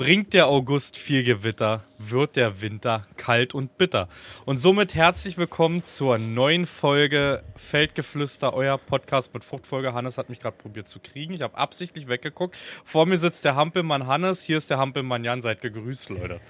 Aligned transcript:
Bringt 0.00 0.32
der 0.32 0.46
August 0.46 0.96
viel 0.96 1.24
Gewitter, 1.24 1.84
wird 1.98 2.36
der 2.36 2.62
Winter 2.62 3.06
kalt 3.18 3.52
und 3.52 3.76
bitter. 3.76 4.08
Und 4.46 4.56
somit 4.56 4.94
herzlich 4.94 5.36
willkommen 5.36 5.84
zur 5.84 6.16
neuen 6.16 6.64
Folge 6.64 7.42
Feldgeflüster, 7.54 8.54
euer 8.54 8.78
Podcast 8.78 9.34
mit 9.34 9.44
Fruchtfolge. 9.44 9.92
Hannes 9.92 10.16
hat 10.16 10.30
mich 10.30 10.40
gerade 10.40 10.56
probiert 10.56 10.88
zu 10.88 11.00
kriegen. 11.00 11.34
Ich 11.34 11.42
habe 11.42 11.54
absichtlich 11.58 12.08
weggeguckt. 12.08 12.56
Vor 12.82 13.04
mir 13.04 13.18
sitzt 13.18 13.44
der 13.44 13.56
Hampelmann 13.56 14.06
Hannes, 14.06 14.42
hier 14.42 14.56
ist 14.56 14.70
der 14.70 14.78
Hampelmann 14.78 15.22
Jan. 15.22 15.42
Seid 15.42 15.60
gegrüßt, 15.60 16.08
Leute. 16.08 16.40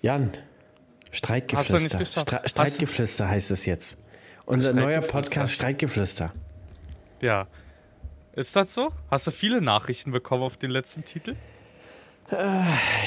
Jan, 0.00 0.32
Streitgeflüster. 1.12 2.04
Stre 2.04 2.40
Streitgeflüster 2.44 3.28
heißt 3.28 3.52
es 3.52 3.64
jetzt. 3.64 4.04
Unser 4.44 4.72
neuer 4.72 5.02
Podcast 5.02 5.54
Streitgeflüster. 5.54 6.32
Ja. 7.20 7.46
Ist 8.32 8.56
das 8.56 8.74
so? 8.74 8.92
Hast 9.08 9.28
du 9.28 9.30
viele 9.30 9.62
Nachrichten 9.62 10.10
bekommen 10.10 10.42
auf 10.42 10.56
den 10.56 10.72
letzten 10.72 11.04
Titel? 11.04 11.36
Äh, 12.30 12.62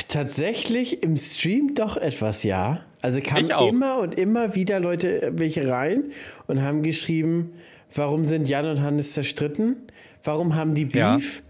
tatsächlich 0.08 1.02
im 1.04 1.18
Stream 1.18 1.74
doch 1.74 1.98
etwas, 1.98 2.44
ja. 2.44 2.82
Also 3.02 3.22
kamen 3.22 3.50
immer 3.70 4.00
und 4.00 4.16
immer 4.16 4.56
wieder 4.56 4.80
Leute 4.80 5.32
welche 5.36 5.70
rein 5.70 6.06
und 6.48 6.62
haben 6.62 6.84
geschrieben, 6.84 7.54
warum 7.94 8.26
sind 8.26 8.50
Jan 8.50 8.68
und 8.68 8.82
Hannes 8.82 9.14
zerstritten? 9.14 9.78
Warum 10.24 10.56
haben 10.56 10.74
die 10.74 10.86
Beef? 10.86 11.38
Ja. 11.38 11.44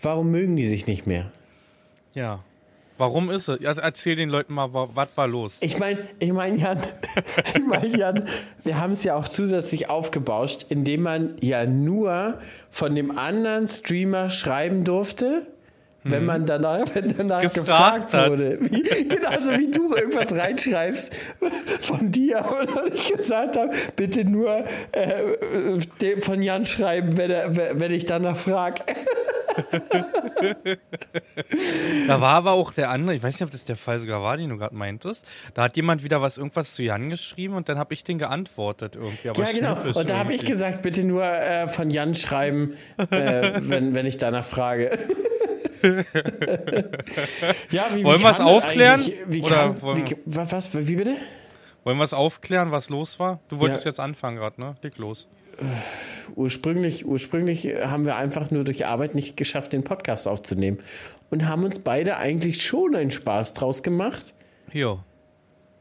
Warum 0.00 0.30
mögen 0.30 0.56
die 0.56 0.66
sich 0.66 0.86
nicht 0.86 1.06
mehr? 1.06 1.30
Ja. 2.14 2.40
Warum 2.98 3.30
ist 3.30 3.48
es? 3.48 3.64
Also 3.64 3.80
erzähl 3.80 4.16
den 4.16 4.28
Leuten 4.28 4.54
mal, 4.54 4.72
was 4.72 5.08
war 5.16 5.26
los? 5.26 5.58
Ich 5.60 5.78
meine, 5.78 5.98
ich 6.18 6.32
meine, 6.32 6.56
Jan, 6.56 6.78
ich 7.54 7.66
meine, 7.66 7.88
Jan, 7.88 8.28
wir 8.64 8.78
haben 8.78 8.92
es 8.92 9.02
ja 9.04 9.16
auch 9.16 9.28
zusätzlich 9.28 9.90
aufgebauscht, 9.90 10.66
indem 10.68 11.02
man 11.02 11.36
ja 11.40 11.66
nur 11.66 12.38
von 12.70 12.94
dem 12.94 13.18
anderen 13.18 13.66
Streamer 13.66 14.30
schreiben 14.30 14.84
durfte, 14.84 15.46
wenn 16.04 16.20
hm. 16.20 16.26
man 16.26 16.46
danach, 16.46 16.84
wenn 16.94 17.16
danach 17.16 17.42
gefragt, 17.42 18.10
gefragt 18.10 18.30
wurde. 18.30 18.58
Wie, 18.60 19.08
genauso 19.08 19.52
wie 19.58 19.70
du 19.70 19.94
irgendwas 19.94 20.34
reinschreibst 20.34 21.12
von 21.82 22.10
dir 22.10 22.44
und 22.60 22.94
ich 22.94 23.12
gesagt 23.12 23.56
habe, 23.56 23.70
bitte 23.96 24.24
nur 24.24 24.64
äh, 24.92 26.18
von 26.20 26.42
Jan 26.42 26.64
schreiben, 26.64 27.16
wenn, 27.16 27.30
er, 27.30 27.56
wenn 27.78 27.92
ich 27.92 28.04
danach 28.04 28.36
frage. 28.36 28.82
da 32.06 32.20
war 32.20 32.34
aber 32.34 32.52
auch 32.52 32.72
der 32.72 32.90
andere, 32.90 33.14
ich 33.14 33.22
weiß 33.22 33.34
nicht, 33.34 33.44
ob 33.44 33.50
das 33.50 33.64
der 33.64 33.76
Fall 33.76 33.98
sogar 33.98 34.22
war, 34.22 34.36
den 34.36 34.48
du 34.50 34.56
gerade 34.56 34.74
meintest. 34.74 35.26
Da 35.54 35.62
hat 35.62 35.76
jemand 35.76 36.02
wieder 36.02 36.22
was 36.22 36.38
irgendwas 36.38 36.74
zu 36.74 36.82
Jan 36.82 37.10
geschrieben 37.10 37.54
und 37.54 37.68
dann 37.68 37.78
habe 37.78 37.92
ich 37.94 38.02
den 38.04 38.18
geantwortet 38.18 38.96
irgendwie. 38.96 39.28
ja, 39.28 39.32
genau. 39.52 39.76
Und 39.94 40.08
da 40.10 40.18
habe 40.18 40.32
ich 40.34 40.44
gesagt, 40.44 40.82
bitte 40.82 41.04
nur 41.04 41.24
äh, 41.24 41.68
von 41.68 41.90
Jan 41.90 42.14
schreiben, 42.14 42.76
äh, 42.96 43.52
wenn, 43.60 43.94
wenn 43.94 44.06
ich 44.06 44.16
danach 44.16 44.44
frage. 44.44 44.98
ja, 47.70 47.86
wie, 47.94 48.04
wollen 48.04 48.22
wir 48.22 48.30
es 48.30 48.40
aufklären? 48.40 49.00
Wie 49.26 49.42
kam, 49.42 49.76
wie, 49.82 50.16
was, 50.26 50.74
wie 50.74 50.96
bitte? 50.96 51.16
Wollen 51.84 51.98
wir 51.98 52.04
es 52.04 52.14
aufklären, 52.14 52.70
was 52.70 52.88
los 52.88 53.18
war? 53.18 53.40
Du 53.48 53.58
wolltest 53.58 53.84
ja. 53.84 53.90
jetzt 53.90 53.98
anfangen 54.00 54.36
gerade, 54.36 54.60
ne? 54.60 54.76
Leg 54.82 54.96
los. 54.98 55.28
Ursprünglich, 56.36 57.04
ursprünglich 57.04 57.66
haben 57.84 58.06
wir 58.06 58.16
einfach 58.16 58.50
nur 58.50 58.64
durch 58.64 58.86
Arbeit 58.86 59.14
nicht 59.14 59.36
geschafft, 59.36 59.72
den 59.72 59.82
Podcast 59.82 60.28
aufzunehmen. 60.28 60.78
Und 61.30 61.48
haben 61.48 61.64
uns 61.64 61.80
beide 61.80 62.16
eigentlich 62.16 62.64
schon 62.64 62.94
einen 62.94 63.10
Spaß 63.10 63.54
draus 63.54 63.82
gemacht. 63.82 64.34
Jo. 64.72 65.00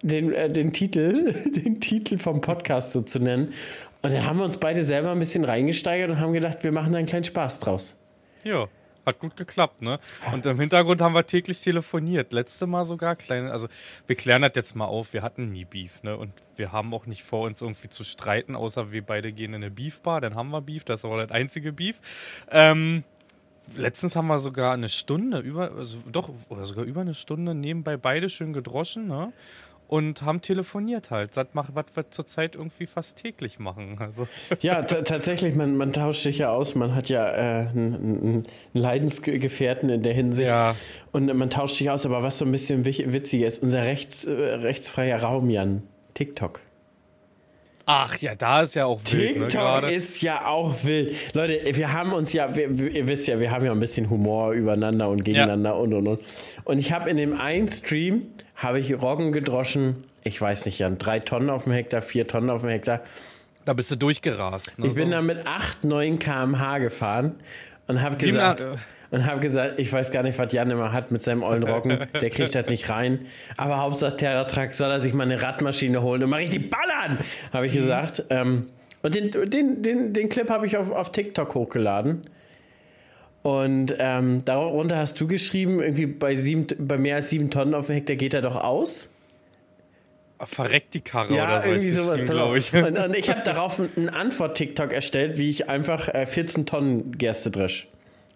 Den, 0.02 0.34
äh, 0.34 0.50
den 0.50 0.74
Titel, 0.74 1.34
den 1.56 1.80
Titel 1.80 2.18
vom 2.18 2.42
Podcast 2.42 2.92
so 2.92 3.02
zu 3.02 3.20
nennen. 3.20 3.54
Und 4.02 4.14
dann 4.14 4.26
haben 4.26 4.40
wir 4.40 4.46
uns 4.46 4.58
beide 4.58 4.84
selber 4.84 5.12
ein 5.12 5.20
bisschen 5.20 5.46
reingesteigert 5.46 6.10
und 6.10 6.20
haben 6.20 6.34
gedacht, 6.34 6.64
wir 6.64 6.72
machen 6.72 6.96
einen 6.96 7.06
kleinen 7.06 7.24
Spaß 7.24 7.60
draus. 7.60 7.96
Ja. 8.44 8.68
Hat 9.06 9.20
gut 9.20 9.36
geklappt, 9.36 9.82
ne? 9.82 10.00
Und 10.32 10.46
im 10.46 10.60
Hintergrund 10.60 11.02
haben 11.02 11.14
wir 11.14 11.26
täglich 11.26 11.62
telefoniert. 11.62 12.34
Letzte 12.34 12.68
Mal 12.68 12.86
sogar 12.86 13.16
kleine, 13.16 13.52
also 13.52 13.68
wir 14.06 14.16
klären 14.16 14.44
das 14.44 14.52
jetzt 14.56 14.76
mal 14.76 14.86
auf, 14.86 15.14
wir 15.14 15.24
hatten 15.24 15.52
nie 15.52 15.66
Beef, 15.66 16.04
ne? 16.04 16.16
Und 16.16 16.34
wir 16.56 16.72
haben 16.72 16.94
auch 16.94 17.08
nicht 17.08 17.24
vor, 17.24 17.48
uns 17.48 17.62
irgendwie 17.62 17.90
zu 17.90 18.04
streiten, 18.04 18.56
außer 18.56 18.92
wir 18.92 19.04
beide 19.04 19.32
gehen 19.32 19.54
in 19.54 19.64
eine 19.64 19.72
Beefbar, 19.72 20.22
dann 20.22 20.36
haben 20.36 20.52
wir 20.52 20.62
Beef, 20.62 20.84
das 20.84 21.00
ist 21.00 21.06
aber 21.06 21.26
das 21.26 21.32
einzige 21.32 21.74
Beef. 21.74 22.00
Ähm, 22.52 23.04
letztens 23.76 24.16
haben 24.16 24.28
wir 24.28 24.40
sogar 24.40 24.74
eine 24.74 24.90
Stunde, 24.90 25.40
über, 25.40 25.72
also 25.72 25.98
doch, 26.12 26.30
sogar 26.62 26.86
über 26.86 27.02
eine 27.02 27.16
Stunde 27.16 27.56
nebenbei 27.56 27.98
beide 27.98 28.30
schön 28.30 28.54
gedroschen, 28.54 29.08
ne? 29.08 29.34
Und 29.92 30.22
haben 30.22 30.42
telefoniert 30.42 31.12
halt. 31.12 31.36
Das 31.36 31.48
macht, 31.52 31.76
was 31.76 31.86
wir 31.96 32.10
zurzeit 32.10 32.56
irgendwie 32.56 32.88
fast 32.88 33.18
täglich 33.18 33.60
machen. 33.60 33.98
Also. 34.00 34.26
Ja, 34.62 34.84
tatsächlich, 34.84 35.54
man, 35.56 35.76
man 35.76 35.92
tauscht 35.92 36.22
sich 36.22 36.38
ja 36.38 36.52
aus. 36.52 36.76
Man 36.76 36.96
hat 36.96 37.10
ja 37.10 37.28
äh, 37.30 37.68
einen, 37.68 38.48
Leidensgefährten 38.74 39.90
in 39.90 40.02
der 40.02 40.14
Hinsicht. 40.14 40.48
Ja. 40.48 40.76
Und 41.12 41.34
man 41.36 41.50
tauscht 41.50 41.76
sich 41.76 41.90
aus. 41.90 42.06
Aber 42.06 42.24
was 42.24 42.38
so 42.38 42.46
ein 42.46 42.54
bisschen 42.54 42.86
witzig 42.86 43.42
ist, 43.42 43.62
unser 43.62 43.82
rechts, 43.84 44.24
äh, 44.24 44.32
rechtsfreier 44.32 45.22
Raum, 45.22 45.50
Jan, 45.50 45.84
TikTok. 46.14 46.62
Ach 47.86 48.18
ja, 48.18 48.36
da 48.36 48.62
ist 48.62 48.76
ja 48.76 48.86
auch 48.86 49.00
wild. 49.12 49.50
TikTok 49.50 49.82
ne, 49.84 49.92
ist 49.92 50.22
ja 50.22 50.46
auch 50.46 50.84
wild. 50.84 51.16
Leute, 51.34 51.60
wir 51.76 51.94
haben 51.94 52.14
uns 52.14 52.34
ja, 52.34 52.56
wir, 52.56 52.70
ihr 52.70 53.08
wisst 53.08 53.28
ja, 53.28 53.40
wir 53.40 53.52
haben 53.52 53.66
ja 53.66 53.72
ein 53.72 53.80
bisschen 53.80 54.10
Humor 54.10 54.52
übereinander 54.52 55.10
und 55.10 55.24
gegeneinander 55.24 55.72
ja. 55.72 55.76
und 55.76 55.94
und 55.94 56.08
und. 56.08 56.20
Und 56.64 56.80
ich 56.80 56.92
habe 56.92 57.10
in 57.10 57.18
dem 57.18 57.40
einen 57.40 57.68
Stream, 57.68 58.28
habe 58.56 58.80
ich 58.80 59.02
Roggen 59.02 59.32
gedroschen, 59.32 60.04
ich 60.24 60.40
weiß 60.40 60.66
nicht, 60.68 60.80
Jan, 60.80 60.98
drei 60.98 61.20
Tonnen 61.20 61.50
auf 61.50 61.64
dem 61.64 61.74
Hektar, 61.74 62.02
vier 62.02 62.28
Tonnen 62.28 62.50
auf 62.50 62.62
dem 62.62 62.70
Hektar. 62.70 63.02
Da 63.66 63.74
bist 63.74 63.92
du 63.92 63.96
durchgerast. 63.96 64.78
Ne, 64.78 64.88
ich 64.88 64.96
bin 64.96 65.06
so. 65.06 65.12
da 65.12 65.22
mit 65.22 65.46
8, 65.46 65.84
9 65.84 66.20
km/h 66.20 66.78
gefahren 66.80 67.36
und 67.88 68.02
habe 68.02 68.18
gesagt, 68.18 68.64
und 69.12 69.26
habe 69.26 69.42
gesagt, 69.42 69.78
ich 69.78 69.92
weiß 69.92 70.12
gar 70.12 70.24
nicht, 70.24 70.40
was 70.40 70.52
Jan 70.54 70.72
immer 70.72 70.94
hat 70.94 71.12
mit 71.12 71.22
seinem 71.22 71.44
ollen 71.44 71.64
Roggen. 71.64 72.08
Der 72.22 72.30
kriegt 72.30 72.56
das 72.56 72.68
nicht 72.68 72.90
rein. 72.90 73.28
Aber 73.58 73.78
Hauptsache 73.78 74.16
Terratrack 74.16 74.74
soll 74.74 74.90
er 74.90 75.02
sich 75.02 75.14
mal 75.14 75.24
eine 75.24 75.42
Radmaschine 75.42 76.02
holen 76.02 76.24
und 76.24 76.30
mal 76.30 76.38
richtig 76.38 76.70
ballern, 76.70 77.20
habe 77.52 77.68
ich 77.68 77.74
mhm. 77.74 77.80
gesagt. 77.80 78.24
Ähm, 78.30 78.68
und 79.04 79.14
den, 79.14 79.32
den, 79.32 79.84
den, 79.84 80.14
den 80.14 80.30
Clip 80.30 80.50
habe 80.50 80.66
ich 80.66 80.78
auf, 80.78 80.92
auf 80.92 81.12
TikTok 81.12 81.54
hochgeladen. 81.54 82.22
Und 83.44 83.96
ähm, 83.98 84.46
darunter 84.46 84.98
hast 84.98 85.20
du 85.20 85.28
geschrieben, 85.28 85.82
irgendwie 85.82 86.06
bei, 86.06 86.36
sieben, 86.36 86.68
bei 86.78 86.98
mehr 86.98 87.16
als 87.18 87.32
sieben 87.32 87.50
Tonnen 87.50 87.74
auf 87.74 87.88
dem 87.88 87.96
Hektar 87.96 88.16
geht 88.16 88.34
er 88.34 88.42
doch 88.42 88.56
aus. 88.56 89.12
Verreckt 90.40 90.94
die 90.94 91.02
Karre 91.02 91.36
ja, 91.36 91.46
oder 91.46 91.62
so. 91.62 91.68
irgendwie 91.70 91.90
sowas, 91.90 92.26
glaube 92.26 92.60
ich. 92.60 92.74
Und, 92.74 92.98
und 92.98 93.16
ich 93.16 93.30
habe 93.30 93.42
darauf 93.44 93.80
einen 93.80 94.10
Antwort-TikTok 94.10 94.92
erstellt, 94.92 95.38
wie 95.38 95.50
ich 95.50 95.70
einfach 95.70 96.08
äh, 96.08 96.26
14 96.26 96.66
Tonnen 96.66 97.18
Gerste 97.18 97.52
dresch. 97.52 97.88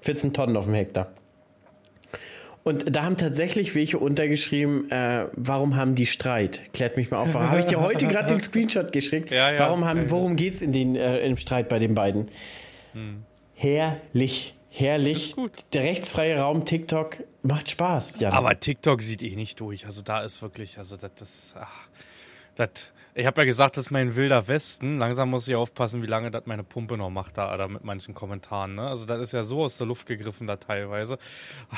14 0.06 0.34
Tonnen 0.34 0.56
auf 0.56 0.66
dem 0.66 0.76
Hektar. 0.76 1.12
Und 2.64 2.96
da 2.96 3.04
haben 3.04 3.16
tatsächlich 3.16 3.76
welche 3.76 4.00
untergeschrieben, 4.00 4.90
äh, 4.90 5.28
warum 5.34 5.76
haben 5.76 5.94
die 5.94 6.08
Streit? 6.08 6.74
Klärt 6.74 6.98
mich 6.98 7.12
mal 7.12 7.18
auf. 7.20 7.36
Habe 7.36 7.60
ich 7.60 7.66
dir 7.66 7.80
heute 7.80 8.08
gerade 8.08 8.28
den 8.28 8.40
Screenshot 8.40 8.92
geschickt? 8.92 9.30
Ja, 9.30 9.52
ja. 9.52 9.60
Warum 9.60 9.86
haben, 9.86 10.10
worum 10.10 10.36
geht 10.36 10.56
es 10.56 10.62
in 10.64 10.72
den, 10.72 10.96
äh, 10.96 11.20
im 11.20 11.38
Streit 11.38 11.70
bei 11.70 11.78
den 11.78 11.94
beiden? 11.94 12.30
Hm. 12.94 13.24
Herrlich. 13.54 14.56
Herrlich. 14.72 15.36
Der 15.74 15.84
rechtsfreie 15.84 16.40
Raum 16.40 16.66
TikTok 16.66 17.20
macht 17.44 17.70
Spaß. 17.70 18.20
Jan. 18.20 18.34
Aber 18.34 18.60
TikTok 18.60 19.02
sieht 19.04 19.22
eh 19.22 19.36
nicht 19.36 19.60
durch. 19.60 19.86
Also 19.86 20.02
da 20.02 20.24
ist 20.24 20.42
wirklich, 20.42 20.80
also 20.80 20.98
das, 20.98 21.12
das, 21.16 21.56
ach, 21.60 21.88
das 22.56 22.92
ich 23.18 23.26
habe 23.26 23.42
ja 23.42 23.46
gesagt, 23.46 23.78
das 23.78 23.86
ist 23.86 23.92
mein 23.92 24.18
wilder 24.18 24.50
Westen. 24.50 25.00
Langsam 25.00 25.30
muss 25.30 25.48
ich 25.48 25.56
aufpassen, 25.56 26.02
wie 26.02 26.06
lange 26.06 26.32
das 26.32 26.46
meine 26.48 26.66
Pumpe 26.66 26.98
noch 26.98 27.10
macht, 27.10 27.38
da, 27.38 27.56
da 27.56 27.70
mit 27.70 27.86
manchen 27.86 28.14
Kommentaren. 28.14 28.76
Ne? 28.76 28.90
Also, 28.90 29.06
das 29.06 29.22
ist 29.22 29.32
ja 29.32 29.42
so 29.42 29.64
aus 29.64 29.78
der 29.78 29.88
Luft 29.88 30.06
gegriffen, 30.06 30.48
da 30.48 30.58
teilweise. 30.58 31.18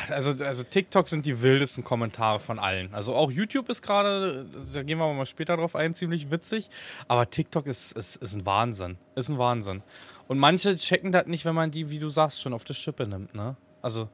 Also, 0.09 0.31
also, 0.43 0.63
TikTok 0.63 1.07
sind 1.07 1.27
die 1.27 1.39
wildesten 1.43 1.83
Kommentare 1.83 2.39
von 2.39 2.57
allen. 2.57 2.91
Also, 2.91 3.13
auch 3.15 3.29
YouTube 3.29 3.69
ist 3.69 3.83
gerade, 3.83 4.47
da 4.73 4.81
gehen 4.81 4.97
wir 4.97 5.13
mal 5.13 5.27
später 5.27 5.57
drauf 5.57 5.75
ein, 5.75 5.93
ziemlich 5.93 6.31
witzig. 6.31 6.71
Aber 7.07 7.29
TikTok 7.29 7.67
ist, 7.67 7.91
ist, 7.91 8.15
ist 8.15 8.33
ein 8.33 8.47
Wahnsinn. 8.47 8.97
Ist 9.13 9.29
ein 9.29 9.37
Wahnsinn. 9.37 9.83
Und 10.27 10.39
manche 10.39 10.75
checken 10.75 11.11
das 11.11 11.27
nicht, 11.27 11.45
wenn 11.45 11.55
man 11.55 11.69
die, 11.69 11.91
wie 11.91 11.99
du 11.99 12.09
sagst, 12.09 12.41
schon 12.41 12.53
auf 12.53 12.63
die 12.63 12.73
Schippe 12.73 13.05
nimmt. 13.05 13.35
Ne? 13.35 13.55
Also, 13.83 14.09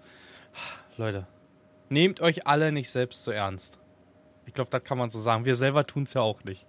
Leute, 0.97 1.25
nehmt 1.87 2.19
euch 2.19 2.47
alle 2.47 2.73
nicht 2.73 2.89
selbst 2.89 3.23
so 3.23 3.31
ernst. 3.31 3.79
Ich 4.45 4.53
glaube, 4.53 4.71
das 4.71 4.83
kann 4.83 4.97
man 4.97 5.09
so 5.09 5.21
sagen. 5.21 5.45
Wir 5.45 5.55
selber 5.55 5.87
tun 5.87 6.03
es 6.03 6.15
ja 6.15 6.21
auch 6.21 6.43
nicht 6.43 6.65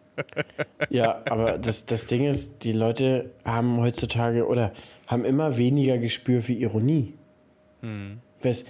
ja, 0.90 1.22
aber 1.28 1.58
das, 1.58 1.86
das 1.86 2.06
Ding 2.06 2.24
ist, 2.24 2.64
die 2.64 2.72
Leute 2.72 3.30
haben 3.44 3.78
heutzutage 3.80 4.46
oder 4.46 4.72
haben 5.06 5.24
immer 5.24 5.56
weniger 5.56 5.98
Gespür 5.98 6.42
für 6.42 6.52
Ironie. 6.52 7.14
Hm. 7.80 8.20
Was, 8.42 8.64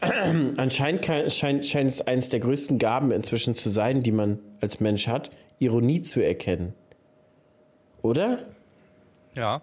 anscheinend 0.56 1.04
scheint, 1.32 1.66
scheint 1.66 1.90
es 1.90 2.02
eines 2.02 2.28
der 2.28 2.40
größten 2.40 2.78
Gaben 2.78 3.10
inzwischen 3.10 3.54
zu 3.54 3.68
sein, 3.70 4.02
die 4.02 4.12
man 4.12 4.38
als 4.60 4.80
Mensch 4.80 5.08
hat, 5.08 5.30
Ironie 5.58 6.02
zu 6.02 6.20
erkennen. 6.20 6.74
Oder? 8.02 8.40
Ja. 9.34 9.62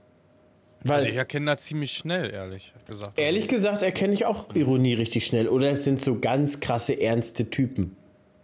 Weil, 0.84 0.96
also 0.96 1.08
ich 1.08 1.16
erkenne 1.16 1.46
das 1.46 1.64
ziemlich 1.64 1.92
schnell, 1.94 2.32
ehrlich 2.32 2.74
gesagt. 2.88 3.20
Ehrlich 3.20 3.48
gesagt 3.48 3.84
erkenne 3.84 4.14
ich 4.14 4.26
auch 4.26 4.56
Ironie 4.56 4.96
richtig 4.96 5.28
schnell. 5.28 5.48
Oder 5.48 5.70
es 5.70 5.84
sind 5.84 6.02
so 6.02 6.20
ganz 6.20 6.60
krasse, 6.60 7.00
ernste 7.00 7.50
Typen. 7.52 7.96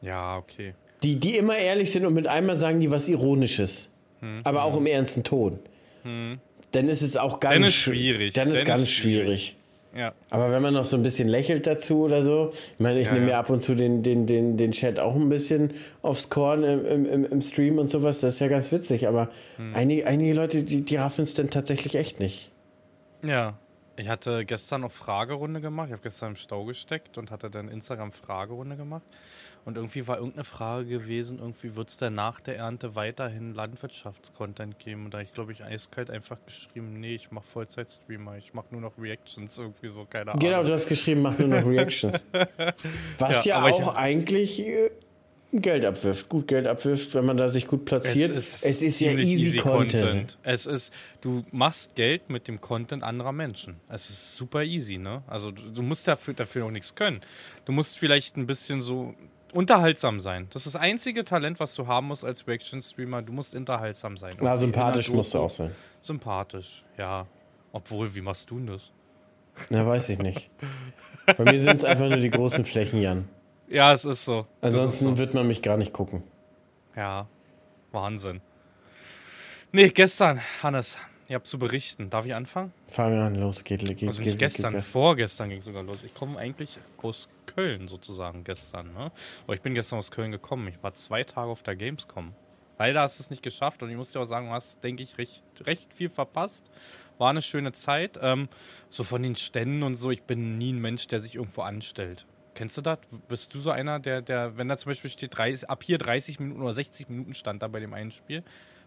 Ja, 0.01 0.37
okay. 0.37 0.75
Die, 1.03 1.19
die 1.19 1.37
immer 1.37 1.57
ehrlich 1.57 1.91
sind 1.91 2.05
und 2.05 2.13
mit 2.13 2.27
einmal 2.27 2.55
sagen 2.55 2.79
die 2.79 2.89
was 2.91 3.07
Ironisches. 3.07 3.89
Hm. 4.21 4.41
Aber 4.43 4.63
auch 4.63 4.75
im 4.77 4.85
ernsten 4.87 5.23
Ton. 5.23 5.59
Hm. 6.03 6.39
Dann 6.71 6.89
ist 6.89 7.01
es 7.01 7.17
auch 7.17 7.39
ganz 7.39 7.53
dann 7.53 7.63
ist 7.65 7.73
schwierig. 7.75 8.33
Dann 8.33 8.49
ist 8.49 8.61
dann 8.61 8.67
ganz 8.67 8.83
ist 8.83 8.89
schwierig. 8.89 9.25
schwierig. 9.25 9.53
Ja. 9.95 10.13
Aber 10.29 10.51
wenn 10.51 10.61
man 10.61 10.73
noch 10.73 10.85
so 10.85 10.95
ein 10.95 11.01
bisschen 11.01 11.27
lächelt 11.27 11.65
dazu 11.65 12.03
oder 12.03 12.21
so, 12.21 12.51
ich 12.53 12.79
meine, 12.79 12.99
ich 12.99 13.07
Ja, 13.07 13.13
nehme 13.13 13.27
ja. 13.27 13.33
mir 13.33 13.37
ab 13.39 13.49
und 13.49 13.63
zu 13.63 13.73
den, 13.73 14.03
den, 14.03 14.27
den, 14.27 14.55
den 14.57 14.71
Chat 14.71 14.99
auch 14.99 15.15
ein 15.15 15.29
bisschen 15.29 15.71
aufs 16.03 16.29
Korn 16.29 16.63
im, 16.63 17.05
im, 17.05 17.25
im, 17.25 17.41
Stream 17.41 17.79
und 17.79 17.89
sowas, 17.89 18.19
das 18.19 18.35
ist 18.35 18.39
ja 18.39 18.47
ganz 18.47 18.71
witzig, 18.71 19.07
aber 19.07 19.29
Hm. 19.55 19.73
einige, 19.73 20.05
einige 20.05 20.33
Leute, 20.33 20.63
die, 20.63 20.81
die 20.81 20.95
raffen 20.97 21.23
es 21.23 21.33
dann 21.33 21.49
tatsächlich 21.49 21.95
echt 21.95 22.19
nicht. 22.19 22.51
Ja. 23.23 23.57
Ich 23.95 24.07
hatte 24.07 24.45
gestern 24.45 24.81
noch 24.81 24.91
Fragerunde 24.91 25.59
gemacht. 25.61 25.87
Ich 25.87 25.93
habe 25.93 26.03
gestern 26.03 26.29
im 26.31 26.35
Stau 26.35 26.65
gesteckt 26.65 27.17
und 27.17 27.31
hatte 27.31 27.49
dann 27.49 27.67
Instagram-Fragerunde 27.67 28.75
gemacht. 28.77 29.01
Und 29.67 29.75
irgendwie 29.75 30.07
war 30.07 30.15
irgendeine 30.15 30.45
Frage 30.45 30.87
gewesen, 30.87 31.39
irgendwie 31.39 31.75
wird 31.75 31.89
es 31.89 31.97
denn 31.97 32.13
nach 32.13 32.39
der 32.39 32.55
Ernte 32.55 32.95
weiterhin 32.95 33.53
Landwirtschaftscontent 33.53 34.79
geben? 34.79 35.03
Und 35.03 35.13
da 35.13 35.19
ich 35.19 35.33
glaube 35.33 35.51
ich 35.51 35.61
eiskalt 35.61 36.09
einfach 36.09 36.37
geschrieben, 36.45 37.01
nee, 37.01 37.15
ich 37.15 37.31
mache 37.31 37.45
Vollzeit-Streamer, 37.47 38.37
ich 38.37 38.53
mache 38.53 38.67
nur 38.71 38.79
noch 38.79 38.93
Reactions, 38.97 39.57
irgendwie 39.57 39.89
so, 39.89 40.05
keine 40.05 40.31
Ahnung. 40.31 40.39
Genau, 40.39 40.63
du 40.63 40.71
hast 40.71 40.87
geschrieben, 40.87 41.21
mach 41.21 41.37
nur 41.37 41.49
noch 41.49 41.65
Reactions. 41.65 42.23
Was 43.17 43.43
Ja, 43.43 43.49
ja, 43.49 43.57
aber 43.57 43.69
ich- 43.71 43.75
auch 43.75 43.93
eigentlich 43.93 44.65
äh, 44.65 44.89
Geld 45.51 45.83
abwirft. 45.83 46.29
Gut 46.29 46.47
Geld 46.47 46.65
abwirft, 46.65 47.13
wenn 47.13 47.25
man 47.25 47.35
da 47.35 47.49
sich 47.49 47.67
gut 47.67 47.83
platziert. 47.83 48.31
Es 48.31 48.63
ist, 48.63 48.81
ja 49.01 49.09
ziemlich 49.09 49.27
easy, 49.27 49.57
Content. 49.57 50.37
Es 50.43 50.65
ist, 50.65 50.93
du 51.19 51.43
machst 51.51 51.93
Geld 51.95 52.29
mit 52.29 52.47
dem 52.47 52.61
Content 52.61 53.03
anderer 53.03 53.33
Menschen. 53.33 53.81
Es 53.89 54.09
ist 54.09 54.37
super 54.37 54.63
easy, 54.63 54.97
ne? 54.97 55.23
Also 55.27 55.51
du, 55.51 55.61
du 55.71 55.81
musst 55.81 56.07
dafür, 56.07 56.33
dafür 56.33 56.63
noch 56.63 56.71
nichts 56.71 56.95
können. 56.95 57.19
Du 57.65 57.73
musst 57.73 57.97
vielleicht 57.97 58.37
ein 58.37 58.47
bisschen 58.47 58.81
so 58.81 59.13
unterhaltsam 59.53 60.19
sein. 60.19 60.47
Das 60.51 60.65
ist 60.65 60.75
das 60.75 60.81
einzige 60.81 61.23
Talent, 61.23 61.59
was 61.59 61.75
du 61.75 61.87
haben 61.87 62.07
musst 62.07 62.25
als 62.25 62.47
Reaction-Streamer. 62.47 63.21
Du 63.21 63.33
musst 63.33 63.55
unterhaltsam 63.55 64.17
sein. 64.17 64.35
Na, 64.41 64.57
sympathisch 64.57 65.09
musst 65.09 65.33
du 65.33 65.39
auch 65.39 65.49
sein. 65.49 65.73
Sympathisch, 66.01 66.83
ja. 66.97 67.25
Obwohl, 67.71 68.13
wie 68.15 68.21
machst 68.21 68.49
du 68.49 68.57
denn 68.57 68.67
das? 68.67 68.91
Na, 69.69 69.85
weiß 69.85 70.09
ich 70.09 70.19
nicht. 70.19 70.49
Bei 71.37 71.43
mir 71.43 71.59
sind 71.59 71.77
es 71.77 71.85
einfach 71.85 72.07
nur 72.07 72.17
die 72.17 72.29
großen 72.29 72.63
Flächen, 72.63 73.01
Jan. 73.01 73.27
Ja, 73.67 73.91
es 73.91 74.05
ist 74.05 74.25
so. 74.25 74.45
Ansonsten 74.61 75.05
ist 75.05 75.11
so. 75.11 75.17
wird 75.17 75.33
man 75.33 75.47
mich 75.47 75.61
gar 75.61 75.77
nicht 75.77 75.93
gucken. 75.93 76.23
Ja, 76.95 77.27
Wahnsinn. 77.91 78.41
Nee, 79.71 79.89
gestern, 79.89 80.41
Hannes, 80.63 80.97
ihr 81.27 81.35
habt 81.35 81.47
zu 81.47 81.59
berichten. 81.59 82.09
Darf 82.09 82.25
ich 82.25 82.33
anfangen? 82.33 82.73
Fang 82.87 83.17
an, 83.19 83.35
los, 83.35 83.63
geht, 83.63 83.83
geht, 83.85 84.07
Also 84.07 84.21
geht, 84.21 84.33
nicht 84.33 84.39
gestern, 84.39 84.73
geht, 84.73 84.83
vorgestern 84.83 85.49
ging 85.49 85.59
es 85.59 85.65
sogar 85.65 85.83
los. 85.83 86.03
Ich 86.03 86.13
komme 86.13 86.37
eigentlich 86.37 86.79
aus 87.01 87.29
Köln 87.45 87.87
sozusagen 87.87 88.43
gestern. 88.43 88.93
Ne? 88.93 89.11
Aber 89.43 89.53
ich 89.53 89.61
bin 89.61 89.73
gestern 89.73 89.99
aus 89.99 90.11
Köln 90.11 90.31
gekommen. 90.31 90.67
Ich 90.67 90.81
war 90.81 90.93
zwei 90.93 91.23
Tage 91.23 91.49
auf 91.49 91.63
der 91.63 91.75
Gamescom. 91.75 92.33
Leider 92.79 93.01
hast 93.01 93.19
du 93.19 93.23
es 93.23 93.29
nicht 93.31 93.41
geschafft 93.41 93.81
und 93.81 93.89
ich 93.89 93.97
muss 93.97 94.11
dir 94.11 94.19
auch 94.19 94.25
sagen, 94.25 94.47
du 94.47 94.53
hast, 94.53 94.83
denke 94.83 95.01
ich, 95.01 95.17
recht, 95.17 95.43
recht 95.61 95.91
viel 95.93 96.09
verpasst. 96.09 96.69
War 97.17 97.31
eine 97.31 97.41
schöne 97.41 97.71
Zeit. 97.71 98.19
Ähm, 98.21 98.49
so 98.89 99.03
von 99.03 99.23
den 99.23 99.35
Ständen 99.35 99.81
und 99.81 99.95
so, 99.95 100.11
ich 100.11 100.21
bin 100.23 100.57
nie 100.57 100.73
ein 100.73 100.79
Mensch, 100.79 101.07
der 101.07 101.19
sich 101.19 101.35
irgendwo 101.35 101.61
anstellt. 101.61 102.27
Kennst 102.53 102.77
du 102.77 102.81
das? 102.81 102.99
Bist 103.27 103.53
du 103.53 103.59
so 103.59 103.71
einer, 103.71 103.99
der, 103.99 104.21
der, 104.21 104.57
wenn 104.57 104.67
da 104.67 104.77
zum 104.77 104.91
Beispiel 104.91 105.09
steht, 105.09 105.37
30, 105.37 105.69
ab 105.69 105.83
hier 105.83 105.97
30 105.97 106.39
Minuten 106.39 106.61
oder 106.61 106.73
60 106.73 107.09
Minuten 107.09 107.33
stand 107.33 107.61
da 107.61 107.67
bei 107.67 107.79
dem 107.79 107.93
einen 107.93 108.11
Spiel, 108.11 108.43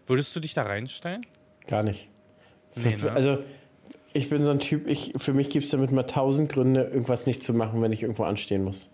würdest 0.07 0.35
du 0.35 0.39
dich 0.39 0.53
da 0.53 0.63
reinstellen? 0.63 1.25
Gar 1.67 1.83
nicht. 1.83 2.09
Nee, 2.75 2.95
ne? 3.01 3.11
Also, 3.11 3.39
ich 4.13 4.29
bin 4.29 4.43
so 4.43 4.51
ein 4.51 4.59
Typ, 4.59 4.87
ich, 4.87 5.13
für 5.17 5.33
mich 5.33 5.49
gibt 5.49 5.65
es 5.65 5.71
damit 5.71 5.91
mal 5.91 6.03
tausend 6.03 6.51
Gründe, 6.51 6.83
irgendwas 6.83 7.25
nicht 7.25 7.43
zu 7.43 7.53
machen, 7.53 7.81
wenn 7.81 7.91
ich 7.91 8.01
irgendwo 8.03 8.23
anstehen 8.23 8.63
muss. 8.63 8.89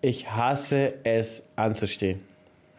Ich 0.00 0.30
hasse 0.30 0.94
es, 1.04 1.50
anzustehen. 1.56 2.20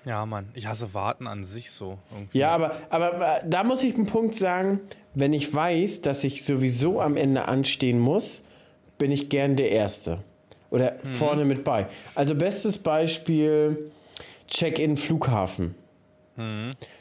Ja, 0.06 0.26
Mann, 0.26 0.50
ich 0.54 0.68
hasse 0.68 0.94
Warten 0.94 1.28
an 1.28 1.46
sich 1.46 1.72
so. 1.72 1.98
Irgendwie. 2.12 2.38
Ja, 2.38 2.50
aber, 2.52 2.76
aber 2.90 3.14
aber 3.16 3.42
da 3.46 3.64
muss 3.64 3.84
ich 3.84 3.96
einen 3.96 4.06
Punkt 4.06 4.36
sagen, 4.36 4.82
wenn 5.14 5.32
ich 5.32 5.54
weiß, 5.54 6.02
dass 6.02 6.24
ich 6.24 6.44
sowieso 6.44 7.00
am 7.00 7.16
Ende 7.16 7.48
anstehen 7.48 8.00
muss, 8.00 8.44
bin 8.98 9.12
ich 9.12 9.30
gern 9.30 9.56
der 9.56 9.72
Erste. 9.72 10.20
Oder 10.70 10.96
vorne 11.04 11.46
mit 11.46 11.64
bei. 11.64 11.88
Also 12.16 12.36
bestes 12.36 12.80
Beispiel, 12.80 13.92
Check-in 14.48 14.98
Flughafen. 14.98 15.76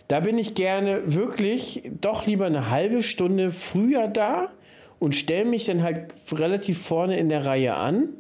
Da 0.09 0.21
bin 0.21 0.37
ich 0.39 0.55
gerne 0.55 1.15
wirklich 1.15 1.83
doch 2.01 2.27
lieber 2.27 2.47
eine 2.47 2.69
halbe 2.71 3.03
Stunde 3.03 3.51
früher 3.51 4.07
da 4.09 4.51
und 4.99 5.15
stelle 5.15 5.47
mich 5.47 5.65
dann 5.65 5.83
halt 5.83 6.13
relativ 6.33 6.83
vorne 6.83 7.17
in 7.19 7.29
der 7.31 7.47
Reihe 7.47 7.75
an, 7.75 8.11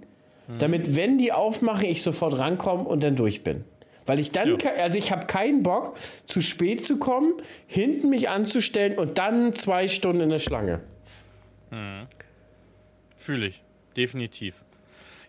damit, 0.58 0.96
wenn 0.96 1.18
die 1.18 1.32
aufmachen, 1.32 1.84
ich 1.86 2.02
sofort 2.02 2.38
rankomme 2.38 2.84
und 2.84 3.02
dann 3.02 3.14
durch 3.16 3.44
bin. 3.44 3.64
Weil 4.06 4.18
ich 4.18 4.32
dann, 4.32 4.58
Ja. 4.58 4.70
also 4.82 4.98
ich 4.98 5.12
habe 5.12 5.26
keinen 5.26 5.62
Bock, 5.62 5.96
zu 6.26 6.40
spät 6.40 6.82
zu 6.82 6.98
kommen, 6.98 7.34
hinten 7.66 8.08
mich 8.10 8.28
anzustellen 8.28 8.98
und 8.98 9.18
dann 9.18 9.52
zwei 9.52 9.88
Stunden 9.88 10.22
in 10.22 10.30
der 10.30 10.40
Schlange. 10.40 10.80
Fühle 13.16 13.46
ich. 13.46 13.62
Definitiv. 13.96 14.54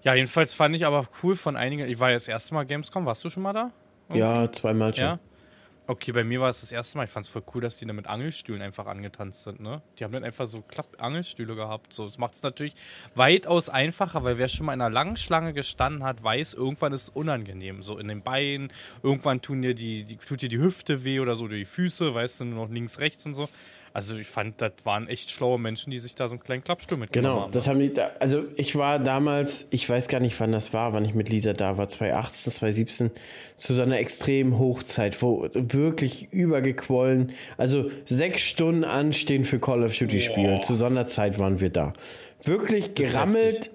Ja, 0.02 0.14
jedenfalls 0.16 0.54
fand 0.54 0.76
ich 0.76 0.86
aber 0.86 1.08
cool 1.22 1.36
von 1.36 1.56
einigen. 1.56 1.88
Ich 1.88 2.00
war 2.00 2.10
ja 2.10 2.16
das 2.16 2.28
erste 2.28 2.54
Mal 2.54 2.66
Gamescom. 2.66 3.06
Warst 3.06 3.24
du 3.24 3.30
schon 3.30 3.44
mal 3.44 3.54
da? 3.54 3.72
Ja, 4.14 4.52
zweimal 4.52 4.94
schon. 4.94 5.04
Ja. 5.06 5.20
Okay, 5.86 6.14
bei 6.14 6.24
mir 6.24 6.40
war 6.40 6.48
es 6.48 6.62
das 6.62 6.72
erste 6.72 6.98
Mal. 6.98 7.04
Ich 7.04 7.10
fand 7.10 7.26
es 7.26 7.30
voll 7.30 7.44
cool, 7.54 7.62
dass 7.62 7.76
die 7.76 7.86
da 7.86 7.92
mit 7.92 8.08
Angelstühlen 8.08 8.62
einfach 8.62 8.86
angetanzt 8.86 9.44
sind, 9.44 9.60
ne? 9.60 9.82
Die 10.00 10.06
haben 10.06 10.14
dann 10.14 10.24
einfach 10.24 10.48
so 10.48 10.62
Klapp-Angelstühle 10.62 11.56
gehabt. 11.56 11.92
So, 11.92 12.06
das 12.06 12.18
macht 12.18 12.36
es 12.36 12.42
natürlich 12.42 12.74
weitaus 13.16 13.68
einfacher, 13.68 14.24
weil 14.24 14.38
wer 14.38 14.48
schon 14.48 14.66
mal 14.66 14.74
in 14.74 14.80
einer 14.80 14.90
langen 14.90 15.18
Schlange 15.18 15.52
gestanden 15.52 16.04
hat, 16.04 16.24
weiß, 16.24 16.54
irgendwann 16.54 16.94
ist 16.94 17.04
es 17.04 17.10
unangenehm. 17.10 17.84
So 17.84 17.98
in 17.98 18.08
den 18.08 18.22
Beinen, 18.22 18.72
irgendwann 19.02 19.42
tun 19.42 19.62
dir 19.62 19.74
die, 19.76 20.06
die, 20.06 20.16
tut 20.16 20.42
dir 20.42 20.48
die 20.48 20.60
Hüfte 20.60 21.04
weh 21.04 21.20
oder 21.20 21.36
so, 21.36 21.44
oder 21.44 21.56
die 21.56 21.66
Füße, 21.66 22.16
weißt 22.16 22.40
du, 22.40 22.46
nur 22.46 22.68
noch 22.68 22.74
links, 22.74 23.00
rechts 23.00 23.26
und 23.26 23.34
so. 23.34 23.50
Also 23.96 24.16
ich 24.18 24.26
fand, 24.28 24.60
das 24.60 24.72
waren 24.86 25.08
echt 25.08 25.30
schlaue 25.30 25.60
Menschen, 25.60 25.92
die 25.92 26.00
sich 26.00 26.16
da 26.16 26.28
so 26.28 26.34
einen 26.34 26.42
kleinen 26.44 26.64
Klappstuhl 26.64 26.98
mitgenommen 26.98 27.34
Genau, 27.36 27.44
haben. 27.44 27.52
das 27.52 27.68
haben 27.68 27.80
die 27.80 27.94
da, 27.94 28.10
also 28.20 28.44
ich 28.56 28.76
war 28.76 28.98
damals, 28.98 29.68
ich 29.70 29.88
weiß 29.88 30.08
gar 30.08 30.20
nicht, 30.20 30.40
wann 30.40 30.52
das 30.52 30.74
war, 30.74 30.94
wann 30.94 31.06
ich 31.06 31.14
mit 31.14 31.30
Lisa 31.30 31.54
da 31.54 31.78
war, 31.78 31.88
2018, 31.88 32.52
2017, 32.54 33.12
zu 33.56 33.74
so 33.76 33.84
einer 33.84 34.00
extremen 34.00 34.58
Hochzeit, 34.58 35.22
wo 35.22 35.48
wirklich 35.54 36.34
übergequollen, 36.34 37.34
also 37.58 37.92
sechs 38.06 38.42
Stunden 38.42 38.84
anstehen 38.84 39.46
für 39.46 39.60
Call 39.60 39.84
of 39.84 39.96
Duty 39.96 40.20
Spiele, 40.22 40.60
zu 40.66 40.74
so 40.74 40.86
einer 40.86 41.06
Zeit 41.06 41.38
waren 41.38 41.62
wir 41.62 41.70
da. 41.70 41.94
Wirklich 42.46 42.96
gerammelt, 42.96 43.56
heftig. 43.66 43.72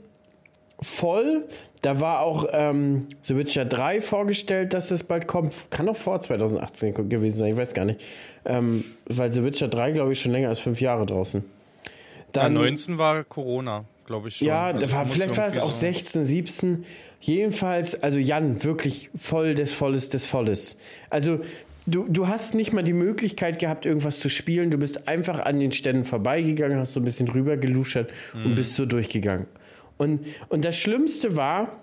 voll, 0.81 1.45
da 1.83 2.01
war 2.01 2.21
auch 2.21 2.47
ähm, 2.53 3.07
The 3.23 3.37
Witcher 3.37 3.65
3 3.65 4.01
vorgestellt, 4.01 4.73
dass 4.75 4.89
das 4.89 5.05
bald 5.05 5.27
kommt, 5.29 5.55
kann 5.71 5.89
auch 5.89 5.97
vor 5.97 6.21
2018 6.21 7.09
gewesen 7.09 7.39
sein, 7.39 7.53
ich 7.53 7.57
weiß 7.59 7.75
gar 7.75 7.85
nicht, 7.85 8.01
ähm, 8.45 8.85
weil 9.07 9.31
The 9.33 9.45
Witcher 9.45 9.69
3, 9.69 9.93
glaube 9.93 10.13
ich, 10.13 10.21
schon 10.21 10.33
länger 10.33 10.49
als 10.49 10.59
fünf 10.61 10.81
Jahre 10.81 11.07
draußen. 11.07 11.45
Ja, 11.45 12.43
Dann, 12.45 12.55
19 12.55 12.99
war 12.99 13.25
Corona, 13.25 13.81
glaube 14.07 14.29
ich 14.29 14.37
schon. 14.37 14.49
ja, 14.49 14.67
Also 14.67 14.87
da 14.87 14.93
war, 14.93 15.07
vielleicht 15.07 15.37
war 15.37 15.47
es 15.49 15.59
auch 15.59 15.71
so- 15.73 15.81
16, 15.81 16.25
17. 16.25 16.85
Jedenfalls, 17.21 18.01
also 18.03 18.19
Jan, 18.19 18.63
wirklich 18.65 19.11
voll 19.17 19.55
des 19.55 19.73
Volles 19.75 20.09
des 20.09 20.25
Volles. 20.27 20.79
Also 21.11 21.41
du, 21.87 22.07
du 22.09 22.29
hast 22.29 22.55
nicht 22.55 22.73
mal 22.73 22.83
die 22.85 22.93
Möglichkeit 22.93 23.59
gehabt, 23.59 23.87
irgendwas 23.87 24.21
zu 24.21 24.29
spielen. 24.29 24.71
Du 24.71 24.79
bist 24.79 25.09
einfach 25.09 25.41
an 25.41 25.59
den 25.59 25.73
Ständen 25.73 26.05
vorbeigegangen, 26.05 26.79
hast 26.79 26.93
so 26.93 27.01
ein 27.01 27.05
bisschen 27.05 27.29
rüber 27.29 27.57
geluschert 27.57 28.11
Mhm. 28.35 28.47
und 28.47 28.55
bist 28.55 28.75
so 28.77 28.87
durchgegangen. 28.87 29.47
Und, 29.99 30.25
und 30.49 30.65
das 30.65 30.77
Schlimmste 30.77 31.37
war, 31.37 31.81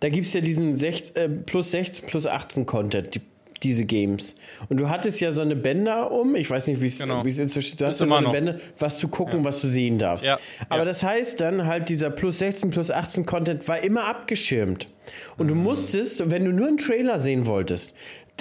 da 0.00 0.08
gibt 0.08 0.26
es 0.26 0.32
ja 0.32 0.40
diesen 0.40 0.74
16, 0.74 1.16
äh, 1.16 1.28
plus 1.28 1.70
16, 1.72 2.06
plus 2.08 2.26
18 2.26 2.64
Content, 2.66 3.14
die, 3.14 3.20
diese 3.62 3.84
Games. 3.84 4.36
Und 4.70 4.80
du 4.80 4.88
hattest 4.88 5.20
ja 5.20 5.32
so 5.32 5.42
eine 5.42 5.54
Bänder 5.56 6.10
um, 6.10 6.34
ich 6.34 6.48
weiß 6.48 6.68
nicht, 6.68 6.80
wie 6.80 6.86
es 6.86 6.98
Genau. 6.98 7.22
es 7.26 7.38
inzwischen 7.38 7.76
Du 7.76 7.84
hast 7.84 8.00
ja 8.00 8.06
so 8.06 8.14
eine 8.14 8.24
noch. 8.26 8.32
Bänder, 8.32 8.56
was 8.78 8.98
zu 8.98 9.08
gucken, 9.08 9.44
was 9.44 9.60
du 9.60 9.68
sehen 9.68 9.98
darfst. 9.98 10.24
Ja, 10.24 10.38
Aber 10.70 10.78
ja. 10.80 10.84
das 10.86 11.02
heißt 11.02 11.40
dann 11.40 11.66
halt, 11.66 11.90
dieser 11.90 12.08
plus 12.08 12.38
16, 12.38 12.70
plus 12.70 12.90
18 12.90 13.26
Content 13.26 13.68
war 13.68 13.80
immer 13.84 14.04
abgeschirmt. 14.04 14.88
Und 15.36 15.46
Mhm. 15.46 15.48
du 15.50 15.54
musstest, 15.56 16.30
wenn 16.30 16.44
du 16.46 16.52
nur 16.52 16.68
einen 16.68 16.78
Trailer 16.78 17.20
sehen 17.20 17.46
wolltest, 17.46 17.94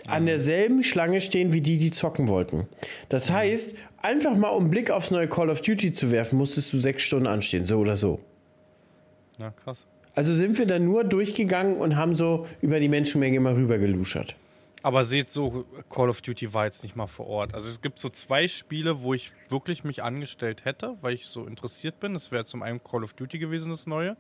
an 0.07 0.25
derselben 0.27 0.81
Schlange 0.83 1.19
stehen 1.19 1.51
wie 1.51 1.59
die, 1.59 1.77
die 1.77 1.91
zocken 1.91 2.29
wollten. 2.29 2.57
Mhm. 2.59 2.65
Das 3.09 3.29
heißt, 3.31 3.75
einfach 4.01 4.37
mal 4.37 4.47
um 4.49 4.61
einen 4.63 4.71
Blick 4.71 4.89
aufs 4.91 5.11
neue 5.11 5.27
Call 5.27 5.49
of 5.49 5.59
Duty 5.59 5.91
zu 5.91 6.11
werfen, 6.11 6.37
musstest 6.37 6.71
du 6.71 6.77
sechs 6.77 7.03
Stunden 7.03 7.27
anstehen, 7.27 7.65
so 7.65 7.79
oder 7.79 7.97
so. 7.97 8.21
Ja, 9.39 9.51
krass. 9.51 9.79
Also 10.15 10.33
sind 10.33 10.57
wir 10.57 10.65
dann 10.65 10.85
nur 10.85 11.03
durchgegangen 11.03 11.77
und 11.77 11.95
haben 11.95 12.15
so 12.15 12.45
über 12.61 12.79
die 12.79 12.89
Menschenmenge 12.89 13.39
mal 13.39 13.53
rüber 13.53 13.77
geluschert. 13.77 14.35
Aber 14.81 15.03
seht 15.03 15.29
so, 15.29 15.65
Call 15.89 16.09
of 16.09 16.21
Duty 16.21 16.53
war 16.53 16.65
jetzt 16.65 16.83
nicht 16.83 16.95
mal 16.95 17.07
vor 17.07 17.27
Ort. 17.27 17.53
Also 17.53 17.67
es 17.67 17.81
gibt 17.81 17.99
so 17.99 18.09
zwei 18.09 18.47
Spiele, 18.47 19.01
wo 19.01 19.13
ich 19.13 19.31
wirklich 19.49 19.83
mich 19.83 20.03
angestellt 20.03 20.63
hätte, 20.63 20.97
weil 21.01 21.13
ich 21.13 21.27
so 21.27 21.45
interessiert 21.45 21.99
bin. 21.99 22.13
Das 22.13 22.31
wäre 22.31 22.45
zum 22.45 22.63
einen 22.63 22.81
Call 22.81 23.03
of 23.03 23.13
Duty 23.13 23.39
gewesen, 23.39 23.69
das 23.71 23.87
neue. 23.87 24.15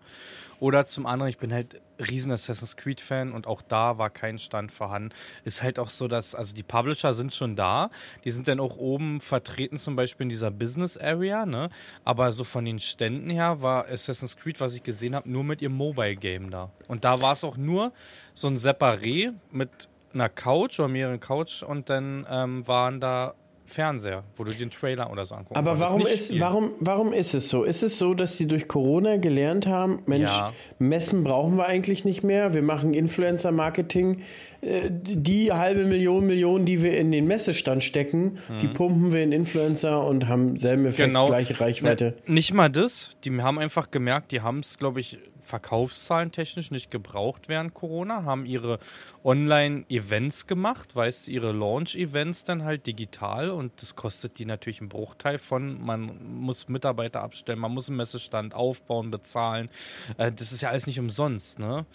Oder 0.59 0.85
zum 0.85 1.05
anderen, 1.05 1.29
ich 1.29 1.37
bin 1.37 1.53
halt 1.53 1.81
riesen 1.99 2.31
Assassin's 2.31 2.75
Creed 2.75 2.99
Fan 2.99 3.31
und 3.31 3.47
auch 3.47 3.61
da 3.61 3.97
war 3.97 4.09
kein 4.09 4.37
Stand 4.37 4.73
vorhanden. 4.73 5.15
Ist 5.45 5.63
halt 5.63 5.79
auch 5.79 5.89
so, 5.89 6.09
dass, 6.09 6.35
also 6.35 6.53
die 6.53 6.63
Publisher 6.63 7.13
sind 7.13 7.33
schon 7.33 7.55
da. 7.55 7.89
Die 8.25 8.31
sind 8.31 8.49
dann 8.49 8.59
auch 8.59 8.75
oben 8.75 9.21
vertreten, 9.21 9.77
zum 9.77 9.95
Beispiel 9.95 10.25
in 10.25 10.29
dieser 10.29 10.51
Business 10.51 10.97
Area, 10.97 11.45
ne? 11.45 11.69
Aber 12.03 12.33
so 12.33 12.43
von 12.43 12.65
den 12.65 12.79
Ständen 12.79 13.29
her 13.29 13.61
war 13.61 13.87
Assassin's 13.87 14.35
Creed, 14.35 14.59
was 14.59 14.73
ich 14.73 14.83
gesehen 14.83 15.15
habe, 15.15 15.29
nur 15.29 15.45
mit 15.45 15.61
ihrem 15.61 15.75
Mobile 15.75 16.17
Game 16.17 16.49
da. 16.49 16.71
Und 16.89 17.05
da 17.05 17.21
war 17.21 17.33
es 17.33 17.45
auch 17.45 17.55
nur 17.55 17.93
so 18.33 18.47
ein 18.47 18.57
Separé 18.57 19.33
mit 19.51 19.87
einer 20.13 20.29
Couch 20.29 20.79
oder 20.79 20.87
mehreren 20.87 21.19
Couch 21.19 21.63
und 21.63 21.89
dann 21.89 22.25
ähm, 22.29 22.67
waren 22.67 22.99
da 22.99 23.35
Fernseher, 23.69 24.23
wo 24.35 24.43
du 24.43 24.51
den 24.51 24.71
Trailer 24.71 25.11
oder 25.11 25.25
so 25.25 25.35
anguckst. 25.35 25.55
Aber 25.55 25.79
warum 25.79 26.01
ist, 26.01 26.39
warum, 26.39 26.71
warum 26.79 27.13
ist 27.13 27.33
es 27.33 27.49
so? 27.49 27.63
Ist 27.63 27.83
es 27.83 27.97
so, 27.99 28.13
dass 28.13 28.37
sie 28.37 28.47
durch 28.47 28.67
Corona 28.67 29.17
gelernt 29.17 29.67
haben, 29.67 30.01
Mensch, 30.07 30.31
ja. 30.31 30.53
Messen 30.79 31.23
brauchen 31.23 31.57
wir 31.57 31.67
eigentlich 31.67 32.03
nicht 32.03 32.23
mehr, 32.23 32.53
wir 32.53 32.61
machen 32.61 32.93
Influencer-Marketing, 32.93 34.21
äh, 34.61 34.89
die 34.89 35.51
halbe 35.51 35.85
Million, 35.85 36.25
Millionen, 36.25 36.65
die 36.65 36.83
wir 36.83 36.97
in 36.97 37.11
den 37.11 37.27
Messestand 37.27 37.83
stecken, 37.83 38.37
mhm. 38.49 38.59
die 38.61 38.67
pumpen 38.67 39.13
wir 39.13 39.23
in 39.23 39.31
Influencer 39.31 40.05
und 40.05 40.27
haben 40.27 40.57
selben 40.57 40.85
Effekt, 40.85 41.07
genau. 41.07 41.25
gleiche 41.25 41.59
Reichweite. 41.59 42.15
Ne, 42.25 42.33
nicht 42.33 42.53
mal 42.53 42.69
das, 42.69 43.15
die 43.23 43.41
haben 43.41 43.59
einfach 43.59 43.91
gemerkt, 43.91 44.31
die 44.31 44.41
haben 44.41 44.59
es, 44.59 44.77
glaube 44.77 44.99
ich, 44.99 45.19
Verkaufszahlen 45.49 46.31
technisch 46.31 46.71
nicht 46.71 46.91
gebraucht 46.91 47.49
während 47.49 47.73
Corona, 47.73 48.23
haben 48.23 48.45
ihre 48.45 48.79
Online-Events 49.23 50.47
gemacht, 50.47 50.95
weißt 50.95 51.27
du, 51.27 51.31
ihre 51.31 51.51
Launch-Events 51.51 52.43
dann 52.43 52.63
halt 52.63 52.85
digital 52.85 53.49
und 53.49 53.81
das 53.81 53.95
kostet 53.95 54.39
die 54.39 54.45
natürlich 54.45 54.79
einen 54.79 54.89
Bruchteil 54.89 55.39
von, 55.39 55.83
man 55.83 56.11
muss 56.23 56.69
Mitarbeiter 56.69 57.21
abstellen, 57.21 57.59
man 57.59 57.73
muss 57.73 57.89
einen 57.89 57.97
Messestand 57.97 58.53
aufbauen, 58.53 59.11
bezahlen. 59.11 59.69
Äh, 60.17 60.31
das 60.31 60.51
ist 60.51 60.61
ja 60.61 60.69
alles 60.69 60.87
nicht 60.87 60.99
umsonst, 60.99 61.59
ne? 61.59 61.85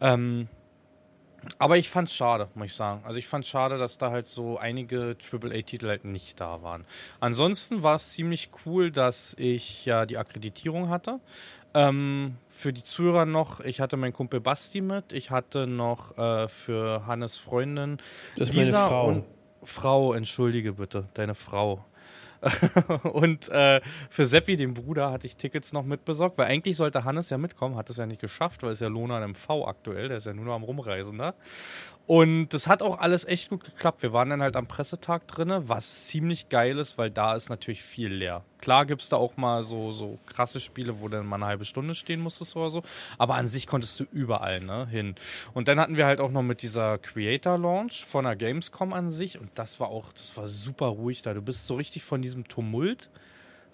Ähm, 0.00 0.48
aber 1.58 1.78
ich 1.78 1.88
fand's 1.88 2.14
schade, 2.14 2.48
muss 2.54 2.66
ich 2.66 2.74
sagen. 2.74 3.02
Also 3.04 3.18
ich 3.18 3.26
fand's 3.26 3.48
schade, 3.48 3.78
dass 3.78 3.96
da 3.96 4.10
halt 4.10 4.26
so 4.26 4.58
einige 4.58 5.16
AAA-Titel 5.32 5.88
halt 5.88 6.04
nicht 6.04 6.40
da 6.40 6.62
waren. 6.62 6.84
Ansonsten 7.20 7.82
war 7.82 7.94
es 7.94 8.12
ziemlich 8.12 8.50
cool, 8.66 8.90
dass 8.90 9.34
ich 9.38 9.84
ja 9.86 10.04
die 10.04 10.18
Akkreditierung 10.18 10.88
hatte. 10.88 11.20
Ähm, 11.74 12.36
für 12.48 12.72
die 12.72 12.82
Zuhörer 12.82 13.26
noch, 13.26 13.60
ich 13.60 13.80
hatte 13.80 13.96
meinen 13.96 14.12
Kumpel 14.12 14.40
Basti 14.40 14.80
mit, 14.80 15.12
ich 15.12 15.30
hatte 15.30 15.66
noch 15.66 16.16
äh, 16.16 16.48
für 16.48 17.06
Hannes 17.06 17.36
Freundin. 17.36 17.98
Das 18.36 18.50
ist 18.50 18.54
Lisa 18.56 18.90
meine 18.90 19.22
Frau. 19.22 19.24
Frau, 19.64 20.12
entschuldige 20.14 20.74
bitte, 20.74 21.08
deine 21.14 21.34
Frau. 21.34 21.84
und 23.02 23.48
äh, 23.48 23.80
für 24.10 24.26
Seppi, 24.26 24.56
den 24.56 24.74
Bruder, 24.74 25.10
hatte 25.10 25.26
ich 25.26 25.36
Tickets 25.36 25.72
noch 25.72 25.84
mitbesorgt, 25.84 26.38
weil 26.38 26.46
eigentlich 26.46 26.76
sollte 26.76 27.04
Hannes 27.04 27.30
ja 27.30 27.38
mitkommen, 27.38 27.76
hat 27.76 27.90
es 27.90 27.96
ja 27.96 28.06
nicht 28.06 28.20
geschafft, 28.20 28.62
weil 28.62 28.70
es 28.70 28.80
ja 28.80 28.88
Lona 28.88 29.22
im 29.24 29.34
V 29.34 29.66
aktuell, 29.66 30.08
der 30.08 30.18
ist 30.18 30.26
ja 30.26 30.32
nur 30.32 30.44
noch 30.44 30.54
am 30.54 30.62
Rumreisen 30.62 31.18
da. 31.18 31.34
Und 32.08 32.48
das 32.54 32.66
hat 32.66 32.80
auch 32.80 33.00
alles 33.00 33.26
echt 33.26 33.50
gut 33.50 33.64
geklappt. 33.64 34.00
Wir 34.02 34.14
waren 34.14 34.30
dann 34.30 34.40
halt 34.40 34.56
am 34.56 34.66
Pressetag 34.66 35.28
drin, 35.28 35.52
was 35.66 36.06
ziemlich 36.06 36.48
geil 36.48 36.78
ist, 36.78 36.96
weil 36.96 37.10
da 37.10 37.36
ist 37.36 37.50
natürlich 37.50 37.82
viel 37.82 38.08
leer. 38.08 38.42
Klar 38.62 38.86
gibt 38.86 39.02
es 39.02 39.10
da 39.10 39.18
auch 39.18 39.36
mal 39.36 39.62
so, 39.62 39.92
so 39.92 40.18
krasse 40.24 40.58
Spiele, 40.58 41.02
wo 41.02 41.08
dann 41.08 41.26
mal 41.26 41.36
eine 41.36 41.44
halbe 41.44 41.66
Stunde 41.66 41.94
stehen 41.94 42.20
musstest 42.20 42.56
oder 42.56 42.70
so. 42.70 42.82
Aber 43.18 43.34
an 43.34 43.46
sich 43.46 43.66
konntest 43.66 44.00
du 44.00 44.04
überall 44.10 44.60
ne, 44.60 44.86
hin. 44.86 45.16
Und 45.52 45.68
dann 45.68 45.78
hatten 45.78 45.98
wir 45.98 46.06
halt 46.06 46.22
auch 46.22 46.30
noch 46.30 46.42
mit 46.42 46.62
dieser 46.62 46.96
Creator 46.96 47.58
Launch 47.58 48.06
von 48.06 48.24
der 48.24 48.36
Gamescom 48.36 48.94
an 48.94 49.10
sich. 49.10 49.38
Und 49.38 49.50
das 49.56 49.78
war 49.78 49.88
auch, 49.88 50.10
das 50.14 50.34
war 50.34 50.48
super 50.48 50.86
ruhig 50.86 51.20
da. 51.20 51.34
Du 51.34 51.42
bist 51.42 51.66
so 51.66 51.74
richtig 51.74 52.04
von 52.04 52.22
diesem 52.22 52.48
Tumult 52.48 53.10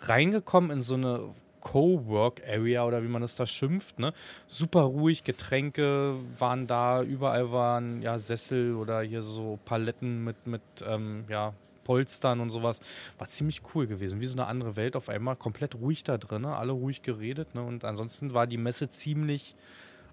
reingekommen 0.01 0.73
in 0.73 0.83
so 0.83 0.95
eine 0.95 1.33
Cowork-Area 1.65 2.85
oder 2.85 3.03
wie 3.03 3.09
man 3.09 3.25
es 3.25 3.35
da 3.35 3.47
schimpft. 3.47 3.99
Ne? 3.99 4.13
Super 4.47 4.83
ruhig, 4.83 5.25
Getränke 5.25 6.15
waren 6.39 6.69
da, 6.69 7.03
überall 7.03 7.51
waren 7.51 8.01
ja 8.03 8.19
Sessel 8.19 8.77
oder 8.77 9.03
hier 9.03 9.23
so 9.23 9.59
Paletten 9.65 10.23
mit, 10.23 10.47
mit 10.47 10.63
ähm, 10.87 11.25
ja, 11.29 11.53
Polstern 11.83 12.41
und 12.41 12.51
sowas. 12.51 12.81
War 13.19 13.29
ziemlich 13.29 13.63
cool 13.75 13.87
gewesen. 13.89 14.21
Wie 14.21 14.27
so 14.27 14.35
eine 14.35 14.47
andere 14.47 14.77
Welt 14.77 14.95
auf 14.95 15.09
einmal. 15.09 15.35
Komplett 15.35 15.75
ruhig 15.75 16.05
da 16.05 16.19
drin, 16.19 16.45
alle 16.45 16.73
ruhig 16.73 17.03
geredet. 17.03 17.55
Ne? 17.55 17.63
Und 17.63 17.85
ansonsten 17.85 18.35
war 18.35 18.47
die 18.47 18.59
Messe 18.59 18.89
ziemlich 18.89 19.57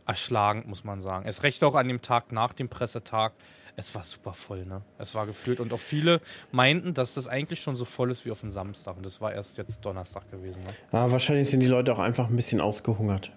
erschlagend, 0.07 0.67
muss 0.67 0.83
man 0.83 1.01
sagen. 1.01 1.27
Es 1.27 1.43
recht 1.43 1.63
auch 1.63 1.75
an 1.75 1.87
dem 1.87 2.01
Tag 2.01 2.31
nach 2.31 2.53
dem 2.53 2.69
Pressetag 2.69 3.33
es 3.75 3.93
war 3.95 4.03
super 4.03 4.33
voll, 4.33 4.65
ne? 4.65 4.81
Es 4.97 5.15
war 5.15 5.25
gefüllt 5.25 5.59
und 5.59 5.73
auch 5.73 5.79
viele 5.79 6.21
meinten, 6.51 6.93
dass 6.93 7.13
das 7.13 7.27
eigentlich 7.27 7.59
schon 7.61 7.75
so 7.75 7.85
voll 7.85 8.11
ist 8.11 8.25
wie 8.25 8.31
auf 8.31 8.41
dem 8.41 8.49
Samstag 8.49 8.97
und 8.97 9.05
das 9.05 9.21
war 9.21 9.33
erst 9.33 9.57
jetzt 9.57 9.83
Donnerstag 9.85 10.29
gewesen. 10.31 10.61
Ne? 10.63 10.73
Ja, 10.91 11.11
wahrscheinlich 11.11 11.49
sind 11.49 11.61
die 11.61 11.67
Leute 11.67 11.93
auch 11.93 11.99
einfach 11.99 12.29
ein 12.29 12.35
bisschen 12.35 12.61
ausgehungert. 12.61 13.31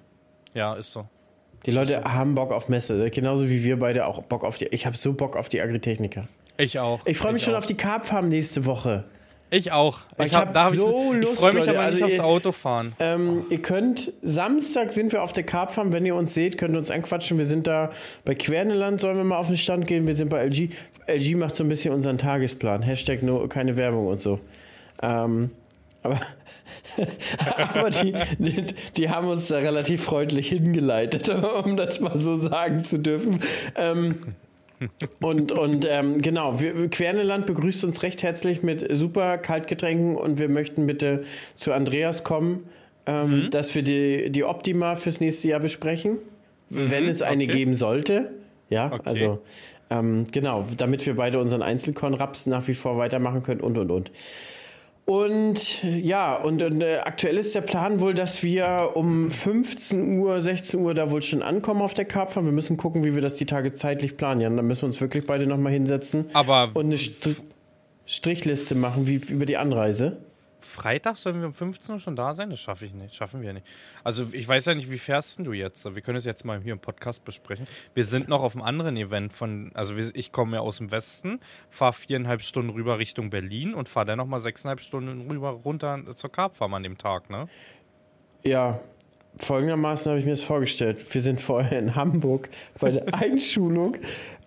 Ja, 0.54 0.74
ist 0.74 0.92
so. 0.92 1.08
Die 1.66 1.70
das 1.70 1.88
Leute 1.88 2.02
so. 2.02 2.12
haben 2.12 2.34
Bock 2.34 2.52
auf 2.52 2.68
Messe, 2.68 3.10
genauso 3.10 3.48
wie 3.48 3.64
wir 3.64 3.78
beide 3.78 4.06
auch 4.06 4.22
Bock 4.22 4.44
auf 4.44 4.58
die. 4.58 4.66
Ich 4.66 4.86
habe 4.86 4.96
so 4.96 5.14
Bock 5.14 5.36
auf 5.36 5.48
die 5.48 5.60
Agritechniker. 5.60 6.28
Ich 6.56 6.78
auch. 6.78 7.00
Ich 7.06 7.18
freue 7.18 7.32
mich 7.32 7.42
ich 7.42 7.46
schon 7.46 7.54
auch. 7.54 7.58
auf 7.58 7.66
die 7.66 7.74
Carp 7.74 8.06
Farm 8.06 8.28
nächste 8.28 8.66
Woche. 8.66 9.04
Ich 9.50 9.70
auch. 9.72 10.00
Ich, 10.18 10.26
ich 10.26 10.34
habe 10.34 10.58
hab 10.58 10.70
so 10.70 11.12
ich, 11.12 11.20
Lust. 11.20 11.34
Ich 11.34 11.38
freue 11.38 11.54
mich 11.54 11.66
Leute. 11.66 11.78
aber 11.78 11.90
nicht 11.90 12.02
also 12.02 12.22
aufs 12.22 12.28
Autofahren. 12.28 12.92
Ähm, 12.98 13.46
ihr 13.50 13.62
könnt, 13.62 14.12
Samstag 14.22 14.92
sind 14.92 15.12
wir 15.12 15.22
auf 15.22 15.32
der 15.32 15.44
Karpfarm. 15.44 15.92
Wenn 15.92 16.04
ihr 16.04 16.16
uns 16.16 16.34
seht, 16.34 16.58
könnt 16.58 16.74
ihr 16.74 16.78
uns 16.78 16.90
anquatschen. 16.90 17.38
Wir 17.38 17.46
sind 17.46 17.66
da 17.66 17.90
bei 18.24 18.34
Querneland, 18.34 19.00
sollen 19.00 19.16
wir 19.16 19.24
mal 19.24 19.36
auf 19.36 19.46
den 19.46 19.56
Stand 19.56 19.86
gehen. 19.86 20.06
Wir 20.06 20.16
sind 20.16 20.28
bei 20.28 20.44
LG. 20.44 20.70
LG 21.06 21.36
macht 21.36 21.54
so 21.54 21.62
ein 21.62 21.68
bisschen 21.68 21.94
unseren 21.94 22.18
Tagesplan. 22.18 22.82
Hashtag 22.82 23.22
no, 23.22 23.46
keine 23.46 23.76
Werbung 23.76 24.08
und 24.08 24.20
so. 24.20 24.40
Ähm, 25.02 25.50
aber, 26.02 26.20
aber 27.56 27.90
die, 27.90 28.14
die, 28.38 28.64
die, 28.96 29.08
haben 29.08 29.26
uns 29.28 29.48
da 29.48 29.56
relativ 29.58 30.04
freundlich 30.04 30.48
hingeleitet, 30.48 31.28
um 31.64 31.76
das 31.76 32.00
mal 32.00 32.16
so 32.16 32.36
sagen 32.36 32.80
zu 32.80 32.98
dürfen. 32.98 33.40
Ähm, 33.74 34.34
und 35.20 35.52
und 35.52 35.86
ähm, 35.88 36.20
genau, 36.20 36.60
wir, 36.60 36.88
Querneland 36.88 37.46
begrüßt 37.46 37.84
uns 37.84 38.02
recht 38.02 38.22
herzlich 38.22 38.62
mit 38.62 38.86
super 38.96 39.38
Kaltgetränken 39.38 40.16
und 40.16 40.38
wir 40.38 40.48
möchten 40.48 40.86
bitte 40.86 41.22
zu 41.54 41.72
Andreas 41.72 42.24
kommen, 42.24 42.68
ähm, 43.06 43.44
mhm. 43.44 43.50
dass 43.50 43.74
wir 43.74 43.82
die, 43.82 44.30
die 44.30 44.44
Optima 44.44 44.96
fürs 44.96 45.20
nächste 45.20 45.48
Jahr 45.48 45.60
besprechen, 45.60 46.18
mhm, 46.70 46.90
wenn 46.90 47.08
es 47.08 47.22
eine 47.22 47.44
okay. 47.44 47.52
geben 47.52 47.74
sollte. 47.74 48.32
Ja, 48.70 48.92
okay. 48.92 49.02
also 49.04 49.40
ähm, 49.90 50.26
genau, 50.32 50.64
damit 50.76 51.04
wir 51.06 51.16
beide 51.16 51.38
unseren 51.38 51.62
Einzelkorn-Raps 51.62 52.46
nach 52.46 52.66
wie 52.68 52.74
vor 52.74 52.96
weitermachen 52.98 53.42
können 53.42 53.60
und 53.60 53.78
und 53.78 53.90
und. 53.90 54.10
Und 55.06 55.82
ja, 55.82 56.34
und, 56.34 56.62
und 56.62 56.80
äh, 56.80 56.96
aktuell 57.04 57.36
ist 57.36 57.54
der 57.54 57.60
Plan 57.60 58.00
wohl, 58.00 58.14
dass 58.14 58.42
wir 58.42 58.92
um 58.94 59.30
15 59.30 60.18
Uhr, 60.18 60.40
16 60.40 60.80
Uhr 60.80 60.94
da 60.94 61.10
wohl 61.10 61.20
schon 61.20 61.42
ankommen 61.42 61.82
auf 61.82 61.92
der 61.92 62.06
Karpfahrt. 62.06 62.46
Wir 62.46 62.52
müssen 62.52 62.78
gucken, 62.78 63.04
wie 63.04 63.14
wir 63.14 63.20
das 63.20 63.36
die 63.36 63.44
Tage 63.44 63.74
zeitlich 63.74 64.16
planen. 64.16 64.40
Ja, 64.40 64.48
dann 64.48 64.66
müssen 64.66 64.82
wir 64.82 64.86
uns 64.86 65.00
wirklich 65.02 65.26
beide 65.26 65.46
nochmal 65.46 65.72
hinsetzen 65.72 66.26
Aber 66.32 66.70
und 66.72 66.86
eine 66.86 66.96
St 66.96 67.28
Strichliste 68.06 68.74
machen, 68.74 69.06
wie 69.06 69.14
über 69.14 69.46
die 69.46 69.56
Anreise. 69.56 70.18
Freitag 70.64 71.16
sollen 71.16 71.40
wir 71.40 71.46
um 71.46 71.54
15 71.54 71.94
Uhr 71.94 72.00
schon 72.00 72.16
da 72.16 72.34
sein? 72.34 72.50
Das 72.50 72.60
schaffe 72.60 72.86
ich 72.86 72.94
nicht. 72.94 73.14
Schaffen 73.14 73.42
wir 73.42 73.52
nicht. 73.52 73.66
Also 74.02 74.26
ich 74.32 74.46
weiß 74.46 74.66
ja 74.66 74.74
nicht, 74.74 74.90
wie 74.90 74.98
fährst 74.98 75.38
du 75.40 75.52
jetzt? 75.52 75.84
Wir 75.94 76.02
können 76.02 76.18
es 76.18 76.24
jetzt 76.24 76.44
mal 76.44 76.60
hier 76.60 76.72
im 76.72 76.78
Podcast 76.78 77.24
besprechen. 77.24 77.66
Wir 77.94 78.04
sind 78.04 78.28
noch 78.28 78.42
auf 78.42 78.54
einem 78.54 78.64
anderen 78.64 78.96
Event 78.96 79.32
von, 79.32 79.70
also 79.74 79.94
ich 79.96 80.32
komme 80.32 80.56
ja 80.56 80.62
aus 80.62 80.78
dem 80.78 80.90
Westen, 80.90 81.40
fahre 81.70 81.92
viereinhalb 81.92 82.42
Stunden 82.42 82.70
rüber 82.70 82.98
Richtung 82.98 83.30
Berlin 83.30 83.74
und 83.74 83.88
fahre 83.88 84.06
dann 84.06 84.18
nochmal 84.18 84.40
sechseinhalb 84.40 84.80
Stunden 84.80 85.30
rüber 85.30 85.50
runter 85.50 86.00
zur 86.14 86.30
Karpfarm 86.30 86.74
an 86.74 86.82
dem 86.82 86.98
Tag, 86.98 87.30
ne? 87.30 87.48
Ja, 88.42 88.80
folgendermaßen 89.36 90.10
habe 90.10 90.20
ich 90.20 90.26
mir 90.26 90.32
das 90.32 90.42
vorgestellt. 90.42 91.02
Wir 91.12 91.20
sind 91.20 91.40
vorher 91.40 91.78
in 91.78 91.94
Hamburg 91.94 92.48
bei 92.80 92.90
der 92.90 93.14
Einschulung 93.20 93.96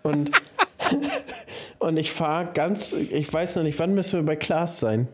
und, 0.04 0.32
und 1.80 1.98
ich 1.98 2.12
fahre 2.12 2.52
ganz, 2.54 2.94
ich 2.94 3.32
weiß 3.32 3.58
noch 3.58 3.64
nicht, 3.64 3.80
wann 3.80 3.94
müssen 3.94 4.20
wir 4.20 4.26
bei 4.26 4.36
Klaas 4.36 4.80
sein? 4.80 5.08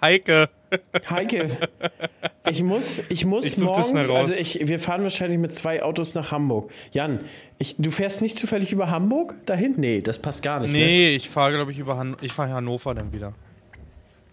Heike. 0.00 0.50
Heike, 1.08 1.56
ich 2.50 2.62
muss, 2.62 3.02
ich 3.08 3.24
muss 3.24 3.46
ich 3.46 3.58
morgens, 3.58 4.10
also 4.10 4.34
ich, 4.34 4.66
wir 4.68 4.78
fahren 4.78 5.02
wahrscheinlich 5.02 5.38
mit 5.38 5.54
zwei 5.54 5.82
Autos 5.82 6.14
nach 6.14 6.30
Hamburg. 6.30 6.70
Jan, 6.92 7.20
ich, 7.58 7.76
du 7.78 7.90
fährst 7.90 8.20
nicht 8.20 8.38
zufällig 8.38 8.72
über 8.72 8.90
Hamburg 8.90 9.34
dahin? 9.46 9.74
Nee, 9.76 10.00
das 10.00 10.18
passt 10.18 10.42
gar 10.42 10.60
nicht. 10.60 10.72
Nee, 10.72 11.08
ne? 11.08 11.10
ich 11.10 11.30
fahre, 11.30 11.52
glaube 11.52 11.72
ich, 11.72 11.78
über 11.78 11.96
Han 11.96 12.16
ich 12.20 12.32
fahre 12.32 12.52
Hannover 12.52 12.94
dann 12.94 13.12
wieder. 13.12 13.34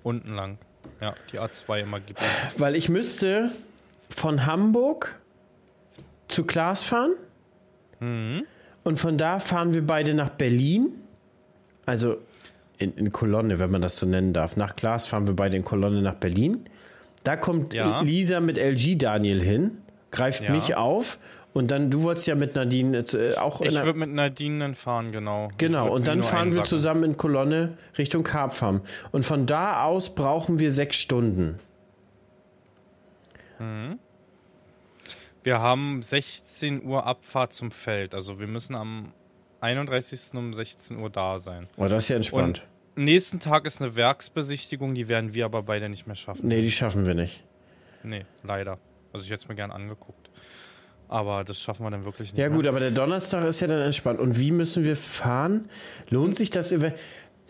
Unten 0.04 0.34
lang. 0.34 0.58
Ja, 1.00 1.16
die 1.32 1.40
A2 1.40 1.82
immer 1.82 2.00
gibt. 2.00 2.20
Weil 2.58 2.76
ich 2.76 2.90
müsste 2.90 3.52
von 4.10 4.46
Hamburg 4.46 5.20
zu 6.28 6.44
Klaas 6.44 6.84
fahren. 6.84 7.14
Mhm. 8.00 8.44
Und 8.84 8.98
von 8.98 9.18
da 9.18 9.40
fahren 9.40 9.74
wir 9.74 9.86
beide 9.86 10.14
nach 10.14 10.30
Berlin. 10.30 10.90
Also 11.86 12.18
in, 12.82 12.94
in, 12.96 13.12
Kolonne, 13.12 13.60
wenn 13.60 13.72
man 13.72 13.82
das 13.82 13.98
so 13.98 14.06
nennen 14.06 14.34
darf. 14.34 14.58
Nach 14.58 14.76
Klaas 14.76 15.08
fahren 15.08 15.28
wir 15.28 15.36
beide 15.36 15.58
in 15.58 15.64
Kolonne 15.64 16.02
nach 16.02 16.16
Berlin. 16.16 16.66
Da 17.24 17.36
kommt 17.36 17.74
ja. 17.74 18.02
Lisa 18.02 18.40
mit 18.40 18.58
LG 18.58 18.98
Daniel 18.98 19.42
hin, 19.42 19.78
greift 20.10 20.44
ja. 20.44 20.52
mich 20.52 20.76
auf 20.76 21.20
und 21.54 21.72
dann, 21.72 21.90
du 21.90 22.04
wolltest 22.04 22.28
ja 22.28 22.36
mit 22.36 22.56
Nadine 22.56 23.00
äh, 23.14 23.36
auch. 23.36 23.62
Ich 23.62 23.74
würde 23.74 24.00
mit 24.00 24.10
Nadine 24.10 24.60
dann 24.60 24.76
fahren, 24.76 25.12
genau. 25.12 25.50
Genau, 25.58 25.94
und 25.94 26.08
dann 26.08 26.24
fahren 26.24 26.56
wir 26.56 26.64
zusammen 26.64 27.04
in 27.04 27.18
Kolonne 27.18 27.78
Richtung 27.98 28.24
Karpfarm. 28.24 28.82
Und 29.12 29.26
von 29.26 29.46
da 29.46 29.84
aus 29.84 30.16
brauchen 30.16 30.60
wir 30.60 30.72
sechs 30.72 30.96
Stunden. 30.96 31.60
Mhm. 33.60 34.00
Wir 35.44 35.60
haben 35.60 36.02
16 36.02 36.86
Uhr 36.86 37.06
Abfahrt 37.06 37.54
zum 37.54 37.72
Feld. 37.72 38.14
Also 38.14 38.40
wir 38.40 38.48
müssen 38.48 38.76
am 38.76 39.12
31. 39.60 40.34
um 40.36 40.54
16 40.54 40.98
Uhr 41.00 41.10
da 41.10 41.40
sein. 41.40 41.68
Oh, 41.78 41.88
das 41.88 42.06
ist 42.06 42.10
ja 42.10 42.16
entspannt. 42.16 42.60
Und 42.60 42.71
nächsten 42.96 43.40
Tag 43.40 43.66
ist 43.66 43.82
eine 43.82 43.96
Werksbesichtigung, 43.96 44.96
die 44.96 45.08
werden 45.08 45.34
wir 45.34 45.46
aber 45.46 45.64
beide 45.64 45.90
nicht 45.90 46.08
mehr 46.08 46.16
schaffen. 46.16 46.48
Nee, 46.48 46.62
die 46.62 46.72
schaffen 46.72 47.06
wir 47.06 47.14
nicht. 47.14 47.44
Nee, 48.04 48.26
leider. 48.44 48.80
Also 49.14 49.26
ich 49.26 49.32
hätte 49.32 49.44
es 49.44 49.48
mir 49.48 49.56
gern 49.56 49.72
angeguckt. 49.72 50.30
Aber 51.08 51.44
das 51.44 51.60
schaffen 51.60 51.86
wir 51.86 51.92
dann 51.92 52.06
wirklich 52.06 52.32
nicht. 52.32 52.40
Ja, 52.40 52.48
mehr. 52.48 52.58
gut, 52.58 52.68
aber 52.68 52.80
der 52.80 52.92
Donnerstag 52.92 53.46
ist 53.46 53.60
ja 53.60 53.68
dann 53.68 53.82
entspannt. 53.82 54.20
Und 54.20 54.40
wie 54.40 54.52
müssen 54.52 54.86
wir 54.86 54.96
fahren? 54.96 55.70
Lohnt 56.10 56.36
sich 56.36 56.50
das? 56.50 56.74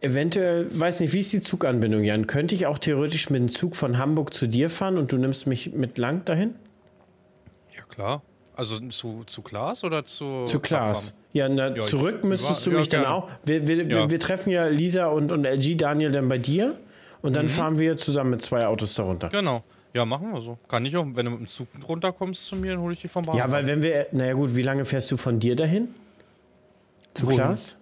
eventuell, 0.01 0.67
weiß 0.67 0.99
nicht, 0.99 1.13
wie 1.13 1.19
ist 1.19 1.31
die 1.31 1.41
Zuganbindung, 1.41 2.03
Jan? 2.03 2.27
Könnte 2.27 2.55
ich 2.55 2.65
auch 2.65 2.79
theoretisch 2.79 3.29
mit 3.29 3.39
dem 3.39 3.49
Zug 3.49 3.75
von 3.75 3.97
Hamburg 3.97 4.33
zu 4.33 4.47
dir 4.47 4.69
fahren 4.69 4.97
und 4.97 5.11
du 5.11 5.17
nimmst 5.17 5.47
mich 5.47 5.73
mit 5.73 5.97
lang 5.97 6.25
dahin? 6.25 6.55
Ja, 7.75 7.83
klar. 7.83 8.23
Also 8.55 8.79
zu, 8.89 9.23
zu 9.25 9.41
Klaas 9.41 9.83
oder 9.83 10.05
zu. 10.05 10.43
Zu 10.45 10.59
Klaas. 10.59 11.17
Ja, 11.33 11.47
na, 11.47 11.75
ja, 11.75 11.83
zurück 11.83 12.19
ich, 12.19 12.23
müsstest 12.27 12.65
du 12.65 12.71
mich 12.71 12.91
ja, 12.91 13.01
dann 13.01 13.11
auch. 13.11 13.29
Wir, 13.45 13.65
wir, 13.65 13.87
ja. 13.87 14.09
wir, 14.09 14.19
treffen 14.19 14.49
ja 14.49 14.67
Lisa 14.67 15.07
und, 15.07 15.31
und 15.31 15.45
LG 15.45 15.77
Daniel 15.77 16.11
dann 16.11 16.27
bei 16.27 16.37
dir 16.37 16.75
und 17.21 17.35
dann 17.35 17.45
mhm. 17.45 17.49
fahren 17.49 17.79
wir 17.79 17.95
zusammen 17.97 18.31
mit 18.31 18.41
zwei 18.41 18.67
Autos 18.67 18.93
darunter. 18.95 19.29
Genau. 19.29 19.63
Ja, 19.93 20.05
machen 20.05 20.33
wir 20.33 20.41
so. 20.41 20.57
Kann 20.67 20.85
ich 20.85 20.95
auch. 20.95 21.05
Wenn 21.13 21.25
du 21.25 21.31
mit 21.31 21.39
dem 21.41 21.47
Zug 21.47 21.67
runterkommst 21.87 22.45
zu 22.45 22.55
mir, 22.55 22.73
dann 22.73 22.81
hole 22.81 22.93
ich 22.93 23.01
dich 23.01 23.11
vom 23.11 23.23
Bahnhof. 23.23 23.39
Ja, 23.39 23.51
weil 23.51 23.67
wenn 23.67 23.81
wir. 23.81 24.07
Naja, 24.11 24.33
gut, 24.33 24.55
wie 24.55 24.63
lange 24.63 24.85
fährst 24.85 25.11
du 25.11 25.17
von 25.17 25.39
dir 25.39 25.55
dahin? 25.55 25.89
Zu 27.13 27.27
Wohin? 27.27 27.37
Klaas? 27.37 27.77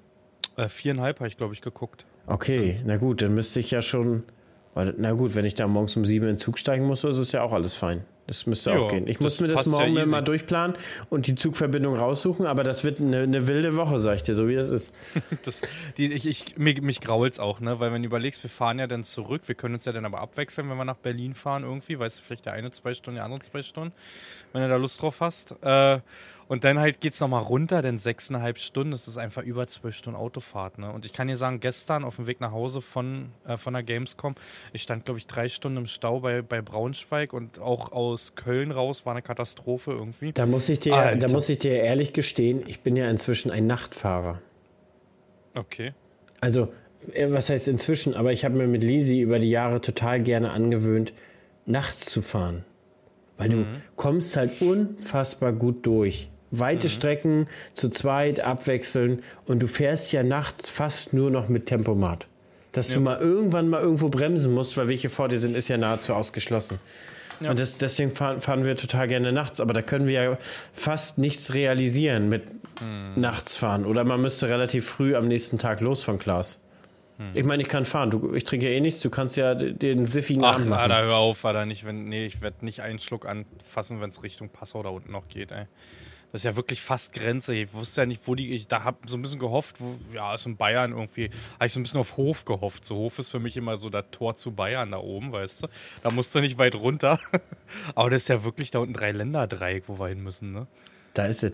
Äh, 0.57 0.69
viereinhalb 0.69 1.19
habe 1.19 1.27
ich, 1.27 1.37
glaube 1.37 1.53
ich, 1.53 1.61
geguckt. 1.61 2.05
Okay, 2.27 2.75
na 2.85 2.97
gut, 2.97 3.21
dann 3.21 3.33
müsste 3.33 3.59
ich 3.59 3.71
ja 3.71 3.81
schon. 3.81 4.23
Na 4.75 5.11
gut, 5.13 5.35
wenn 5.35 5.45
ich 5.45 5.55
da 5.55 5.67
morgens 5.67 5.95
um 5.97 6.05
sieben 6.05 6.25
in 6.25 6.33
den 6.33 6.37
Zug 6.37 6.57
steigen 6.57 6.85
muss, 6.85 7.03
ist 7.03 7.17
es 7.17 7.31
ja 7.31 7.41
auch 7.41 7.53
alles 7.53 7.75
fein. 7.75 8.03
Das 8.29 8.45
müsste 8.45 8.69
jo, 8.69 8.85
auch 8.85 8.91
gehen. 8.91 9.07
Ich 9.07 9.19
muss 9.19 9.39
mir 9.39 9.47
das 9.47 9.65
morgen 9.65 9.95
ja 9.95 10.05
mal 10.05 10.21
durchplanen 10.21 10.77
und 11.09 11.25
die 11.25 11.33
Zugverbindung 11.33 11.95
raussuchen, 11.95 12.45
aber 12.45 12.61
das 12.61 12.83
wird 12.83 12.99
eine, 12.99 13.21
eine 13.21 13.47
wilde 13.47 13.75
Woche, 13.75 13.97
sag 13.97 14.17
ich 14.17 14.23
dir, 14.23 14.35
so 14.35 14.47
wie 14.47 14.53
das 14.53 14.69
ist. 14.69 14.93
das, 15.43 15.63
die, 15.97 16.13
ich, 16.13 16.27
ich, 16.27 16.55
mich, 16.55 16.79
mich 16.83 17.01
grault 17.01 17.33
es 17.33 17.39
auch, 17.39 17.59
ne? 17.59 17.79
Weil 17.79 17.91
wenn 17.91 18.03
du 18.03 18.05
überlegst, 18.05 18.43
wir 18.43 18.51
fahren 18.51 18.77
ja 18.77 18.85
dann 18.85 19.03
zurück, 19.03 19.41
wir 19.47 19.55
können 19.55 19.73
uns 19.73 19.85
ja 19.85 19.93
dann 19.93 20.05
aber 20.05 20.19
abwechseln, 20.19 20.69
wenn 20.69 20.77
wir 20.77 20.85
nach 20.85 20.97
Berlin 20.97 21.33
fahren 21.33 21.63
irgendwie, 21.63 21.97
weißt 21.97 22.19
du, 22.19 22.23
vielleicht 22.23 22.45
der 22.45 22.53
eine 22.53 22.69
zwei 22.69 22.93
Stunden, 22.93 23.15
der 23.15 23.25
andere 23.25 23.39
zwei 23.39 23.63
Stunden, 23.63 23.95
wenn 24.53 24.61
du 24.61 24.69
da 24.69 24.75
Lust 24.75 25.01
drauf 25.01 25.21
hast. 25.21 25.55
Äh, 25.63 25.99
und 26.49 26.63
dann 26.63 26.79
halt 26.79 26.99
geht 26.99 27.13
es 27.13 27.19
nochmal 27.19 27.43
runter, 27.43 27.83
denn 27.83 27.99
sechseinhalb 27.99 28.57
Stunden, 28.57 28.89
das 28.89 29.07
ist 29.07 29.19
einfach 29.19 29.43
über 29.43 29.67
zwölf 29.67 29.95
Stunden 29.95 30.19
Autofahrt. 30.19 30.79
Ne? 30.79 30.91
Und 30.91 31.05
ich 31.05 31.13
kann 31.13 31.27
dir 31.27 31.37
sagen, 31.37 31.59
gestern 31.59 32.03
auf 32.03 32.15
dem 32.15 32.25
Weg 32.25 32.41
nach 32.41 32.51
Hause 32.51 32.81
von, 32.81 33.29
äh, 33.47 33.57
von 33.57 33.75
der 33.75 33.83
Gamescom, 33.83 34.33
ich 34.73 34.81
stand, 34.81 35.05
glaube 35.05 35.19
ich, 35.19 35.27
drei 35.27 35.47
Stunden 35.47 35.77
im 35.77 35.85
Stau 35.85 36.21
bei, 36.21 36.41
bei 36.41 36.63
Braunschweig 36.63 37.33
und 37.33 37.59
auch 37.59 37.91
aus 37.91 38.33
Köln 38.33 38.71
raus 38.71 39.05
war 39.05 39.13
eine 39.13 39.21
Katastrophe 39.21 39.91
irgendwie. 39.91 40.33
Da 40.33 40.47
muss 40.47 40.67
ich 40.69 40.79
dir, 40.79 41.15
da 41.17 41.27
muss 41.27 41.49
ich 41.49 41.59
dir 41.59 41.83
ehrlich 41.83 42.13
gestehen, 42.13 42.63
ich 42.65 42.79
bin 42.79 42.95
ja 42.95 43.07
inzwischen 43.07 43.51
ein 43.51 43.67
Nachtfahrer. 43.67 44.41
Okay. 45.53 45.93
Also, 46.41 46.73
äh, 47.13 47.29
was 47.29 47.51
heißt 47.51 47.67
inzwischen, 47.67 48.15
aber 48.15 48.33
ich 48.33 48.43
habe 48.43 48.55
mir 48.55 48.65
mit 48.65 48.83
Lisi 48.83 49.21
über 49.21 49.37
die 49.37 49.51
Jahre 49.51 49.81
total 49.81 50.23
gerne 50.23 50.49
angewöhnt, 50.49 51.13
nachts 51.67 52.07
zu 52.07 52.23
fahren. 52.23 52.65
Weil 53.37 53.49
mhm. 53.49 53.51
du 53.51 53.65
kommst 53.95 54.35
halt 54.35 54.63
unfassbar 54.63 55.53
gut 55.53 55.85
durch 55.85 56.27
weite 56.51 56.87
mhm. 56.87 56.91
Strecken 56.91 57.47
zu 57.73 57.89
zweit 57.89 58.39
abwechseln 58.39 59.21
und 59.45 59.61
du 59.61 59.67
fährst 59.67 60.11
ja 60.11 60.23
nachts 60.23 60.69
fast 60.69 61.13
nur 61.13 61.31
noch 61.31 61.49
mit 61.49 61.65
Tempomat. 61.65 62.27
Dass 62.71 62.89
ja. 62.89 62.95
du 62.95 63.01
mal 63.01 63.17
irgendwann 63.17 63.69
mal 63.69 63.81
irgendwo 63.81 64.09
bremsen 64.09 64.53
musst, 64.53 64.77
weil 64.77 64.89
welche 64.89 65.09
vor 65.09 65.27
dir 65.27 65.39
sind, 65.39 65.55
ist 65.55 65.67
ja 65.67 65.77
nahezu 65.77 66.13
ausgeschlossen. 66.13 66.79
Ja. 67.39 67.51
Und 67.51 67.59
das, 67.59 67.77
deswegen 67.77 68.11
fahren, 68.11 68.39
fahren, 68.39 68.65
wir 68.65 68.75
total 68.75 69.07
gerne 69.07 69.31
nachts, 69.31 69.61
aber 69.61 69.73
da 69.73 69.81
können 69.81 70.07
wir 70.07 70.21
ja 70.21 70.37
fast 70.73 71.17
nichts 71.17 71.53
realisieren 71.53 72.29
mit 72.29 72.43
mhm. 72.81 73.19
nachts 73.19 73.55
fahren. 73.55 73.85
Oder 73.85 74.03
man 74.03 74.21
müsste 74.21 74.49
relativ 74.49 74.85
früh 74.85 75.15
am 75.15 75.27
nächsten 75.27 75.57
Tag 75.57 75.81
los 75.81 76.03
von 76.03 76.19
Klaas. 76.19 76.59
Mhm. 77.17 77.29
Ich 77.33 77.45
meine, 77.45 77.61
ich 77.61 77.69
kann 77.69 77.85
fahren. 77.85 78.11
Du, 78.11 78.33
ich 78.33 78.43
trinke 78.43 78.69
ja 78.69 78.75
eh 78.75 78.81
nichts. 78.81 78.99
Du 79.01 79.09
kannst 79.09 79.37
ja 79.37 79.55
den 79.55 80.05
siffigen 80.05 80.43
Ach, 80.43 80.55
Abend 80.55 80.69
machen. 80.69 80.91
Alter, 80.91 81.03
hör 81.03 81.15
auf, 81.15 81.43
Alter. 81.45 81.65
Nicht, 81.65 81.85
wenn, 81.85 82.05
nee, 82.05 82.25
ich 82.25 82.41
werde 82.41 82.65
nicht 82.65 82.81
einen 82.81 82.99
Schluck 82.99 83.25
anfassen, 83.25 84.01
wenn 84.01 84.09
es 84.09 84.23
Richtung 84.23 84.49
Passau 84.49 84.83
da 84.83 84.89
unten 84.89 85.11
noch 85.11 85.27
geht, 85.27 85.51
ey. 85.51 85.65
Das 86.31 86.41
ist 86.41 86.45
ja 86.45 86.55
wirklich 86.55 86.81
fast 86.81 87.13
Grenze. 87.13 87.55
Ich 87.55 87.73
wusste 87.73 88.01
ja 88.01 88.05
nicht, 88.05 88.21
wo 88.25 88.35
die. 88.35 88.53
Ich 88.53 88.67
da 88.67 88.83
habe 88.83 88.97
so 89.07 89.17
ein 89.17 89.21
bisschen 89.21 89.39
gehofft, 89.39 89.77
wo, 89.79 89.95
ja, 90.13 90.35
ist 90.35 90.45
in 90.45 90.57
Bayern 90.57 90.91
irgendwie. 90.91 91.31
Habe 91.55 91.65
ich 91.65 91.73
so 91.73 91.79
ein 91.79 91.83
bisschen 91.83 91.99
auf 91.99 92.17
Hof 92.17 92.45
gehofft. 92.45 92.85
So 92.85 92.95
Hof 92.95 93.17
ist 93.17 93.29
für 93.29 93.39
mich 93.39 93.57
immer 93.57 93.77
so 93.77 93.89
das 93.89 94.05
Tor 94.11 94.35
zu 94.35 94.51
Bayern 94.51 94.91
da 94.91 94.99
oben, 94.99 95.31
weißt 95.31 95.63
du. 95.63 95.67
Da 96.03 96.11
musst 96.11 96.33
du 96.35 96.39
nicht 96.39 96.57
weit 96.59 96.75
runter. 96.75 97.19
Aber 97.95 98.09
das 98.11 98.23
ist 98.23 98.27
ja 98.29 98.43
wirklich 98.43 98.69
da 98.69 98.79
unten 98.79 98.93
drei 98.93 99.11
Länder-Dreieck, 99.11 99.85
wo 99.87 99.99
wir 99.99 100.07
hin 100.09 100.21
müssen, 100.21 100.51
ne? 100.51 100.67
Da 101.15 101.25
ist 101.25 101.43
es. 101.43 101.53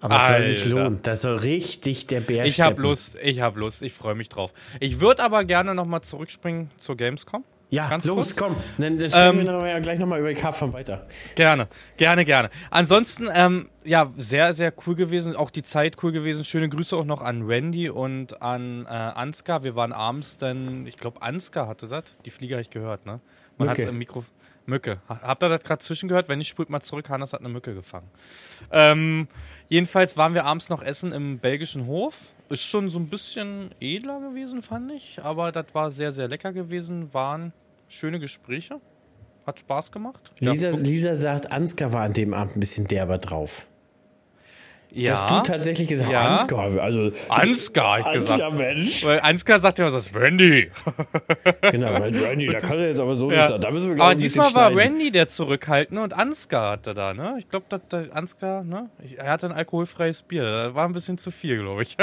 Aber 0.00 0.20
es 0.20 0.28
soll 0.28 0.46
sich 0.46 0.64
lohnen. 0.66 1.00
Das 1.02 1.22
soll 1.22 1.36
richtig 1.36 2.06
der 2.06 2.20
Bär 2.20 2.44
Ich 2.44 2.60
habe 2.60 2.80
Lust, 2.80 3.16
ich 3.20 3.40
habe 3.40 3.58
Lust, 3.58 3.82
ich 3.82 3.92
freue 3.92 4.14
mich 4.14 4.28
drauf. 4.28 4.52
Ich 4.78 5.00
würde 5.00 5.22
aber 5.22 5.44
gerne 5.44 5.74
nochmal 5.74 6.02
zurückspringen 6.02 6.70
zur 6.76 6.96
Gamescom. 6.96 7.44
Ja, 7.68 7.88
Ganz 7.88 8.04
los, 8.04 8.36
kurz. 8.36 8.36
komm. 8.36 8.56
Dann, 8.78 8.96
dann 8.96 9.10
sprechen 9.10 9.40
ähm, 9.40 9.46
wir 9.46 9.68
ja 9.68 9.78
gleich 9.80 9.98
nochmal 9.98 10.20
über 10.20 10.28
die 10.28 10.40
KFM 10.40 10.72
weiter. 10.72 11.06
Gerne, 11.34 11.66
gerne, 11.96 12.24
gerne. 12.24 12.50
Ansonsten, 12.70 13.28
ähm, 13.34 13.70
ja, 13.84 14.12
sehr, 14.16 14.52
sehr 14.52 14.72
cool 14.86 14.94
gewesen. 14.94 15.34
Auch 15.34 15.50
die 15.50 15.64
Zeit 15.64 15.96
cool 16.02 16.12
gewesen. 16.12 16.44
Schöne 16.44 16.68
Grüße 16.68 16.96
auch 16.96 17.04
noch 17.04 17.22
an 17.22 17.42
Randy 17.42 17.90
und 17.90 18.40
an 18.40 18.86
äh, 18.86 18.88
Ansgar. 18.88 19.64
Wir 19.64 19.74
waren 19.74 19.92
abends 19.92 20.38
dann, 20.38 20.86
ich 20.86 20.96
glaube, 20.96 21.22
Ansgar 21.22 21.66
hatte 21.66 21.88
das. 21.88 22.04
Die 22.24 22.30
Flieger 22.30 22.56
habe 22.56 22.62
ich 22.62 22.70
gehört, 22.70 23.04
ne? 23.04 23.20
Man 23.58 23.68
hat 23.68 23.78
es 23.78 23.86
im 23.86 23.98
Mikro. 23.98 24.24
Mücke. 24.66 25.00
Habt 25.08 25.42
ihr 25.42 25.48
das 25.48 25.62
gerade 25.62 25.80
zwischengehört? 25.80 26.28
Wenn 26.28 26.38
nicht, 26.38 26.48
spult 26.48 26.70
mal 26.70 26.80
zurück. 26.80 27.08
Hannes 27.08 27.32
hat 27.32 27.40
eine 27.40 27.48
Mücke 27.48 27.74
gefangen. 27.74 28.08
Ähm, 28.72 29.28
jedenfalls 29.68 30.16
waren 30.16 30.34
wir 30.34 30.44
abends 30.44 30.68
noch 30.68 30.82
essen 30.82 31.12
im 31.12 31.38
belgischen 31.38 31.86
Hof. 31.86 32.18
Ist 32.48 32.62
schon 32.62 32.90
so 32.90 32.98
ein 32.98 33.08
bisschen 33.08 33.70
edler 33.80 34.20
gewesen, 34.20 34.62
fand 34.62 34.92
ich. 34.92 35.18
Aber 35.22 35.50
das 35.50 35.66
war 35.72 35.90
sehr, 35.90 36.12
sehr 36.12 36.28
lecker 36.28 36.52
gewesen. 36.52 37.12
Waren 37.12 37.52
schöne 37.88 38.20
Gespräche. 38.20 38.80
Hat 39.46 39.60
Spaß 39.60 39.92
gemacht. 39.92 40.32
Lisa, 40.40 40.70
Lisa 40.70 41.14
sagt, 41.14 41.50
Ansgar 41.52 41.92
war 41.92 42.02
an 42.02 42.12
dem 42.12 42.34
Abend 42.34 42.56
ein 42.56 42.60
bisschen 42.60 42.86
derber 42.86 43.18
drauf. 43.18 43.66
Ja. 44.90 45.10
Dass 45.10 45.26
du 45.26 45.40
tatsächlich 45.40 45.88
gesagt 45.88 46.10
ja. 46.10 46.36
Ansgar, 46.36 46.80
also. 46.80 47.12
Ansgar, 47.28 48.00
ich 48.00 48.12
gesagt. 48.12 48.40
Ansgar, 48.40 48.50
Mensch. 48.52 49.04
Weil 49.04 49.20
Ansgar 49.20 49.58
sagt 49.58 49.78
ja, 49.78 49.84
was 49.84 49.94
ist 49.94 50.14
Randy? 50.14 50.70
genau, 51.70 51.92
Randy, 51.92 52.46
da 52.46 52.60
kann 52.60 52.78
er 52.78 52.88
jetzt 52.88 53.00
aber 53.00 53.16
so 53.16 53.30
ja. 53.30 53.38
nicht 53.38 53.48
sagen. 53.48 53.60
Da 53.60 53.70
müssen 53.70 53.96
wir, 53.96 54.02
aber 54.02 54.14
diesmal 54.14 54.54
war 54.54 54.74
Randy 54.74 55.10
der 55.10 55.28
Zurückhaltende 55.28 56.02
und 56.02 56.14
Ansgar 56.14 56.72
hatte 56.72 56.94
da, 56.94 57.12
ne? 57.14 57.36
Ich 57.38 57.48
glaube, 57.48 57.66
Ansgar, 58.12 58.64
ne? 58.64 58.88
Er 59.16 59.30
hatte 59.30 59.46
ein 59.46 59.52
alkoholfreies 59.52 60.22
Bier. 60.22 60.44
Da 60.44 60.74
war 60.74 60.86
ein 60.86 60.92
bisschen 60.92 61.18
zu 61.18 61.30
viel, 61.30 61.58
glaube 61.58 61.82
ich. 61.82 61.96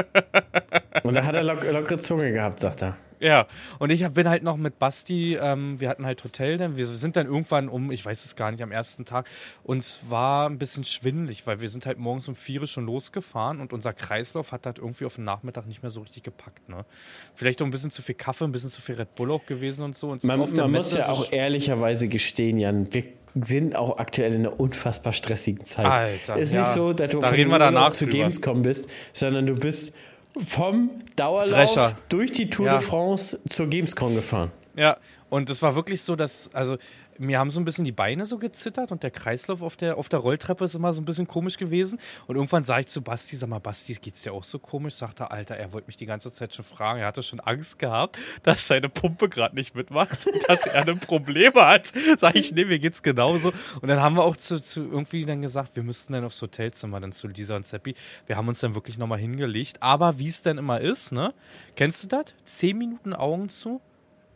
und 1.04 1.16
da 1.16 1.24
hat 1.24 1.36
er 1.36 1.44
lock, 1.44 1.64
lockere 1.72 1.98
Zunge 1.98 2.32
gehabt, 2.32 2.60
sagt 2.60 2.84
er. 2.84 2.98
Ja, 3.24 3.48
und 3.80 3.90
ich 3.90 4.06
bin 4.10 4.28
halt 4.28 4.44
noch 4.44 4.58
mit 4.58 4.80
Basti, 4.80 5.36
ähm, 5.36 5.80
wir 5.80 5.88
hatten 5.88 6.06
halt 6.06 6.24
Hotel, 6.26 6.58
denn 6.58 6.76
wir 6.76 6.86
sind 6.88 7.16
dann 7.16 7.26
irgendwann 7.26 7.70
um, 7.70 7.90
ich 7.90 8.06
weiß 8.06 8.26
es 8.26 8.36
gar 8.36 8.52
nicht, 8.52 8.62
am 8.62 8.72
ersten 8.72 9.06
Tag, 9.06 9.30
uns 9.64 10.02
war 10.10 10.50
ein 10.50 10.58
bisschen 10.58 10.84
schwindelig, 10.84 11.48
weil 11.48 11.62
wir 11.62 11.70
sind 11.70 11.86
halt 11.86 11.98
morgens 11.98 12.28
um 12.28 12.36
vier 12.36 12.68
schon 12.68 12.86
losgefahren 12.86 13.62
und 13.62 13.72
unser 13.72 13.94
Kreislauf 13.94 14.52
hat 14.52 14.66
halt 14.66 14.78
irgendwie 14.78 15.06
auf 15.06 15.16
den 15.16 15.24
Nachmittag 15.24 15.68
nicht 15.68 15.82
mehr 15.82 15.90
so 15.90 16.02
richtig 16.02 16.24
gepackt. 16.24 16.68
Ne? 16.68 16.86
Vielleicht 17.34 17.62
auch 17.62 17.66
ein 17.66 17.72
bisschen 17.72 17.92
zu 17.92 18.02
viel 18.02 18.16
Kaffee, 18.16 18.44
ein 18.44 18.52
bisschen 18.52 18.70
zu 18.70 18.82
viel 18.82 18.96
Red 18.96 19.16
Bull 19.16 19.32
auch 19.32 19.46
gewesen 19.46 19.84
und 19.84 19.96
so. 19.96 20.10
Und 20.10 20.24
man, 20.26 20.40
man 20.54 20.72
muss 20.72 20.94
ja 20.94 21.08
auch 21.08 21.32
ehrlicherweise 21.32 22.10
gestehen, 22.10 22.60
Jan, 22.60 22.94
wir 22.94 23.04
sind 23.36 23.76
auch 23.76 23.98
aktuell 23.98 24.34
in 24.34 24.46
einer 24.46 24.60
unfassbar 24.60 25.14
stressigen 25.14 25.64
Zeit. 25.64 25.86
Alter, 25.86 26.38
ist 26.38 26.54
ja, 26.54 26.62
nicht 26.62 26.74
so, 26.74 26.94
dass 26.94 27.10
du 27.10 27.20
da 27.20 27.30
reden 27.30 27.50
wir 27.50 27.60
danach 27.60 27.94
zu 27.94 28.06
Gamescom 28.06 28.62
bist, 28.62 28.90
sondern 29.14 29.48
du 29.48 29.56
bist 29.56 29.94
vom 30.38 30.90
Dauerlauf 31.16 31.74
Drescher. 31.74 31.98
durch 32.10 32.32
die 32.32 32.50
Tour 32.50 32.68
ja. 32.68 32.78
de 32.78 32.82
France 32.82 33.40
zur 33.48 33.68
Gamescom 33.68 34.16
gefahren. 34.16 34.52
Ja, 34.76 34.98
und 35.30 35.50
es 35.50 35.62
war 35.62 35.76
wirklich 35.76 36.02
so, 36.02 36.16
dass, 36.16 36.50
also 36.54 36.78
mir 37.18 37.40
haben 37.40 37.50
so 37.50 37.60
ein 37.60 37.66
bisschen 37.66 37.86
die 37.86 37.92
Beine 37.92 38.26
so 38.26 38.38
gezittert 38.38 38.92
und 38.92 39.04
der 39.04 39.12
Kreislauf 39.12 39.62
auf 39.62 39.76
der, 39.76 39.98
auf 39.98 40.10
der 40.10 40.20
Rolltreppe 40.20 40.66
ist 40.66 40.76
immer 40.76 40.94
so 40.94 41.02
ein 41.02 41.06
bisschen 41.06 41.28
komisch 41.28 41.58
gewesen. 41.58 42.00
Und 42.28 42.36
irgendwann 42.36 42.64
sah 42.64 42.80
ich 42.80 42.88
zu 42.88 43.02
Basti, 43.02 43.36
sag 43.36 43.50
mal, 43.50 43.60
Basti, 43.60 43.94
geht's 43.96 44.24
dir 44.24 44.34
auch 44.34 44.44
so 44.44 44.60
komisch? 44.60 44.96
Sagte, 44.96 45.32
Alter, 45.32 45.56
er 45.56 45.72
wollte 45.74 45.88
mich 45.88 45.98
die 45.98 46.06
ganze 46.06 46.32
Zeit 46.32 46.54
schon 46.54 46.66
fragen. 46.66 47.00
Er 47.00 47.08
hatte 47.08 47.24
schon 47.24 47.40
Angst 47.40 47.80
gehabt, 47.80 48.18
dass 48.44 48.68
seine 48.68 48.90
Pumpe 48.90 49.30
gerade 49.30 49.56
nicht 49.56 49.76
mitmacht 49.76 50.26
und 50.28 50.50
dass 50.50 50.66
er 50.66 50.88
ein 50.88 51.00
Problem 51.00 51.54
hat. 51.56 51.92
Sag 52.18 52.36
ich, 52.36 52.52
nee, 52.54 52.66
mir 52.66 52.80
geht's 52.80 53.04
genauso. 53.04 53.54
Und 53.82 53.88
dann 53.88 54.02
haben 54.02 54.16
wir 54.16 54.24
auch 54.24 54.38
zu, 54.38 54.60
zu 54.60 54.82
irgendwie 54.82 55.26
dann 55.26 55.42
gesagt, 55.42 55.76
wir 55.76 55.84
müssten 55.84 56.14
dann 56.14 56.26
aufs 56.26 56.42
Hotelzimmer, 56.42 57.00
dann 57.00 57.12
zu 57.12 57.28
Lisa 57.28 57.56
und 57.56 57.68
Seppi. 57.68 57.96
Wir 58.28 58.38
haben 58.38 58.48
uns 58.48 58.60
dann 58.60 58.76
wirklich 58.76 58.98
nochmal 58.98 59.20
hingelegt. 59.20 59.82
Aber 59.82 60.20
wie 60.20 60.30
es 60.30 60.42
denn 60.42 60.58
immer 60.58 60.82
ist, 60.82 61.12
ne? 61.12 61.34
Kennst 61.76 62.04
du 62.04 62.08
das? 62.08 62.26
Zehn 62.46 62.78
Minuten 62.78 63.14
Augen 63.14 63.50
zu, 63.50 63.82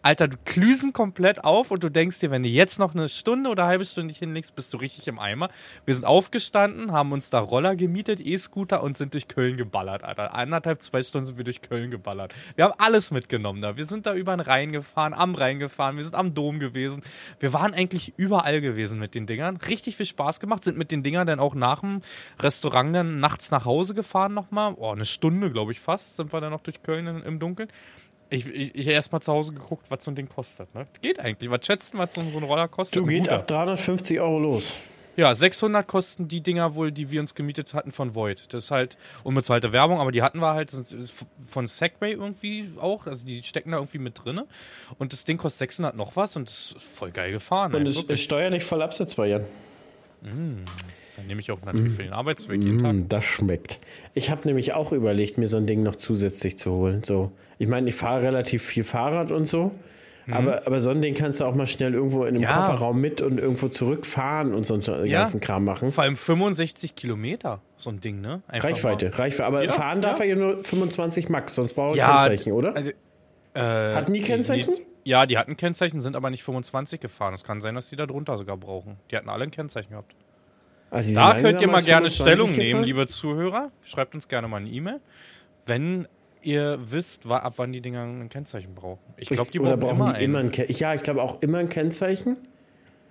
Alter, 0.04 0.28
du 0.28 0.38
klüsen 0.46 0.94
komplett 0.94 1.44
auf 1.44 1.72
und 1.72 1.84
du 1.84 1.90
denkst 1.90 2.20
dir, 2.20 2.32
wenn 2.32 2.44
du 2.44 2.50
jetzt 2.50 2.80
noch 2.80 2.94
eine 2.94 3.10
Stunde 3.10 3.50
oder 3.50 3.64
eine 3.64 3.72
halbe 3.72 3.86
Stunde 3.86 4.08
nicht 4.08 4.20
hinlegst, 4.20 4.56
bist 4.56 4.74
du 4.74 4.78
richtig 4.78 5.08
im 5.08 5.20
Eimer. 5.20 5.50
Wir 5.86 5.96
sind 5.96 6.06
aufgestanden, 6.06 6.92
haben 6.92 7.12
uns 7.12 7.30
da 7.30 7.40
Roller 7.40 7.76
gemietet, 7.76 8.22
E-Scooter 8.22 8.84
und 8.84 8.98
sind 8.98 9.14
durch 9.14 9.28
Köln 9.28 9.58
geballert, 9.58 10.04
Alter. 10.04 10.34
Eineinhalb, 10.34 10.82
zwei 10.82 11.04
Stunden 11.04 11.28
sind 11.28 11.38
wir 11.38 11.44
durch 11.44 11.62
Köln 11.62 11.92
geballert. 11.92 12.34
Wir 12.56 12.66
haben 12.66 12.74
alles 12.78 13.12
mitgenommen 13.12 13.62
da. 13.62 13.76
Wir 13.76 13.86
sind 13.86 14.06
da 14.06 14.14
über 14.14 14.36
den 14.36 14.40
Rhein 14.40 14.72
gefahren, 14.72 15.14
am 15.14 15.36
Rhein 15.36 15.60
gefahren, 15.60 15.98
wir 15.98 16.04
sind 16.04 16.16
am 16.16 16.34
Dom 16.34 16.60
gewesen. 16.60 17.04
Wir 17.40 17.52
waren 17.52 17.74
eigentlich 17.74 18.14
überall 18.18 18.62
gewesen 18.62 19.00
mit 19.00 19.16
den 19.16 19.26
Dingern. 19.26 19.58
Richtig 19.58 19.98
viel 19.98 20.06
Spaß 20.06 20.40
gemacht, 20.40 20.64
sind 20.64 20.78
mit 20.78 20.92
den 20.92 21.04
Dingern 21.04 21.28
dann 21.28 21.40
auch 21.40 21.56
nach 21.56 21.82
dem 21.82 22.02
Restaurant 22.40 22.96
dann 22.96 23.20
nachts 23.20 23.52
nach 23.52 23.66
Hause 23.66 23.94
gefahren 23.94 24.34
nochmal. 24.34 24.76
Oh, 24.78 24.92
eine 24.92 25.06
Stunde, 25.06 25.52
glaube 25.52 25.72
ich 25.72 25.80
fast, 25.80 26.16
sind 26.16 26.32
wir 26.32 26.40
dann 26.40 26.52
noch 26.52 26.62
durch 26.62 26.82
Köln 26.84 27.08
im 27.08 27.40
Dunkeln. 27.40 27.70
Ich, 28.30 28.46
ich, 28.46 28.76
ich 28.76 28.86
habe 28.86 28.94
erst 28.94 29.12
mal 29.12 29.22
zu 29.22 29.32
Hause 29.32 29.54
geguckt, 29.54 29.86
was 29.90 30.04
so 30.04 30.12
ein 30.12 30.16
Ding 30.16 30.28
kostet. 30.28 30.74
Ne? 30.76 30.86
Geht 31.02 31.20
eigentlich. 31.20 31.50
Was 31.50 31.66
schätzen, 31.66 31.98
was 31.98 32.14
so, 32.14 32.22
so 32.22 32.38
ein 32.38 32.44
Roller 32.44 32.68
kostet? 32.68 32.98
Du 32.98 33.06
geht 33.06 33.30
ab 33.30 33.48
350 33.48 34.20
Euro 34.20 34.40
los. 34.40 34.74
Ja, 35.18 35.34
600 35.34 35.88
kosten 35.88 36.28
die 36.28 36.42
Dinger 36.42 36.76
wohl, 36.76 36.92
die 36.92 37.10
wir 37.10 37.20
uns 37.20 37.34
gemietet 37.34 37.74
hatten 37.74 37.92
von 37.92 38.14
Void. 38.14 38.54
Das 38.54 38.66
ist 38.66 38.72
halt 38.72 38.98
unbezahlte 39.24 39.74
Werbung, 39.74 40.00
aber 40.00 40.12
die 40.12 40.22
hatten 40.22 40.40
wir 40.40 40.54
halt 40.54 40.72
von 41.48 41.66
Segway 41.66 42.12
irgendwie 42.12 42.70
auch. 42.80 43.08
Also 43.08 43.26
die 43.26 43.42
stecken 43.42 43.72
da 43.72 43.78
irgendwie 43.78 43.98
mit 43.98 44.24
drin. 44.24 44.42
Und 45.00 45.14
das 45.14 45.24
Ding 45.24 45.38
kostet 45.38 45.60
600 45.70 45.96
noch 45.96 46.16
was 46.16 46.36
und 46.36 46.50
ist 46.50 46.76
voll 46.78 47.10
geil 47.10 47.32
gefahren. 47.32 47.74
Und 47.74 47.88
es 47.88 48.04
ist 48.04 48.22
steuerlich 48.22 48.64
voll 48.64 48.84
absetzbar, 48.84 49.26
Jan. 49.26 49.46
Dann 51.18 51.28
nehme 51.28 51.42
ich 51.42 51.52
auch 51.52 51.62
natürlich 51.66 51.94
für 51.94 52.04
den 52.04 52.14
Arbeitsweg 52.14 52.62
jeden 52.62 52.82
Tag. 52.84 52.94
Mm, 52.96 53.08
das 53.10 53.26
schmeckt. 53.26 53.80
Ich 54.14 54.30
habe 54.32 54.42
nämlich 54.48 54.74
auch 54.74 54.92
überlegt, 54.94 55.38
mir 55.38 55.48
so 55.48 55.58
ein 55.58 55.66
Ding 55.66 55.84
noch 55.84 55.96
zusätzlich 55.98 56.58
zu 56.58 56.72
holen. 56.72 57.04
So, 57.04 57.32
ich 57.58 57.68
meine, 57.68 57.90
ich 57.90 57.96
fahre 57.96 58.22
relativ 58.22 58.64
viel 58.64 58.84
Fahrrad 58.84 59.32
und 59.32 59.46
so. 59.48 59.72
Aber, 60.30 60.68
aber 60.68 60.82
so 60.82 60.90
ein 60.90 61.02
Ding 61.02 61.14
kannst 61.16 61.40
du 61.40 61.46
auch 61.46 61.56
mal 61.56 61.68
schnell 61.68 61.94
irgendwo 61.94 62.24
in 62.24 62.30
einem 62.30 62.38
Mhm. 62.40 62.44
Ja. 62.44 62.58
Kofferraum 62.58 63.00
mit 63.00 63.22
und 63.22 63.40
irgendwo 63.40 63.70
zurückfahren 63.70 64.54
und 64.54 64.68
so 64.68 64.74
einen 64.74 65.06
Ja. 65.06 65.20
ganzen 65.20 65.40
Kram 65.40 65.64
machen. 65.64 65.94
Vor 65.94 66.04
allem 66.04 66.18
65 66.18 66.96
Kilometer, 66.96 67.62
so 67.78 67.90
ein 67.92 68.02
Ding, 68.02 68.20
ne? 68.20 68.42
Einfach 68.50 68.68
Reichweite, 68.70 69.18
Reichweite. 69.18 69.46
Aber 69.46 69.64
Ja, 69.64 69.72
fahren 69.72 70.02
darf 70.02 70.20
er 70.20 70.26
ja 70.26 70.36
nur 70.36 70.62
25 70.62 71.30
Max, 71.30 71.56
sonst 71.56 71.74
braucht 71.76 71.98
er 71.98 72.06
Kennzeichen, 72.10 72.52
oder? 72.52 72.76
Also, 72.76 72.90
äh, 73.54 73.94
Hatten 73.94 74.14
die 74.14 74.22
Kennzeichen? 74.22 74.74
Die, 74.76 75.10
ja, 75.10 75.26
die 75.26 75.38
hatten 75.38 75.56
Kennzeichen, 75.56 76.02
sind 76.02 76.18
aber 76.18 76.30
nicht 76.30 76.44
25 76.44 77.00
gefahren. 77.00 77.34
Es 77.34 77.46
kann 77.46 77.62
sein, 77.62 77.76
dass 77.76 77.88
die 77.90 77.96
da 77.96 78.06
drunter 78.06 78.38
sogar 78.38 78.58
brauchen. 78.58 78.98
Die 79.10 79.16
hatten 79.16 79.30
alle 79.30 79.46
ein 79.46 79.52
Kennzeichen 79.52 79.92
gehabt. 79.92 80.14
Also 80.90 81.14
Da 81.14 81.40
könnt 81.40 81.62
ihr 81.62 81.68
mal 81.68 81.82
gerne 81.82 82.10
25 82.10 82.14
Stellung 82.16 82.52
nehmen, 82.54 82.84
liebe 82.84 83.08
Zuhörer. 83.08 83.72
Schreibt 83.84 84.16
uns 84.16 84.28
gerne 84.28 84.48
mal 84.48 84.58
eine 84.58 84.70
E-Mail, 84.70 85.00
wenn 85.66 86.08
ihr 86.42 86.80
wisst, 86.82 87.26
ab 87.26 87.54
wann 87.58 87.74
die 87.74 87.82
Dinger 87.82 88.04
ein 88.04 88.30
Kennzeichen 88.30 88.74
brauchen. 88.74 89.00
Ich 89.18 89.28
glaube, 89.28 89.52
die 89.52 89.60
Oder 89.60 89.76
brauchen, 89.76 89.98
brauchen 89.98 90.08
immer, 90.10 90.14
die 90.18 90.24
immer 90.26 90.40
ein. 90.40 90.52
Kennzeichen? 90.52 90.80
Ja, 90.82 90.94
ich 90.94 91.04
glaube 91.04 91.22
auch 91.22 91.42
immer 91.42 91.58
ein 91.58 91.70
Kennzeichen. 91.70 92.38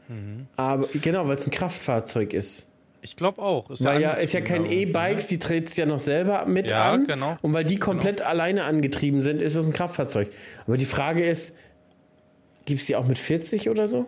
Mhm. 0.08 0.46
Aber 0.56 0.88
genau, 1.02 1.28
weil 1.28 1.36
es 1.36 1.46
ein 1.46 1.50
Kraftfahrzeug 1.50 2.32
ist. 2.32 2.68
Ich 3.02 3.14
glaube 3.14 3.40
auch. 3.42 3.70
Ist 3.70 3.84
Weil 3.84 4.00
ja, 4.00 4.12
ist 4.14 4.32
ja 4.32 4.40
kein 4.40 4.64
irgendwie, 4.64 4.82
E-Bikes, 4.82 5.28
die 5.28 5.38
dreht 5.38 5.68
es 5.68 5.76
ja 5.76 5.86
noch 5.86 5.98
selber 5.98 6.44
mit 6.46 6.70
Ja, 6.70 6.92
an. 6.92 7.06
genau. 7.06 7.36
Und 7.42 7.54
weil 7.54 7.64
die 7.64 7.78
komplett 7.78 8.20
alleine 8.20 8.64
angetrieben 8.64 9.22
sind, 9.22 9.42
ist 9.42 9.54
es 9.54 9.66
ein 9.66 9.72
Kraftfahrzeug. 9.72 10.30
Aber 10.66 10.76
die 10.76 10.86
Frage 10.86 11.24
ist, 11.24 11.56
gibt 12.64 12.80
es 12.80 12.86
die 12.86 12.96
auch 12.96 13.06
mit 13.06 13.18
40 13.18 13.68
oder 13.68 13.86
so? 13.86 14.06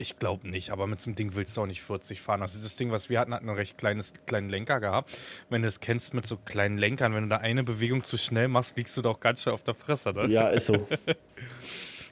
Ich 0.00 0.16
glaube 0.18 0.48
nicht, 0.48 0.70
aber 0.70 0.86
mit 0.86 1.00
so 1.00 1.10
einem 1.10 1.16
Ding 1.16 1.34
willst 1.34 1.56
du 1.56 1.62
auch 1.62 1.66
nicht 1.66 1.82
40 1.82 2.20
fahren. 2.20 2.40
Also 2.40 2.62
das 2.62 2.76
Ding, 2.76 2.92
was 2.92 3.10
wir 3.10 3.18
hatten, 3.18 3.34
hat 3.34 3.40
einen 3.40 3.50
recht 3.50 3.76
kleines, 3.76 4.14
kleinen 4.26 4.48
Lenker 4.48 4.78
gehabt. 4.78 5.18
Wenn 5.50 5.62
du 5.62 5.68
es 5.68 5.80
kennst 5.80 6.14
mit 6.14 6.24
so 6.24 6.36
kleinen 6.36 6.78
Lenkern, 6.78 7.14
wenn 7.14 7.24
du 7.24 7.28
da 7.30 7.38
eine 7.38 7.64
Bewegung 7.64 8.04
zu 8.04 8.16
schnell 8.16 8.46
machst, 8.46 8.76
liegst 8.76 8.96
du 8.96 9.02
doch 9.02 9.18
ganz 9.18 9.42
schnell 9.42 9.56
auf 9.56 9.64
der 9.64 9.74
Fresse. 9.74 10.12
Ne? 10.12 10.28
Ja, 10.28 10.48
ist 10.48 10.66
so. 10.66 10.86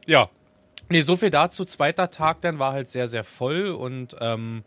Ja. 0.06 0.30
Nee, 0.88 1.00
so 1.00 1.16
viel 1.16 1.30
dazu. 1.30 1.64
Zweiter 1.64 2.10
Tag 2.10 2.40
dann 2.42 2.60
war 2.60 2.72
halt 2.72 2.88
sehr, 2.88 3.08
sehr 3.08 3.24
voll 3.24 3.70
und 3.70 4.16
ähm, 4.20 4.62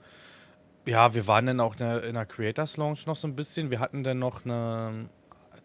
ja, 0.86 1.13
wir 1.13 1.27
waren 1.27 1.45
dann 1.45 1.60
auch 1.62 1.73
in 1.73 1.79
der, 1.79 2.03
in 2.03 2.15
der 2.15 2.25
Creators 2.25 2.75
Lounge 2.75 2.99
noch 3.05 3.15
so 3.15 3.27
ein 3.27 3.36
bisschen. 3.36 3.71
Wir 3.71 3.79
hatten 3.79 4.03
dann 4.03 4.19
noch 4.19 4.43
einen 4.43 5.10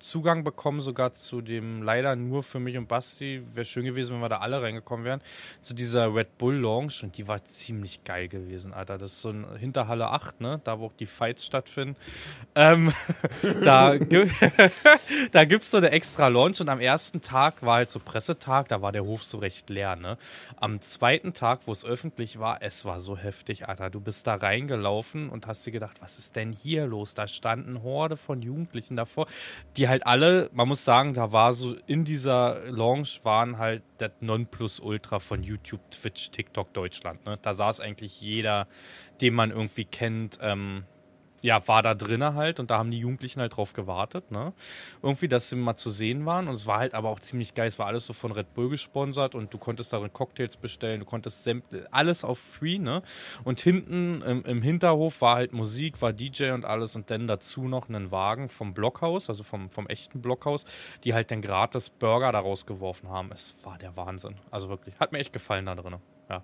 Zugang 0.08 0.44
bekommen, 0.44 0.80
sogar 0.80 1.12
zu 1.14 1.40
dem, 1.40 1.82
leider 1.82 2.16
nur 2.16 2.42
für 2.42 2.60
mich 2.60 2.76
und 2.76 2.88
Basti. 2.88 3.42
Wäre 3.54 3.64
schön 3.64 3.84
gewesen, 3.84 4.14
wenn 4.14 4.20
wir 4.20 4.28
da 4.28 4.38
alle 4.38 4.62
reingekommen 4.62 5.04
wären, 5.04 5.20
zu 5.60 5.74
dieser 5.74 6.14
Red 6.14 6.38
Bull 6.38 6.54
Lounge 6.56 6.92
und 7.02 7.16
die 7.18 7.26
war 7.28 7.44
ziemlich 7.44 8.04
geil 8.04 8.28
gewesen, 8.28 8.72
Alter. 8.72 8.98
Das 8.98 9.12
ist 9.12 9.20
so 9.22 9.30
ein 9.30 9.46
Hinterhalle 9.58 10.08
8, 10.10 10.40
ne? 10.40 10.60
Da, 10.64 10.78
wo 10.80 10.86
auch 10.86 10.92
die 10.98 11.06
Fights 11.06 11.44
stattfinden. 11.44 11.96
Ähm, 12.54 12.92
da, 13.62 13.96
gi- 13.96 14.30
da 15.32 15.44
gibt's 15.44 15.70
so 15.70 15.76
eine 15.76 15.90
extra 15.90 16.28
Launch 16.28 16.60
und 16.60 16.68
am 16.68 16.80
ersten 16.80 17.20
Tag 17.20 17.62
war 17.62 17.76
halt 17.76 17.90
so 17.90 17.98
Pressetag, 18.00 18.68
da 18.68 18.82
war 18.82 18.92
der 18.92 19.04
Hof 19.04 19.24
so 19.24 19.38
recht 19.38 19.70
leer, 19.70 19.96
ne? 19.96 20.18
Am 20.56 20.80
zweiten 20.80 21.32
Tag, 21.32 21.60
wo 21.66 21.72
es 21.72 21.84
öffentlich 21.84 22.38
war, 22.38 22.62
es 22.62 22.84
war 22.84 23.00
so 23.00 23.16
heftig, 23.16 23.68
Alter. 23.68 23.90
Du 23.90 24.00
bist 24.00 24.26
da 24.26 24.34
reingelaufen 24.34 25.28
und 25.28 25.46
hast 25.46 25.64
dir 25.66 25.72
gedacht, 25.72 25.96
was 26.00 26.18
ist 26.18 26.36
denn 26.36 26.52
hier 26.52 26.86
los? 26.86 27.14
Da 27.14 27.28
standen 27.28 27.82
Horde 27.82 28.16
von 28.16 28.42
Jugendlichen 28.42 28.96
davor, 28.96 29.26
die 29.76 29.88
halt 29.88 29.93
alle, 30.02 30.50
man 30.52 30.68
muss 30.68 30.84
sagen, 30.84 31.14
da 31.14 31.32
war 31.32 31.52
so 31.52 31.76
in 31.86 32.04
dieser 32.04 32.70
Lounge 32.70 33.08
waren 33.22 33.58
halt 33.58 33.82
das 33.98 34.10
Nonplusultra 34.20 35.18
von 35.18 35.42
YouTube, 35.42 35.90
Twitch, 35.90 36.30
TikTok 36.30 36.72
Deutschland, 36.74 37.24
ne? 37.26 37.38
Da 37.40 37.54
saß 37.54 37.80
eigentlich 37.80 38.20
jeder, 38.20 38.66
den 39.20 39.34
man 39.34 39.50
irgendwie 39.50 39.84
kennt, 39.84 40.38
ähm, 40.42 40.84
ja, 41.44 41.68
war 41.68 41.82
da 41.82 41.92
drinnen 41.92 42.34
halt 42.34 42.58
und 42.58 42.70
da 42.70 42.78
haben 42.78 42.90
die 42.90 42.98
Jugendlichen 42.98 43.38
halt 43.38 43.54
drauf 43.54 43.74
gewartet, 43.74 44.30
ne? 44.30 44.54
Irgendwie, 45.02 45.28
dass 45.28 45.50
sie 45.50 45.56
mal 45.56 45.76
zu 45.76 45.90
sehen 45.90 46.24
waren 46.24 46.48
und 46.48 46.54
es 46.54 46.66
war 46.66 46.78
halt 46.78 46.94
aber 46.94 47.10
auch 47.10 47.20
ziemlich 47.20 47.52
geil. 47.52 47.68
Es 47.68 47.78
war 47.78 47.86
alles 47.86 48.06
so 48.06 48.14
von 48.14 48.32
Red 48.32 48.54
Bull 48.54 48.70
gesponsert 48.70 49.34
und 49.34 49.52
du 49.52 49.58
konntest 49.58 49.92
darin 49.92 50.10
Cocktails 50.10 50.56
bestellen, 50.56 51.00
du 51.00 51.04
konntest 51.04 51.46
alles 51.90 52.24
auf 52.24 52.38
Free, 52.38 52.78
ne? 52.78 53.02
Und 53.44 53.60
hinten 53.60 54.22
im, 54.22 54.42
im 54.46 54.62
Hinterhof 54.62 55.20
war 55.20 55.36
halt 55.36 55.52
Musik, 55.52 56.00
war 56.00 56.14
DJ 56.14 56.52
und 56.52 56.64
alles 56.64 56.96
und 56.96 57.10
dann 57.10 57.26
dazu 57.26 57.68
noch 57.68 57.90
einen 57.90 58.10
Wagen 58.10 58.48
vom 58.48 58.72
Blockhaus, 58.72 59.28
also 59.28 59.42
vom, 59.42 59.68
vom 59.68 59.86
echten 59.86 60.22
Blockhaus, 60.22 60.64
die 61.04 61.12
halt 61.12 61.30
dann 61.30 61.42
gratis 61.42 61.90
Burger 61.90 62.32
da 62.32 62.38
rausgeworfen 62.38 63.10
haben. 63.10 63.30
Es 63.32 63.54
war 63.64 63.76
der 63.76 63.94
Wahnsinn. 63.98 64.36
Also 64.50 64.70
wirklich, 64.70 64.98
hat 64.98 65.12
mir 65.12 65.18
echt 65.18 65.34
gefallen 65.34 65.66
da 65.66 65.74
drinnen, 65.74 66.00
ja. 66.30 66.42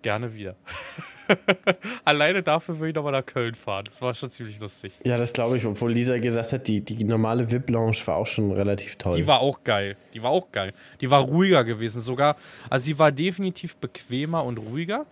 Gerne 0.00 0.34
wieder. 0.34 0.56
Alleine 2.04 2.42
dafür 2.42 2.78
würde 2.78 2.90
ich 2.90 2.94
nochmal 2.94 3.12
nach 3.12 3.26
Köln 3.26 3.54
fahren. 3.54 3.84
Das 3.86 4.00
war 4.02 4.14
schon 4.14 4.30
ziemlich 4.30 4.58
lustig. 4.60 4.92
Ja, 5.04 5.16
das 5.16 5.32
glaube 5.32 5.56
ich, 5.56 5.66
obwohl 5.66 5.92
Lisa 5.92 6.18
gesagt 6.18 6.52
hat, 6.52 6.68
die, 6.68 6.80
die 6.80 7.04
normale 7.04 7.50
VIP-Lounge 7.50 7.96
war 8.06 8.16
auch 8.16 8.26
schon 8.26 8.52
relativ 8.52 8.96
toll. 8.96 9.16
Die 9.16 9.26
war 9.26 9.40
auch 9.40 9.64
geil. 9.64 9.96
Die 10.12 10.22
war 10.22 10.30
auch 10.30 10.50
geil. 10.52 10.72
Die 11.00 11.10
war 11.10 11.22
ruhiger 11.22 11.64
gewesen 11.64 12.00
sogar. 12.00 12.36
Also 12.70 12.86
sie 12.86 12.98
war 12.98 13.12
definitiv 13.12 13.76
bequemer 13.76 14.44
und 14.44 14.58
ruhiger. 14.58 15.06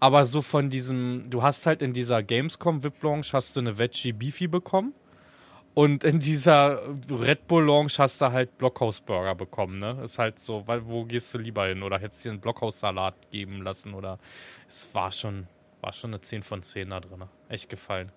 Aber 0.00 0.26
so 0.26 0.42
von 0.42 0.70
diesem, 0.70 1.30
du 1.30 1.42
hast 1.42 1.66
halt 1.66 1.80
in 1.80 1.92
dieser 1.92 2.22
Gamescom 2.22 2.82
VIP 2.82 3.02
Lounge 3.02 3.26
hast 3.32 3.56
du 3.56 3.60
eine 3.60 3.78
Veggie 3.78 4.12
Beefy 4.12 4.48
bekommen. 4.48 4.92
Und 5.74 6.04
in 6.04 6.20
dieser 6.20 6.82
Red 7.10 7.48
Bull 7.48 7.64
Lounge 7.64 7.92
hast 7.98 8.20
du 8.20 8.30
halt 8.30 8.56
Blockhaus 8.58 9.00
Burger 9.00 9.34
bekommen, 9.34 9.78
ne? 9.80 9.98
Ist 10.04 10.20
halt 10.20 10.38
so, 10.38 10.62
weil 10.66 10.86
wo 10.86 11.04
gehst 11.04 11.34
du 11.34 11.38
lieber 11.38 11.66
hin? 11.66 11.82
Oder 11.82 11.98
hättest 11.98 12.24
du 12.24 12.28
dir 12.28 12.32
einen 12.34 12.40
Blockhaus 12.40 12.78
Salat 12.78 13.14
geben 13.32 13.60
lassen? 13.60 13.92
Oder 13.92 14.20
es 14.68 14.88
war 14.92 15.10
schon, 15.10 15.48
war 15.84 15.92
schon 15.92 16.10
eine 16.10 16.20
10 16.22 16.42
von 16.42 16.62
10 16.62 16.88
da 16.90 17.00
drin. 17.00 17.22
Echt 17.48 17.68
gefallen. 17.68 18.10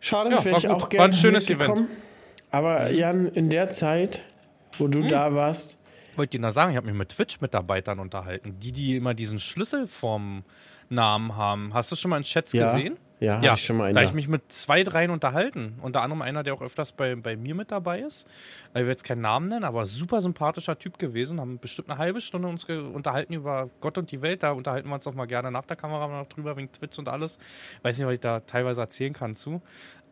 Schade, 0.00 0.30
Ja, 0.30 0.44
wäre 0.44 0.52
war 0.52 0.58
ich 0.58 0.68
auch 0.68 0.82
War 0.82 0.88
gerne 0.88 1.04
ein 1.06 1.12
schönes 1.14 1.48
mitgekommen. 1.48 1.88
Aber 2.50 2.90
Jan, 2.90 3.26
in 3.28 3.48
der 3.50 3.68
Zeit, 3.70 4.22
wo 4.78 4.86
du 4.88 5.06
da 5.08 5.34
warst, 5.34 5.78
Wollte 6.16 6.36
ich 6.36 6.40
nur 6.40 6.50
sagen, 6.52 6.70
ich 6.70 6.76
habe 6.76 6.86
mich 6.86 6.94
mit 6.96 7.08
Twitch-Mitarbeitern 7.10 7.98
unterhalten, 7.98 8.58
die, 8.60 8.72
die 8.72 8.96
immer 8.96 9.14
diesen 9.14 9.38
Schlüssel 9.38 9.86
vom 9.86 10.44
Namen 10.88 11.36
haben. 11.36 11.74
Hast 11.74 11.90
du 11.92 11.96
schon 11.96 12.10
mal 12.10 12.16
in 12.18 12.22
Chats 12.22 12.52
Ja. 12.52 12.72
gesehen? 12.72 12.96
Ja, 13.20 13.36
hatte 13.36 13.54
ich 13.54 13.64
schon 13.64 13.76
mal 13.76 13.84
einen 13.84 13.94
da 13.94 14.02
da. 14.02 14.06
ich 14.06 14.12
mich 14.12 14.28
mit 14.28 14.52
zwei, 14.52 14.82
dreien 14.82 15.10
unterhalten. 15.10 15.78
Unter 15.80 16.02
anderem 16.02 16.22
einer, 16.22 16.42
der 16.42 16.54
auch 16.54 16.60
öfters 16.60 16.92
bei, 16.92 17.14
bei 17.14 17.36
mir 17.36 17.54
mit 17.54 17.70
dabei 17.70 18.00
ist. 18.00 18.26
Ich 18.74 18.80
will 18.80 18.88
jetzt 18.88 19.04
keinen 19.04 19.22
Namen 19.22 19.48
nennen, 19.48 19.64
aber 19.64 19.86
super 19.86 20.20
sympathischer 20.20 20.78
Typ 20.78 20.98
gewesen. 20.98 21.40
Haben 21.40 21.58
bestimmt 21.58 21.90
eine 21.90 21.98
halbe 21.98 22.20
Stunde 22.20 22.48
uns 22.48 22.64
unterhalten 22.64 23.32
über 23.32 23.70
Gott 23.80 23.96
und 23.98 24.10
die 24.10 24.20
Welt. 24.22 24.42
Da 24.42 24.52
unterhalten 24.52 24.88
wir 24.88 24.94
uns 24.94 25.06
auch 25.06 25.14
mal 25.14 25.26
gerne 25.26 25.50
nach 25.50 25.64
der 25.64 25.76
Kamera 25.76 26.08
noch 26.08 26.28
drüber, 26.28 26.56
wegen 26.56 26.70
Twitch 26.70 26.98
und 26.98 27.08
alles. 27.08 27.38
Weiß 27.82 27.96
nicht, 27.98 28.06
was 28.06 28.14
ich 28.14 28.20
da 28.20 28.40
teilweise 28.40 28.80
erzählen 28.82 29.12
kann 29.12 29.34
zu. 29.34 29.62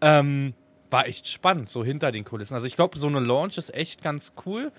Ähm, 0.01 0.55
war 0.91 1.07
echt 1.07 1.29
spannend, 1.29 1.69
so 1.69 1.85
hinter 1.85 2.13
den 2.13 2.25
Kulissen. 2.25 2.55
Also 2.55 2.67
ich 2.67 2.77
glaube, 2.77 2.99
so 2.99 3.09
eine 3.09 3.21
Launch 3.21 3.59
ist 3.59 3.75
echt 3.75 4.03
ganz 4.03 4.33
cool. 4.47 4.71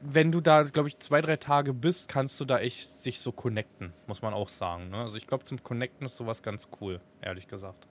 Wenn 0.00 0.32
du 0.32 0.40
da, 0.40 0.62
glaube 0.62 0.88
ich, 0.88 0.98
zwei, 0.98 1.20
drei 1.20 1.36
Tage 1.36 1.72
bist, 1.72 2.08
kannst 2.08 2.40
du 2.40 2.44
da 2.44 2.58
echt 2.58 3.04
dich 3.04 3.20
so 3.20 3.30
connecten, 3.30 3.92
muss 4.06 4.22
man 4.22 4.34
auch 4.34 4.48
sagen. 4.48 4.90
Ne? 4.90 4.96
Also 4.96 5.16
ich 5.16 5.26
glaube, 5.26 5.44
zum 5.44 5.62
Connecten 5.62 6.06
ist 6.06 6.16
sowas 6.16 6.42
ganz 6.42 6.68
cool, 6.80 7.00
ehrlich 7.22 7.46
gesagt. 7.46 7.86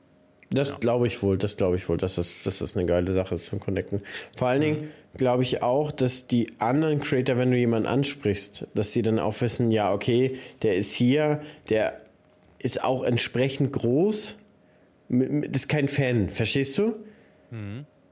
Das 0.50 0.80
glaube 0.80 1.08
ich 1.08 1.21
wohl, 1.21 1.38
das 1.38 1.58
glaube 1.58 1.76
ich 1.76 1.89
wohl, 1.89 1.97
dass 1.97 2.15
das, 2.15 2.39
dass 2.39 2.60
das 2.60 2.78
eine 2.78 2.86
geile 2.86 3.12
Sache 3.12 3.36
ist 3.36 3.47
zum 3.47 3.60
Connecten. 3.60 4.02
Vor 4.38 4.47
allen 4.47 4.62
Dingen 4.62 4.91
glaube 5.17 5.43
ich 5.43 5.62
auch, 5.62 5.91
dass 5.91 6.28
die 6.28 6.47
anderen 6.60 7.02
Creator, 7.02 7.38
wenn 7.38 7.52
du 7.52 7.58
jemanden 7.58 7.88
ansprichst, 7.88 8.67
dass 8.73 8.93
sie 8.93 9.02
dann 9.02 9.19
auch 9.19 9.39
wissen, 9.41 9.71
ja, 9.71 9.91
okay, 9.91 10.38
der 10.62 10.76
ist 10.76 10.93
hier, 10.93 11.41
der 11.69 12.02
ist 12.60 12.82
auch 12.84 13.04
entsprechend 13.04 13.73
groß. 13.73 14.38
Das 15.10 15.62
ist 15.62 15.67
kein 15.67 15.89
Fan, 15.89 16.30
verstehst 16.30 16.78
du? 16.78 16.95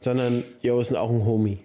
Sondern, 0.01 0.43
jo, 0.61 0.79
ist 0.79 0.93
auch 0.95 1.09
ein 1.09 1.25
Homie. 1.25 1.59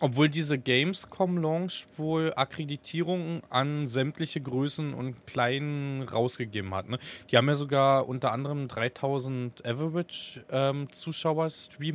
Obwohl 0.00 0.28
diese 0.28 0.58
Gamescom 0.58 1.38
Lounge 1.38 1.72
wohl 1.96 2.32
Akkreditierungen 2.36 3.42
an 3.50 3.88
sämtliche 3.88 4.40
Größen 4.40 4.94
und 4.94 5.26
Kleinen 5.26 6.02
rausgegeben 6.02 6.72
hat. 6.72 6.88
Ne? 6.88 6.98
Die 7.30 7.36
haben 7.36 7.48
ja 7.48 7.54
sogar 7.54 8.08
unter 8.08 8.30
anderem 8.30 8.68
3000 8.68 9.66
Average 9.66 10.44
ähm, 10.50 10.88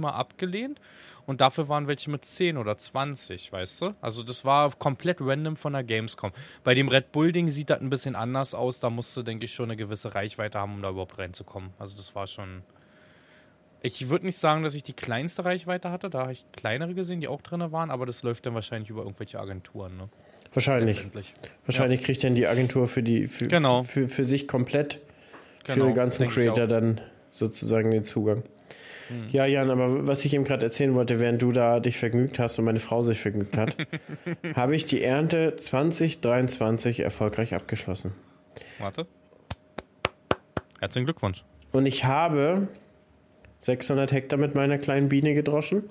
abgelehnt 0.03 0.81
und 1.25 1.39
dafür 1.39 1.69
waren 1.69 1.87
welche 1.87 2.09
mit 2.09 2.25
10 2.25 2.57
oder 2.57 2.77
20, 2.77 3.51
weißt 3.51 3.81
du? 3.81 3.95
Also 4.01 4.23
das 4.23 4.43
war 4.43 4.71
komplett 4.71 5.17
random 5.21 5.55
von 5.55 5.73
der 5.73 5.83
Gamescom. 5.83 6.31
Bei 6.63 6.73
dem 6.73 6.89
Red 6.89 7.11
Bull 7.11 7.31
Ding 7.31 7.49
sieht 7.49 7.69
das 7.69 7.79
ein 7.79 7.89
bisschen 7.89 8.15
anders 8.15 8.53
aus. 8.53 8.79
Da 8.81 8.89
musst 8.89 9.15
du, 9.15 9.23
denke 9.23 9.45
ich, 9.45 9.53
schon 9.53 9.65
eine 9.65 9.77
gewisse 9.77 10.13
Reichweite 10.13 10.59
haben, 10.59 10.75
um 10.75 10.81
da 10.81 10.89
überhaupt 10.89 11.17
reinzukommen. 11.17 11.69
Also 11.79 11.95
das 11.95 12.13
war 12.15 12.27
schon. 12.27 12.63
Ich 13.85 14.09
würde 14.09 14.25
nicht 14.25 14.37
sagen, 14.37 14.63
dass 14.63 14.75
ich 14.75 14.83
die 14.83 14.93
kleinste 14.93 15.43
Reichweite 15.43 15.91
hatte. 15.91 16.09
Da 16.09 16.21
habe 16.21 16.31
ich 16.31 16.45
kleinere 16.55 16.93
gesehen, 16.93 17.19
die 17.19 17.27
auch 17.27 17.41
drin 17.41 17.71
waren, 17.73 17.91
aber 17.91 18.05
das 18.05 18.23
läuft 18.23 18.45
dann 18.45 18.53
wahrscheinlich 18.53 18.89
über 18.89 19.03
irgendwelche 19.03 19.41
Agenturen. 19.41 19.97
Ne? 19.97 20.09
Wahrscheinlich. 20.53 21.05
Wahrscheinlich 21.65 21.99
ja. 21.99 22.05
kriegt 22.05 22.23
dann 22.23 22.33
die 22.33 22.47
Agentur 22.47 22.87
für 22.87 23.03
die 23.03 23.27
für, 23.27 23.49
genau. 23.49 23.83
für, 23.83 24.07
für 24.07 24.23
sich 24.23 24.47
komplett 24.47 25.01
genau. 25.65 25.85
für 25.85 25.91
die 25.91 25.95
ganzen 25.95 26.29
Creator 26.29 26.65
dann 26.65 27.01
sozusagen 27.29 27.91
den 27.91 28.05
Zugang. 28.05 28.43
Mhm. 29.09 29.27
Ja, 29.31 29.45
Jan, 29.45 29.69
aber 29.69 30.07
was 30.07 30.23
ich 30.23 30.33
eben 30.33 30.45
gerade 30.45 30.65
erzählen 30.65 30.95
wollte, 30.95 31.19
während 31.19 31.41
du 31.41 31.51
da 31.51 31.81
dich 31.81 31.97
vergnügt 31.97 32.39
hast 32.39 32.57
und 32.59 32.63
meine 32.63 32.79
Frau 32.79 33.01
sich 33.01 33.19
vergnügt 33.19 33.57
hat, 33.57 33.75
habe 34.55 34.77
ich 34.77 34.85
die 34.85 35.03
Ernte 35.03 35.57
2023 35.57 37.01
erfolgreich 37.01 37.53
abgeschlossen. 37.53 38.13
Warte. 38.79 39.07
Herzlichen 40.79 41.05
Glückwunsch. 41.05 41.43
Und 41.73 41.85
ich 41.85 42.05
habe 42.05 42.69
600 43.63 44.11
Hektar 44.11 44.37
mit 44.37 44.55
meiner 44.55 44.77
kleinen 44.77 45.07
Biene 45.07 45.33
gedroschen. 45.33 45.83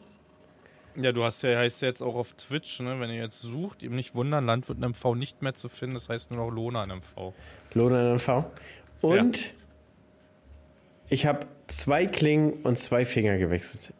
Ja, 0.94 1.12
du 1.12 1.24
hast 1.24 1.42
ja, 1.42 1.56
heißt 1.56 1.80
ja 1.80 1.88
jetzt 1.88 2.02
auch 2.02 2.16
auf 2.16 2.34
Twitch, 2.34 2.80
ne, 2.80 3.00
wenn 3.00 3.08
ihr 3.08 3.22
jetzt 3.22 3.40
sucht, 3.40 3.82
eben 3.82 3.94
nicht 3.94 4.14
wundern, 4.14 4.44
Landwirt 4.44 4.76
in 4.76 4.90
MV 4.90 5.14
nicht 5.14 5.40
mehr 5.40 5.54
zu 5.54 5.70
finden, 5.70 5.94
das 5.94 6.10
heißt 6.10 6.30
nur 6.30 6.44
noch 6.44 6.50
Lohner 6.50 6.84
in 6.84 6.90
MV. 6.90 7.32
Lohner 7.72 8.02
in 8.02 8.14
MV. 8.16 8.44
Und 9.00 9.46
ja. 9.46 9.52
ich 11.08 11.24
habe 11.24 11.46
zwei 11.66 12.04
Klingen 12.04 12.52
und 12.62 12.78
zwei 12.78 13.06
Finger 13.06 13.38
gewechselt. 13.38 13.94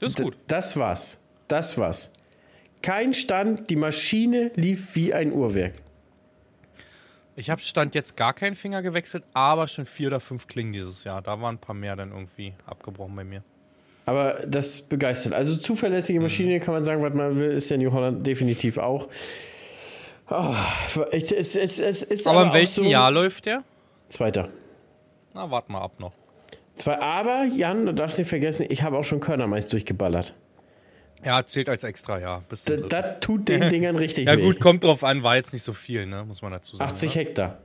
Das 0.00 0.12
ist 0.12 0.22
gut. 0.22 0.34
D 0.34 0.38
das 0.46 0.78
war's. 0.78 1.24
Das 1.46 1.76
war's. 1.76 2.14
Kein 2.80 3.12
Stand, 3.12 3.68
die 3.68 3.76
Maschine 3.76 4.50
lief 4.54 4.96
wie 4.96 5.12
ein 5.12 5.30
Uhrwerk. 5.30 5.74
Ich 7.36 7.50
habe 7.50 7.60
Stand 7.60 7.94
jetzt 7.94 8.16
gar 8.16 8.32
keinen 8.32 8.54
Finger 8.54 8.82
gewechselt, 8.82 9.24
aber 9.34 9.66
schon 9.66 9.86
vier 9.86 10.08
oder 10.08 10.20
fünf 10.20 10.46
Klingen 10.46 10.72
dieses 10.72 11.04
Jahr. 11.04 11.20
Da 11.20 11.40
waren 11.40 11.56
ein 11.56 11.58
paar 11.58 11.74
mehr 11.74 11.96
dann 11.96 12.12
irgendwie 12.12 12.54
abgebrochen 12.66 13.16
bei 13.16 13.24
mir. 13.24 13.42
Aber 14.06 14.40
das 14.46 14.82
begeistert. 14.82 15.32
Also 15.32 15.56
zuverlässige 15.56 16.18
mhm. 16.20 16.26
Maschine, 16.26 16.58
mhm. 16.58 16.60
kann 16.60 16.74
man 16.74 16.84
sagen, 16.84 17.02
was 17.02 17.14
man 17.14 17.36
will, 17.36 17.52
ist 17.52 17.70
der 17.70 17.78
New 17.78 17.90
Holland 17.90 18.26
definitiv 18.26 18.78
auch. 18.78 19.08
Oh, 20.30 20.54
es, 21.10 21.32
es, 21.32 21.56
es, 21.56 21.80
es 21.80 22.02
ist 22.02 22.26
aber, 22.26 22.40
aber 22.40 22.48
in 22.48 22.54
welchem 22.54 22.84
so 22.84 22.90
Jahr 22.90 23.10
läuft 23.10 23.46
der? 23.46 23.62
Zweiter. 24.08 24.48
Na, 25.34 25.50
warte 25.50 25.72
mal 25.72 25.82
ab 25.82 25.98
noch. 25.98 26.12
Zwei, 26.74 26.98
aber, 27.00 27.44
Jan, 27.44 27.86
du 27.86 27.92
darfst 27.92 28.18
nicht 28.18 28.28
vergessen, 28.28 28.66
ich 28.68 28.82
habe 28.82 28.96
auch 28.96 29.04
schon 29.04 29.20
Körnermais 29.20 29.66
durchgeballert. 29.68 30.34
Ja, 31.24 31.44
zählt 31.44 31.68
als 31.68 31.84
extra, 31.84 32.18
ja. 32.20 32.42
Das, 32.48 32.64
das 32.64 33.20
tut 33.20 33.48
den 33.48 33.60
Dingern 33.70 33.96
richtig 33.96 34.26
Ja, 34.26 34.36
gut, 34.36 34.60
kommt 34.60 34.84
drauf 34.84 35.02
an, 35.04 35.22
war 35.22 35.36
jetzt 35.36 35.52
nicht 35.52 35.62
so 35.62 35.72
viel, 35.72 36.06
ne? 36.06 36.24
muss 36.24 36.42
man 36.42 36.52
dazu 36.52 36.76
sagen. 36.76 36.90
80 36.90 37.14
ne? 37.14 37.20
Hektar. 37.20 37.58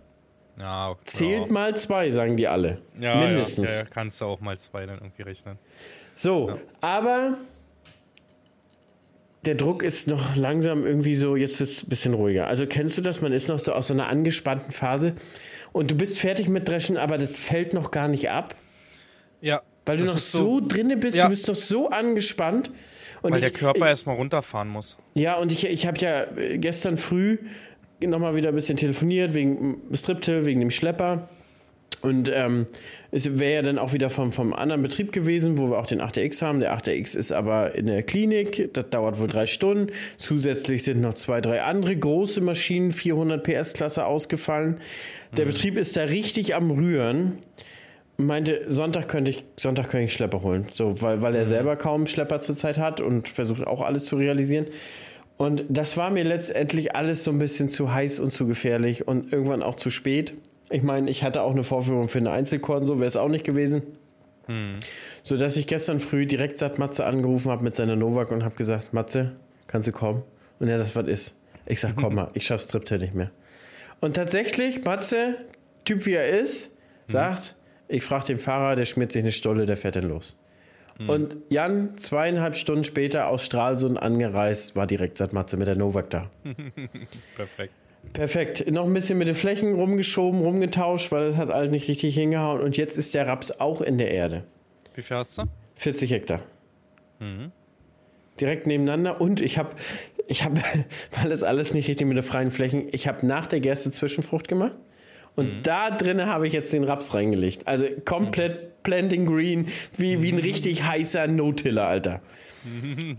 Ja, 0.59 0.89
okay. 0.89 1.01
Zählt 1.05 1.51
mal 1.51 1.75
zwei, 1.75 2.11
sagen 2.11 2.35
die 2.35 2.47
alle. 2.47 2.79
Ja, 2.99 3.15
Mindestens. 3.15 3.69
Ja, 3.69 3.75
ja, 3.75 3.83
kannst 3.85 4.19
du 4.19 4.25
auch 4.25 4.41
mal 4.41 4.57
zwei 4.59 4.85
dann 4.85 4.99
irgendwie 4.99 5.21
rechnen. 5.21 5.57
So, 6.15 6.49
ja. 6.49 6.57
aber 6.81 7.37
der 9.45 9.55
Druck 9.55 9.83
ist 9.83 10.07
noch 10.07 10.35
langsam 10.35 10.85
irgendwie 10.85 11.15
so, 11.15 11.37
jetzt 11.37 11.59
wird 11.61 11.69
es 11.69 11.83
ein 11.83 11.89
bisschen 11.89 12.13
ruhiger. 12.13 12.47
Also 12.47 12.67
kennst 12.67 12.97
du 12.97 13.01
das? 13.01 13.21
Man 13.21 13.31
ist 13.31 13.47
noch 13.47 13.59
so 13.59 13.71
aus 13.71 13.87
so 13.87 13.93
einer 13.93 14.07
angespannten 14.07 14.71
Phase 14.71 15.15
und 15.71 15.91
du 15.91 15.95
bist 15.95 16.19
fertig 16.19 16.49
mit 16.49 16.67
Dreschen, 16.67 16.97
aber 16.97 17.17
das 17.17 17.39
fällt 17.39 17.73
noch 17.73 17.91
gar 17.91 18.09
nicht 18.09 18.29
ab. 18.29 18.55
Ja. 19.39 19.61
Weil 19.85 19.97
du 19.97 20.05
noch 20.05 20.17
so, 20.17 20.59
so 20.59 20.67
drinne 20.67 20.97
bist, 20.97 21.15
ja. 21.15 21.23
du 21.23 21.29
bist 21.29 21.47
noch 21.47 21.55
so 21.55 21.89
angespannt. 21.89 22.69
Und 23.21 23.31
Weil 23.31 23.39
ich, 23.39 23.51
der 23.51 23.59
Körper 23.59 23.87
erstmal 23.87 24.15
runterfahren 24.15 24.69
muss. 24.69 24.97
Ja, 25.13 25.35
und 25.35 25.51
ich, 25.51 25.65
ich 25.65 25.85
habe 25.85 25.97
ja 25.99 26.25
gestern 26.55 26.97
früh 26.97 27.37
nochmal 28.01 28.35
wieder 28.35 28.49
ein 28.49 28.55
bisschen 28.55 28.77
telefoniert 28.77 29.33
wegen 29.33 29.81
Stripte, 29.93 30.45
wegen 30.45 30.59
dem 30.59 30.71
Schlepper. 30.71 31.27
Und 32.01 32.31
ähm, 32.33 32.65
es 33.11 33.39
wäre 33.39 33.55
ja 33.55 33.61
dann 33.61 33.77
auch 33.77 33.91
wieder 33.91 34.09
vom, 34.09 34.31
vom 34.31 34.53
anderen 34.53 34.81
Betrieb 34.81 35.11
gewesen, 35.11 35.57
wo 35.57 35.69
wir 35.69 35.79
auch 35.79 35.85
den 35.85 36.01
8RX 36.01 36.41
haben. 36.41 36.61
Der 36.61 36.73
8RX 36.77 37.17
ist 37.17 37.33
aber 37.33 37.75
in 37.75 37.87
der 37.87 38.03
Klinik, 38.03 38.73
das 38.73 38.89
dauert 38.89 39.19
wohl 39.19 39.27
drei 39.27 39.45
Stunden. 39.45 39.91
Zusätzlich 40.15 40.83
sind 40.83 41.01
noch 41.01 41.15
zwei, 41.15 41.41
drei 41.41 41.61
andere 41.61 41.97
große 41.97 42.39
Maschinen, 42.39 42.93
400 42.93 43.43
PS-Klasse 43.43 44.05
ausgefallen. 44.05 44.79
Der 45.35 45.45
mhm. 45.45 45.49
Betrieb 45.49 45.77
ist 45.77 45.97
da 45.97 46.03
richtig 46.03 46.55
am 46.55 46.71
Rühren 46.71 47.37
meinte, 48.25 48.65
Sonntag 48.67 49.07
könnte 49.07 49.31
ich, 49.31 49.45
Sonntag 49.57 49.89
könnte 49.89 50.05
ich 50.05 50.13
Schlepper 50.13 50.41
holen. 50.41 50.65
So, 50.73 51.01
weil, 51.01 51.21
weil 51.21 51.35
er 51.35 51.45
mhm. 51.45 51.49
selber 51.49 51.75
kaum 51.75 52.07
Schlepper 52.07 52.41
zurzeit 52.41 52.77
hat 52.77 53.01
und 53.01 53.29
versucht 53.29 53.65
auch 53.65 53.81
alles 53.81 54.05
zu 54.05 54.17
realisieren. 54.17 54.65
Und 55.37 55.63
das 55.69 55.95
war 55.95 56.09
mir 56.09 56.25
letztendlich 56.25 56.95
alles 56.95 57.23
so 57.23 57.31
ein 57.31 57.39
bisschen 57.39 57.69
zu 57.69 57.93
heiß 57.93 58.19
und 58.19 58.31
zu 58.31 58.45
gefährlich 58.45 59.07
und 59.07 59.31
irgendwann 59.31 59.63
auch 59.63 59.75
zu 59.75 59.89
spät. 59.89 60.33
Ich 60.69 60.83
meine, 60.83 61.09
ich 61.09 61.23
hatte 61.23 61.41
auch 61.41 61.51
eine 61.51 61.63
Vorführung 61.63 62.09
für 62.09 62.19
eine 62.19 62.31
Einzelkorn, 62.31 62.85
so 62.85 62.99
wäre 62.99 63.07
es 63.07 63.15
auch 63.15 63.29
nicht 63.29 63.45
gewesen. 63.45 63.83
Mhm. 64.47 64.81
So 65.23 65.37
dass 65.37 65.55
ich 65.55 65.65
gestern 65.65 66.01
früh 66.01 66.25
direkt 66.25 66.57
satt 66.57 66.77
Matze 66.77 67.05
angerufen 67.05 67.49
habe 67.51 67.63
mit 67.63 67.75
seiner 67.75 67.95
Novak 67.95 68.31
und 68.31 68.43
habe 68.43 68.55
gesagt, 68.55 68.93
Matze, 68.93 69.31
kannst 69.67 69.87
du 69.87 69.93
kommen? 69.93 70.23
Und 70.59 70.67
er 70.67 70.79
sagt, 70.79 70.95
was 70.95 71.07
ist? 71.07 71.39
Ich 71.65 71.79
sag, 71.79 71.95
komm 71.95 72.15
mal, 72.15 72.31
ich 72.33 72.45
schaff's 72.45 72.65
Stripte 72.65 72.97
nicht 72.97 73.15
mehr. 73.15 73.31
Und 74.01 74.15
tatsächlich, 74.15 74.83
Matze, 74.83 75.35
Typ 75.85 76.05
wie 76.05 76.13
er 76.13 76.27
ist, 76.27 76.71
mhm. 77.07 77.11
sagt, 77.13 77.55
ich 77.89 78.03
frage 78.03 78.27
den 78.27 78.37
Fahrer, 78.37 78.75
der 78.75 78.85
schmiert 78.85 79.11
sich 79.11 79.23
eine 79.23 79.31
Stolle, 79.31 79.65
der 79.65 79.75
fährt 79.75 79.95
dann 79.95 80.07
los. 80.07 80.37
Mhm. 80.99 81.09
Und 81.09 81.37
Jan, 81.49 81.97
zweieinhalb 81.97 82.55
Stunden 82.55 82.83
später 82.83 83.27
aus 83.27 83.43
Stralsund 83.43 84.01
angereist, 84.01 84.75
war 84.75 84.87
direkt 84.87 85.17
seit 85.17 85.33
Matze 85.33 85.57
mit 85.57 85.67
der 85.67 85.75
Novak 85.75 86.09
da. 86.11 86.29
Perfekt. 87.35 87.73
Perfekt. 88.13 88.71
Noch 88.71 88.85
ein 88.85 88.93
bisschen 88.93 89.17
mit 89.17 89.27
den 89.27 89.35
Flächen 89.35 89.73
rumgeschoben, 89.73 90.41
rumgetauscht, 90.41 91.11
weil 91.11 91.29
das 91.29 91.37
hat 91.37 91.49
halt 91.49 91.71
nicht 91.71 91.87
richtig 91.87 92.13
hingehauen. 92.13 92.61
Und 92.61 92.77
jetzt 92.77 92.97
ist 92.97 93.13
der 93.13 93.27
Raps 93.27 93.59
auch 93.59 93.81
in 93.81 93.97
der 93.97 94.11
Erde. 94.11 94.43
Wie 94.93 95.01
viel 95.01 95.17
hast 95.17 95.37
du? 95.37 95.43
40 95.75 96.11
Hektar. 96.11 96.41
Mhm. 97.19 97.51
Direkt 98.39 98.67
nebeneinander. 98.67 99.19
Und 99.19 99.41
ich 99.41 99.57
habe, 99.57 99.75
ich 100.27 100.43
habe, 100.43 100.61
weil 101.19 101.29
das 101.29 101.43
alles 101.43 101.73
nicht 101.73 101.87
richtig 101.87 102.07
mit 102.07 102.17
den 102.17 102.23
freien 102.23 102.51
Flächen, 102.51 102.87
ich 102.91 103.07
habe 103.07 103.25
nach 103.25 103.47
der 103.47 103.59
Gerste 103.59 103.91
Zwischenfrucht 103.91 104.47
gemacht. 104.47 104.75
Und 105.35 105.45
mhm. 105.45 105.63
da 105.63 105.91
drinnen 105.91 106.27
habe 106.27 106.47
ich 106.47 106.53
jetzt 106.53 106.73
den 106.73 106.83
Raps 106.83 107.13
reingelegt. 107.13 107.67
Also 107.67 107.85
komplett 108.05 108.83
Planting 108.83 109.25
Green, 109.25 109.67
wie, 109.97 110.21
wie 110.21 110.31
ein 110.31 110.39
richtig 110.39 110.83
heißer 110.83 111.27
No-Tiller, 111.27 111.87
Alter. 111.87 112.21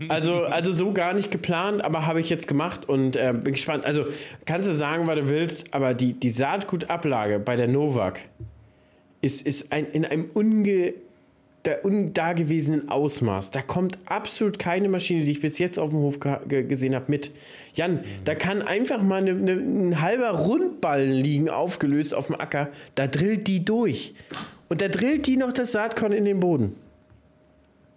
Also, 0.07 0.43
also 0.43 0.71
so 0.71 0.93
gar 0.93 1.13
nicht 1.13 1.31
geplant, 1.31 1.83
aber 1.83 2.05
habe 2.05 2.19
ich 2.19 2.29
jetzt 2.29 2.47
gemacht 2.47 2.87
und 2.87 3.15
äh, 3.15 3.33
bin 3.33 3.53
gespannt. 3.53 3.85
Also 3.85 4.05
kannst 4.45 4.67
du 4.67 4.73
sagen, 4.73 5.07
was 5.07 5.15
du 5.15 5.29
willst, 5.29 5.73
aber 5.73 5.93
die, 5.93 6.13
die 6.13 6.29
Saatgutablage 6.29 7.39
bei 7.39 7.55
der 7.55 7.67
Novak 7.67 8.19
ist, 9.21 9.45
ist 9.45 9.71
ein, 9.71 9.85
in 9.85 10.05
einem 10.05 10.29
unge 10.33 10.93
der 11.65 11.85
undagewesenen 11.85 12.89
Ausmaß. 12.89 13.51
Da 13.51 13.61
kommt 13.61 13.97
absolut 14.05 14.57
keine 14.57 14.89
Maschine, 14.89 15.25
die 15.25 15.31
ich 15.31 15.41
bis 15.41 15.59
jetzt 15.59 15.77
auf 15.77 15.91
dem 15.91 15.99
Hof 15.99 16.19
gesehen 16.47 16.95
habe, 16.95 17.05
mit. 17.07 17.31
Jan, 17.75 17.95
mhm. 17.95 18.03
da 18.25 18.35
kann 18.35 18.61
einfach 18.61 19.01
mal 19.01 19.21
eine, 19.21 19.31
eine, 19.31 19.51
ein 19.53 20.01
halber 20.01 20.31
Rundballen 20.31 21.11
liegen, 21.11 21.49
aufgelöst 21.49 22.15
auf 22.15 22.27
dem 22.27 22.39
Acker. 22.39 22.69
Da 22.95 23.07
drillt 23.07 23.47
die 23.47 23.63
durch. 23.63 24.13
Und 24.69 24.81
da 24.81 24.87
drillt 24.87 25.27
die 25.27 25.37
noch 25.37 25.51
das 25.51 25.71
Saatkorn 25.71 26.11
in 26.13 26.25
den 26.25 26.39
Boden. 26.39 26.75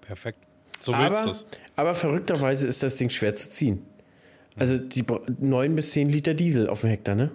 Perfekt. 0.03 0.38
So 0.81 0.92
willst 0.92 1.20
aber, 1.20 1.27
du's. 1.27 1.46
aber 1.77 1.94
verrückterweise 1.94 2.66
ist 2.66 2.83
das 2.83 2.96
Ding 2.96 3.09
schwer 3.09 3.35
zu 3.35 3.50
ziehen. 3.50 3.83
Also 4.57 4.79
die 4.79 5.05
9 5.40 5.74
bis 5.74 5.92
10 5.92 6.11
Liter 6.11 6.35
Diesel 6.35 6.68
auf 6.68 6.83
dem 6.83 6.90
Hektar, 6.90 7.14
ne? 7.14 7.31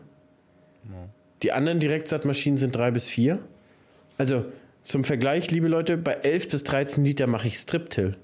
Ja. 0.86 1.10
Die 1.44 1.52
anderen 1.52 1.80
Direktsaatmaschinen 1.80 2.58
sind 2.58 2.76
3 2.76 2.92
bis 2.92 3.08
4. 3.08 3.40
Also 4.18 4.46
zum 4.84 5.04
Vergleich, 5.04 5.52
liebe 5.52 5.68
Leute, 5.68 5.98
bei 5.98 6.14
11 6.14 6.50
bis 6.50 6.64
13 6.64 7.06
Liter 7.06 7.28
mache 7.28 7.48
ich 7.48 7.56
Strip-Till. 7.56 8.16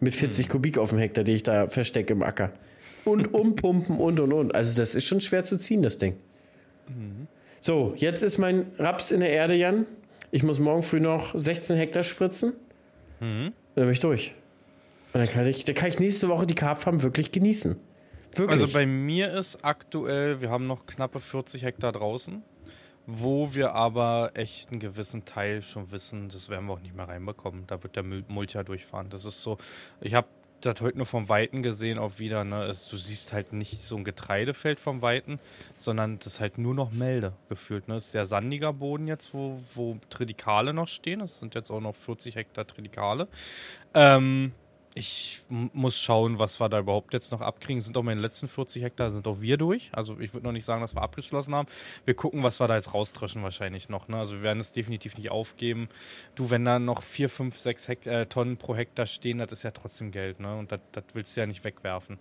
Mit 0.00 0.14
40 0.14 0.44
hm. 0.44 0.52
Kubik 0.52 0.78
auf 0.78 0.90
dem 0.90 0.98
Hektar, 0.98 1.24
die 1.24 1.32
ich 1.32 1.42
da 1.42 1.68
verstecke 1.68 2.12
im 2.12 2.22
Acker. 2.22 2.52
Und 3.04 3.34
umpumpen 3.34 3.98
und 3.98 4.20
und 4.20 4.32
und. 4.32 4.54
Also, 4.54 4.80
das 4.80 4.94
ist 4.94 5.04
schon 5.04 5.20
schwer 5.20 5.42
zu 5.42 5.58
ziehen, 5.58 5.82
das 5.82 5.98
Ding. 5.98 6.16
Mhm. 6.88 7.26
So, 7.60 7.94
jetzt 7.96 8.22
ist 8.22 8.38
mein 8.38 8.66
Raps 8.78 9.10
in 9.10 9.20
der 9.20 9.30
Erde, 9.30 9.54
Jan. 9.54 9.86
Ich 10.30 10.42
muss 10.42 10.60
morgen 10.60 10.82
früh 10.82 11.00
noch 11.00 11.38
16 11.38 11.76
Hektar 11.76 12.04
spritzen. 12.04 12.52
Mhm. 13.20 13.52
Dann 13.74 13.84
bin 13.84 13.90
ich 13.90 14.00
durch. 14.00 14.34
Und 15.12 15.20
dann 15.20 15.28
kann 15.28 15.46
ich, 15.46 15.64
dann 15.64 15.74
kann 15.74 15.88
ich 15.88 15.98
nächste 15.98 16.28
Woche 16.28 16.46
die 16.46 16.54
Karpfarm 16.54 17.02
wirklich 17.02 17.32
genießen. 17.32 17.76
Wirklich. 18.34 18.60
Also 18.60 18.72
bei 18.72 18.86
mir 18.86 19.32
ist 19.32 19.64
aktuell, 19.64 20.40
wir 20.40 20.50
haben 20.50 20.66
noch 20.66 20.86
knappe 20.86 21.18
40 21.18 21.62
Hektar 21.62 21.92
draußen 21.92 22.42
wo 23.10 23.54
wir 23.54 23.72
aber 23.72 24.32
echt 24.34 24.70
einen 24.70 24.80
gewissen 24.80 25.24
Teil 25.24 25.62
schon 25.62 25.90
wissen, 25.90 26.28
das 26.28 26.50
werden 26.50 26.66
wir 26.66 26.74
auch 26.74 26.80
nicht 26.80 26.94
mehr 26.94 27.08
reinbekommen. 27.08 27.66
Da 27.66 27.82
wird 27.82 27.96
der 27.96 28.02
Mulcher 28.02 28.64
durchfahren. 28.64 29.08
Das 29.08 29.24
ist 29.24 29.42
so, 29.42 29.56
ich 30.02 30.12
habe 30.12 30.28
das 30.60 30.82
heute 30.82 30.98
nur 30.98 31.06
vom 31.06 31.30
Weiten 31.30 31.62
gesehen 31.62 31.98
auch 31.98 32.18
wieder. 32.18 32.44
Ne? 32.44 32.56
Also, 32.56 32.90
du 32.90 32.96
siehst 32.98 33.32
halt 33.32 33.54
nicht 33.54 33.82
so 33.82 33.96
ein 33.96 34.04
Getreidefeld 34.04 34.78
vom 34.78 35.00
Weiten, 35.00 35.40
sondern 35.78 36.18
das 36.18 36.34
ist 36.34 36.40
halt 36.40 36.58
nur 36.58 36.74
noch 36.74 36.92
Melde 36.92 37.32
gefühlt. 37.48 37.88
Ne? 37.88 37.94
Das 37.94 38.04
ist 38.04 38.12
sehr 38.12 38.26
sandiger 38.26 38.74
Boden 38.74 39.08
jetzt, 39.08 39.32
wo, 39.32 39.58
wo 39.74 39.96
Tridikale 40.10 40.74
noch 40.74 40.88
stehen. 40.88 41.20
Das 41.20 41.40
sind 41.40 41.54
jetzt 41.54 41.70
auch 41.70 41.80
noch 41.80 41.96
40 41.96 42.36
Hektar 42.36 42.66
Tridikale. 42.66 43.26
Ähm, 43.94 44.52
ich 44.94 45.42
muss 45.48 45.98
schauen, 45.98 46.38
was 46.38 46.60
wir 46.60 46.68
da 46.68 46.80
überhaupt 46.80 47.12
jetzt 47.12 47.30
noch 47.30 47.40
abkriegen. 47.40 47.80
Sind 47.80 47.96
auch 47.96 48.02
meine 48.02 48.20
letzten 48.20 48.48
40 48.48 48.82
Hektar, 48.82 49.10
sind 49.10 49.26
auch 49.26 49.40
wir 49.40 49.56
durch. 49.56 49.90
Also 49.92 50.18
ich 50.18 50.34
würde 50.34 50.46
noch 50.46 50.52
nicht 50.52 50.64
sagen, 50.64 50.80
dass 50.80 50.94
wir 50.94 51.02
abgeschlossen 51.02 51.54
haben. 51.54 51.68
Wir 52.04 52.14
gucken, 52.14 52.42
was 52.42 52.58
wir 52.60 52.68
da 52.68 52.74
jetzt 52.74 52.94
rausdreschen 52.94 53.42
wahrscheinlich 53.42 53.88
noch. 53.88 54.08
Ne? 54.08 54.16
Also 54.16 54.36
wir 54.36 54.42
werden 54.42 54.60
es 54.60 54.72
definitiv 54.72 55.16
nicht 55.16 55.30
aufgeben. 55.30 55.88
Du, 56.34 56.50
wenn 56.50 56.64
da 56.64 56.78
noch 56.78 57.02
4, 57.02 57.28
5, 57.28 57.58
6 57.58 57.88
Hekt 57.88 58.06
äh, 58.06 58.26
Tonnen 58.26 58.56
pro 58.56 58.74
Hektar 58.74 59.06
stehen, 59.06 59.38
das 59.38 59.52
ist 59.52 59.62
ja 59.62 59.70
trotzdem 59.70 60.10
Geld. 60.10 60.40
Ne? 60.40 60.56
Und 60.56 60.72
das, 60.72 60.80
das 60.92 61.04
willst 61.12 61.36
du 61.36 61.40
ja 61.40 61.46
nicht 61.46 61.64
wegwerfen. 61.64 62.18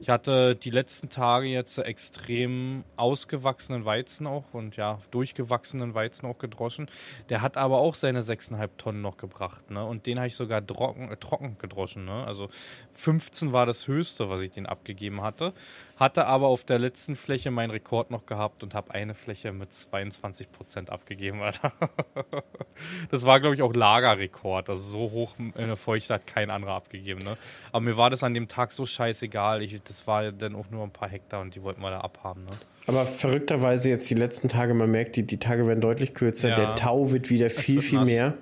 Ich 0.00 0.08
hatte 0.08 0.56
die 0.56 0.70
letzten 0.70 1.08
Tage 1.08 1.46
jetzt 1.46 1.78
extrem 1.78 2.84
ausgewachsenen 2.96 3.84
Weizen 3.84 4.26
auch 4.26 4.44
und 4.52 4.76
ja, 4.76 4.98
durchgewachsenen 5.10 5.94
Weizen 5.94 6.26
auch 6.26 6.38
gedroschen. 6.38 6.88
Der 7.28 7.42
hat 7.42 7.56
aber 7.56 7.78
auch 7.78 7.94
seine 7.94 8.20
6,5 8.20 8.70
Tonnen 8.78 9.02
noch 9.02 9.16
gebracht. 9.16 9.70
Ne? 9.70 9.84
Und 9.84 10.06
den 10.06 10.18
habe 10.18 10.28
ich 10.28 10.36
sogar 10.36 10.66
trocken, 10.66 11.10
äh, 11.10 11.16
trocken 11.16 11.58
gedroschen. 11.58 12.03
Ne? 12.04 12.14
Ne? 12.14 12.26
Also 12.26 12.48
15 12.94 13.52
war 13.52 13.66
das 13.66 13.88
höchste, 13.88 14.30
was 14.30 14.40
ich 14.40 14.50
den 14.50 14.66
abgegeben 14.66 15.22
hatte. 15.22 15.52
Hatte 15.96 16.26
aber 16.26 16.48
auf 16.48 16.64
der 16.64 16.78
letzten 16.78 17.16
Fläche 17.16 17.50
meinen 17.50 17.70
Rekord 17.70 18.10
noch 18.10 18.26
gehabt 18.26 18.62
und 18.62 18.74
habe 18.74 18.92
eine 18.92 19.14
Fläche 19.14 19.52
mit 19.52 19.72
22 19.72 20.50
Prozent 20.50 20.90
abgegeben. 20.90 21.40
das 23.10 23.24
war, 23.24 23.40
glaube 23.40 23.54
ich, 23.54 23.62
auch 23.62 23.74
Lagerrekord. 23.74 24.70
Also 24.70 24.82
so 24.82 25.10
hoch 25.10 25.34
in 25.38 25.52
der 25.54 25.76
Feuchte 25.76 26.14
hat 26.14 26.26
kein 26.26 26.50
anderer 26.50 26.74
abgegeben. 26.74 27.22
Ne? 27.22 27.36
Aber 27.72 27.80
mir 27.80 27.96
war 27.96 28.10
das 28.10 28.22
an 28.22 28.34
dem 28.34 28.48
Tag 28.48 28.72
so 28.72 28.86
scheißegal. 28.86 29.62
Ich, 29.62 29.80
das 29.82 30.06
war 30.06 30.32
dann 30.32 30.54
auch 30.54 30.70
nur 30.70 30.82
ein 30.84 30.90
paar 30.90 31.08
Hektar 31.08 31.40
und 31.40 31.54
die 31.54 31.62
wollten 31.62 31.80
wir 31.80 31.90
da 31.90 32.00
abhaben. 32.00 32.44
Ne? 32.44 32.52
Aber 32.86 33.06
verrückterweise 33.06 33.88
jetzt 33.88 34.10
die 34.10 34.14
letzten 34.14 34.48
Tage, 34.48 34.74
man 34.74 34.90
merkt, 34.90 35.16
die, 35.16 35.22
die 35.22 35.38
Tage 35.38 35.66
werden 35.66 35.80
deutlich 35.80 36.14
kürzer. 36.14 36.50
Ja. 36.50 36.56
Der 36.56 36.74
Tau 36.74 37.10
wird 37.12 37.30
wieder 37.30 37.50
viel, 37.50 37.76
wird 37.76 37.84
viel 37.84 37.98
nass. 38.00 38.08
mehr. 38.08 38.34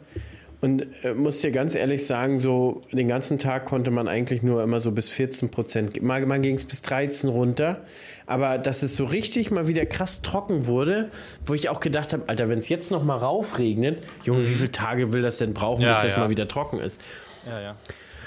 Und 0.62 0.86
äh, 1.02 1.12
muss 1.12 1.40
dir 1.40 1.50
ganz 1.50 1.74
ehrlich 1.74 2.06
sagen, 2.06 2.38
so 2.38 2.82
den 2.92 3.08
ganzen 3.08 3.36
Tag 3.36 3.64
konnte 3.64 3.90
man 3.90 4.06
eigentlich 4.06 4.44
nur 4.44 4.62
immer 4.62 4.78
so 4.78 4.92
bis 4.92 5.08
14 5.08 5.50
Prozent. 5.50 6.00
Mal, 6.02 6.24
mal 6.24 6.40
ging 6.40 6.54
es 6.54 6.64
bis 6.64 6.82
13 6.82 7.28
runter. 7.30 7.84
Aber 8.26 8.58
dass 8.58 8.84
es 8.84 8.94
so 8.94 9.04
richtig 9.04 9.50
mal 9.50 9.66
wieder 9.66 9.84
krass 9.86 10.22
trocken 10.22 10.68
wurde, 10.68 11.10
wo 11.44 11.54
ich 11.54 11.68
auch 11.68 11.80
gedacht 11.80 12.12
habe, 12.12 12.28
Alter, 12.28 12.48
wenn 12.48 12.60
es 12.60 12.68
jetzt 12.68 12.92
noch 12.92 13.02
mal 13.02 13.16
raufregnet, 13.16 14.04
Junge, 14.22 14.46
wie 14.46 14.52
mhm. 14.52 14.56
viele 14.56 14.70
Tage 14.70 15.12
will 15.12 15.20
das 15.20 15.38
denn 15.38 15.52
brauchen, 15.52 15.82
ja, 15.82 15.88
bis 15.88 16.02
das 16.02 16.12
ja. 16.12 16.20
mal 16.20 16.30
wieder 16.30 16.46
trocken 16.46 16.78
ist? 16.78 17.00
Ja, 17.44 17.60
ja. 17.60 17.76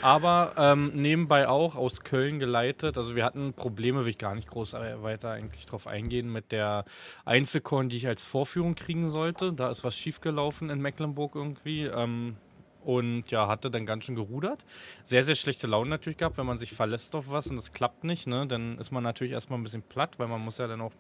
Aber 0.06 0.54
ähm, 0.58 0.92
nebenbei 0.94 1.48
auch 1.48 1.76
aus 1.76 2.02
Köln 2.02 2.38
geleitet. 2.38 2.96
Also 2.96 3.16
wir 3.16 3.26
hatten 3.26 3.54
Probleme, 3.54 4.02
will 4.02 4.12
ich 4.12 4.20
gar 4.20 4.36
nicht 4.36 4.48
groß 4.48 4.74
weiter 4.74 5.32
eigentlich 5.32 5.66
drauf 5.66 5.88
eingehen, 5.88 6.32
mit 6.32 6.52
der 6.52 6.86
Einzelkorn, 7.26 7.90
die 7.90 7.98
ich 7.98 8.08
als 8.08 8.22
Vorführung 8.22 8.76
kriegen 8.76 9.10
sollte. 9.10 9.52
Da 9.52 9.72
ist 9.72 9.84
was 9.84 9.98
schiefgelaufen 9.98 10.70
in 10.70 10.80
Mecklenburg 10.80 11.34
irgendwie. 11.34 11.86
Ähm, 11.86 12.36
und 12.84 13.32
ja, 13.32 13.48
hatte 13.48 13.72
dann 13.72 13.88
ganz 13.88 14.06
schön 14.06 14.14
gerudert. 14.14 14.64
Sehr, 15.04 15.24
sehr 15.24 15.34
schlechte 15.34 15.66
Laune 15.66 15.90
natürlich 15.90 16.18
gehabt, 16.18 16.38
wenn 16.38 16.46
man 16.46 16.60
sich 16.60 16.74
verlässt 16.74 17.16
auf 17.16 17.32
was 17.32 17.48
und 17.48 17.58
es 17.58 17.74
klappt 17.74 18.04
nicht, 18.04 18.28
ne? 18.28 18.46
Dann 18.46 18.78
ist 18.78 18.92
man 18.92 19.02
natürlich 19.02 19.34
erstmal 19.34 19.58
ein 19.58 19.64
bisschen 19.64 19.82
platt, 19.82 20.20
weil 20.20 20.28
man 20.28 20.40
muss 20.40 20.60
ja 20.60 20.68
dann 20.68 20.82
auch 20.82 20.92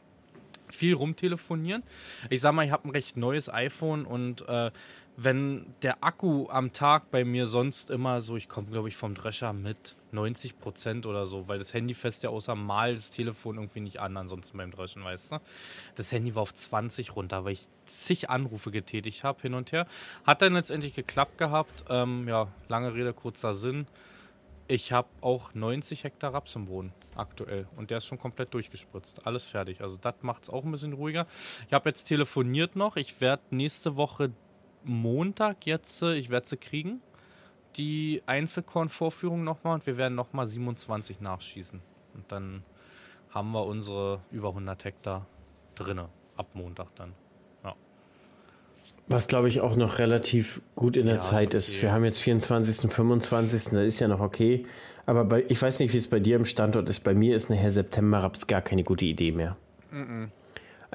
viel 0.71 0.95
rumtelefonieren. 0.95 1.83
Ich 2.31 2.41
sag 2.41 2.53
mal, 2.53 2.65
ich 2.65 2.71
habe 2.71 2.87
ein 2.87 2.91
recht 2.91 3.17
neues 3.17 3.53
iPhone 3.53 4.05
und 4.05 4.47
äh, 4.47 4.71
wenn 5.17 5.73
der 5.81 6.03
Akku 6.03 6.47
am 6.49 6.73
Tag 6.73 7.09
bei 7.09 7.23
mir 7.23 7.47
sonst 7.47 7.89
immer 7.89 8.21
so, 8.21 8.35
ich 8.35 8.49
komme 8.49 8.67
glaube 8.67 8.89
ich 8.89 8.97
vom 8.97 9.15
Drescher 9.15 9.53
mit 9.53 9.95
90 10.11 10.59
Prozent 10.59 11.05
oder 11.05 11.25
so, 11.25 11.47
weil 11.47 11.59
das 11.59 11.73
Handy 11.73 11.93
fässt 11.93 12.23
ja 12.23 12.29
außer 12.29 12.55
mal 12.55 12.93
das 12.93 13.11
Telefon 13.11 13.57
irgendwie 13.57 13.81
nicht 13.81 13.99
an, 13.99 14.17
ansonsten 14.17 14.57
beim 14.57 14.71
Dreschen, 14.71 15.03
weißt 15.03 15.33
du. 15.33 15.41
Das 15.95 16.11
Handy 16.11 16.35
war 16.35 16.41
auf 16.41 16.53
20 16.53 17.15
runter, 17.15 17.45
weil 17.45 17.53
ich 17.53 17.67
zig 17.85 18.29
Anrufe 18.29 18.71
getätigt 18.71 19.23
habe 19.23 19.41
hin 19.41 19.53
und 19.53 19.71
her. 19.71 19.87
Hat 20.25 20.41
dann 20.41 20.53
letztendlich 20.53 20.95
geklappt 20.95 21.37
gehabt. 21.37 21.85
Ähm, 21.89 22.27
ja, 22.27 22.47
lange 22.67 22.93
Rede, 22.93 23.13
kurzer 23.13 23.53
Sinn. 23.53 23.87
Ich 24.67 24.91
habe 24.91 25.07
auch 25.21 25.53
90 25.53 26.03
Hektar 26.03 26.33
Raps 26.33 26.55
im 26.55 26.65
Boden 26.65 26.91
aktuell 27.15 27.67
und 27.77 27.91
der 27.91 27.99
ist 27.99 28.07
schon 28.07 28.17
komplett 28.17 28.53
durchgespritzt. 28.53 29.25
Alles 29.27 29.45
fertig. 29.45 29.81
Also 29.81 29.95
das 29.97 30.15
macht 30.21 30.43
es 30.43 30.49
auch 30.49 30.63
ein 30.63 30.71
bisschen 30.71 30.93
ruhiger. 30.93 31.27
Ich 31.67 31.73
habe 31.73 31.87
jetzt 31.87 32.05
telefoniert 32.05 32.75
noch. 32.75 32.95
Ich 32.95 33.21
werde 33.21 33.43
nächste 33.51 33.95
Woche 33.95 34.31
Montag 34.85 35.65
jetzt, 35.65 36.01
äh, 36.01 36.15
ich 36.15 36.29
werde 36.29 36.47
sie 36.47 36.57
kriegen, 36.57 37.01
die 37.77 38.21
Einzelkorn-Vorführung 38.25 39.43
nochmal 39.43 39.75
und 39.75 39.87
wir 39.87 39.97
werden 39.97 40.15
nochmal 40.15 40.47
27 40.47 41.19
nachschießen. 41.19 41.81
Und 42.13 42.31
dann 42.31 42.63
haben 43.29 43.51
wir 43.51 43.65
unsere 43.65 44.21
über 44.31 44.49
100 44.49 44.85
Hektar 44.85 45.25
drinne, 45.75 46.07
ab 46.37 46.47
Montag 46.53 46.95
dann. 46.95 47.13
Ja. 47.63 47.75
Was 49.07 49.27
glaube 49.27 49.49
ich 49.49 49.59
auch 49.59 49.75
noch 49.75 49.99
relativ 49.99 50.61
gut 50.75 50.95
in 50.95 51.07
der 51.07 51.15
ja, 51.15 51.21
Zeit 51.21 51.53
ist, 51.53 51.69
okay. 51.69 51.81
Wir 51.83 51.91
haben 51.91 52.05
jetzt 52.05 52.19
24., 52.19 52.89
25., 52.91 53.63
das 53.65 53.73
ist 53.73 53.99
ja 53.99 54.07
noch 54.07 54.21
okay. 54.21 54.65
Aber 55.05 55.25
bei, 55.25 55.45
ich 55.47 55.61
weiß 55.61 55.79
nicht, 55.79 55.93
wie 55.93 55.97
es 55.97 56.07
bei 56.07 56.19
dir 56.19 56.35
im 56.35 56.45
Standort 56.45 56.89
ist. 56.89 57.03
Bei 57.03 57.13
mir 57.13 57.35
ist 57.35 57.49
nachher 57.49 57.71
September 57.71 58.23
Raps 58.23 58.47
gar 58.47 58.61
keine 58.61 58.83
gute 58.83 59.05
Idee 59.05 59.31
mehr. 59.31 59.55
Mm, 59.91 60.01
-mm. 60.01 60.29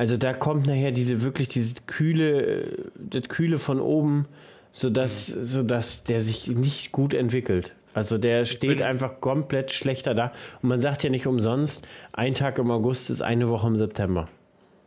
Also 0.01 0.17
da 0.17 0.33
kommt 0.33 0.67
nachher 0.67 0.93
diese 0.93 1.23
wirklich 1.23 1.51
diese 1.51 1.75
kühle, 1.85 2.89
das 2.97 3.29
Kühle 3.29 3.59
von 3.59 3.81
oben, 3.81 4.27
sodass, 4.73 5.29
mhm. 5.29 5.45
sodass 5.45 6.05
der 6.05 6.23
sich 6.23 6.49
nicht 6.49 6.91
gut 6.91 7.13
entwickelt. 7.13 7.75
Also 7.93 8.17
der 8.17 8.47
steht 8.47 8.81
einfach 8.81 9.21
komplett 9.21 9.73
schlechter 9.73 10.15
da. 10.15 10.33
Und 10.63 10.71
man 10.71 10.81
sagt 10.81 11.05
ja 11.05 11.11
nicht 11.11 11.27
umsonst, 11.27 11.87
ein 12.13 12.33
Tag 12.33 12.57
im 12.57 12.71
August 12.71 13.11
ist 13.11 13.21
eine 13.21 13.51
Woche 13.51 13.67
im 13.67 13.77
September. 13.77 14.27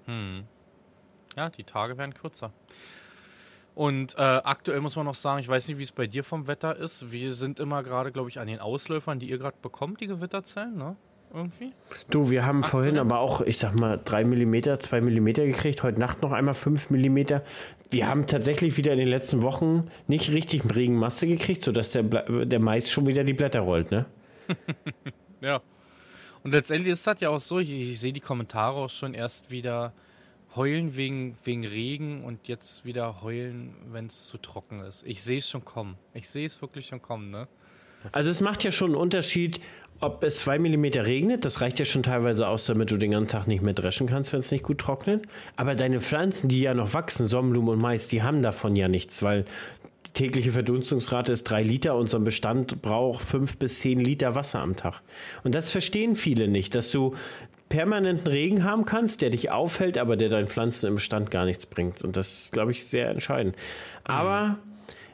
Hm. 0.07 0.45
Ja, 1.37 1.51
die 1.51 1.63
Tage 1.63 1.95
werden 1.99 2.15
kürzer. 2.15 2.51
Und 3.75 4.15
äh, 4.17 4.19
aktuell 4.19 4.81
muss 4.81 4.95
man 4.95 5.05
noch 5.05 5.13
sagen, 5.13 5.39
ich 5.39 5.47
weiß 5.47 5.67
nicht, 5.67 5.77
wie 5.77 5.83
es 5.83 5.91
bei 5.91 6.07
dir 6.07 6.23
vom 6.23 6.47
Wetter 6.47 6.75
ist. 6.75 7.11
Wir 7.11 7.35
sind 7.35 7.59
immer 7.59 7.83
gerade, 7.83 8.11
glaube 8.11 8.29
ich, 8.29 8.39
an 8.39 8.47
den 8.47 8.59
Ausläufern, 8.59 9.19
die 9.19 9.29
ihr 9.29 9.37
gerade 9.37 9.57
bekommt, 9.61 10.01
die 10.01 10.07
Gewitterzellen, 10.07 10.75
ne? 10.75 10.95
Irgendwie? 11.33 11.73
Du, 12.09 12.29
wir 12.29 12.45
haben 12.45 12.61
Ach, 12.63 12.69
vorhin 12.69 12.97
aber 12.97 13.19
auch, 13.19 13.41
ich 13.41 13.57
sag 13.57 13.73
mal, 13.75 13.99
3 14.03 14.25
mm, 14.25 14.79
2 14.79 15.01
mm 15.01 15.25
gekriegt, 15.33 15.83
heute 15.83 15.99
Nacht 15.99 16.21
noch 16.21 16.31
einmal 16.31 16.53
5 16.53 16.89
mm. 16.91 17.17
Wir 17.89 18.07
haben 18.07 18.27
tatsächlich 18.27 18.77
wieder 18.77 18.93
in 18.93 18.99
den 18.99 19.07
letzten 19.07 19.41
Wochen 19.41 19.89
nicht 20.07 20.31
richtig 20.31 20.63
Regenmasse 20.75 21.27
gekriegt, 21.27 21.63
sodass 21.63 21.91
der, 21.91 22.03
der 22.03 22.59
Mais 22.59 22.91
schon 22.91 23.07
wieder 23.07 23.23
die 23.23 23.33
Blätter 23.33 23.61
rollt, 23.61 23.91
ne? 23.91 24.05
ja. 25.41 25.61
Und 26.43 26.51
letztendlich 26.51 26.93
ist 26.93 27.07
das 27.07 27.19
ja 27.21 27.29
auch 27.29 27.39
so, 27.39 27.59
ich, 27.59 27.69
ich 27.69 27.99
sehe 27.99 28.13
die 28.13 28.19
Kommentare 28.19 28.75
auch 28.75 28.89
schon 28.89 29.13
erst 29.13 29.49
wieder 29.49 29.93
heulen 30.55 30.95
wegen, 30.95 31.37
wegen 31.43 31.65
Regen 31.65 32.23
und 32.23 32.47
jetzt 32.47 32.85
wieder 32.85 33.21
heulen, 33.21 33.75
wenn 33.91 34.07
es 34.07 34.27
zu 34.27 34.37
trocken 34.37 34.81
ist. 34.81 35.05
Ich 35.07 35.23
sehe 35.23 35.39
es 35.39 35.49
schon 35.49 35.65
kommen. 35.65 35.97
Ich 36.13 36.29
sehe 36.29 36.45
es 36.45 36.61
wirklich 36.61 36.87
schon 36.87 37.01
kommen, 37.01 37.31
ne? 37.31 37.47
Also 38.11 38.29
es 38.29 38.41
macht 38.41 38.63
ja 38.63 38.71
schon 38.71 38.91
einen 38.91 39.01
Unterschied, 39.01 39.61
ob 40.03 40.23
es 40.23 40.39
zwei 40.39 40.59
Millimeter 40.59 41.05
regnet, 41.05 41.45
das 41.45 41.61
reicht 41.61 41.79
ja 41.79 41.85
schon 41.85 42.03
teilweise 42.03 42.47
aus, 42.47 42.65
damit 42.65 42.91
du 42.91 42.97
den 42.97 43.11
ganzen 43.11 43.29
Tag 43.29 43.47
nicht 43.47 43.61
mehr 43.61 43.73
dreschen 43.73 44.07
kannst, 44.07 44.33
wenn 44.33 44.41
es 44.41 44.51
nicht 44.51 44.63
gut 44.63 44.79
trocknet. 44.79 45.25
Aber 45.55 45.75
deine 45.75 46.01
Pflanzen, 46.01 46.49
die 46.49 46.61
ja 46.61 46.73
noch 46.73 46.93
wachsen, 46.93 47.27
Sonnenblumen 47.27 47.75
und 47.75 47.81
Mais, 47.81 48.07
die 48.09 48.21
haben 48.21 48.41
davon 48.41 48.75
ja 48.75 48.87
nichts, 48.87 49.23
weil 49.23 49.45
die 50.07 50.11
tägliche 50.11 50.51
Verdunstungsrate 50.51 51.31
ist 51.31 51.45
drei 51.45 51.63
Liter 51.63 51.95
und 51.95 52.09
so 52.09 52.17
ein 52.17 52.23
Bestand 52.25 52.81
braucht 52.81 53.23
fünf 53.23 53.57
bis 53.57 53.79
zehn 53.79 53.99
Liter 53.99 54.35
Wasser 54.35 54.59
am 54.59 54.75
Tag. 54.75 55.01
Und 55.43 55.55
das 55.55 55.71
verstehen 55.71 56.15
viele 56.15 56.47
nicht, 56.47 56.75
dass 56.75 56.91
du 56.91 57.15
permanenten 57.69 58.27
Regen 58.27 58.63
haben 58.65 58.85
kannst, 58.85 59.21
der 59.21 59.29
dich 59.29 59.51
aufhält, 59.51 59.97
aber 59.97 60.17
der 60.17 60.29
deinen 60.29 60.47
Pflanzen 60.47 60.87
im 60.87 60.95
Bestand 60.95 61.31
gar 61.31 61.45
nichts 61.45 61.65
bringt. 61.65 62.03
Und 62.03 62.17
das 62.17 62.43
ist, 62.43 62.51
glaube 62.51 62.71
ich, 62.71 62.85
sehr 62.85 63.09
entscheidend. 63.09 63.55
Aber 64.03 64.49
mhm 64.49 64.72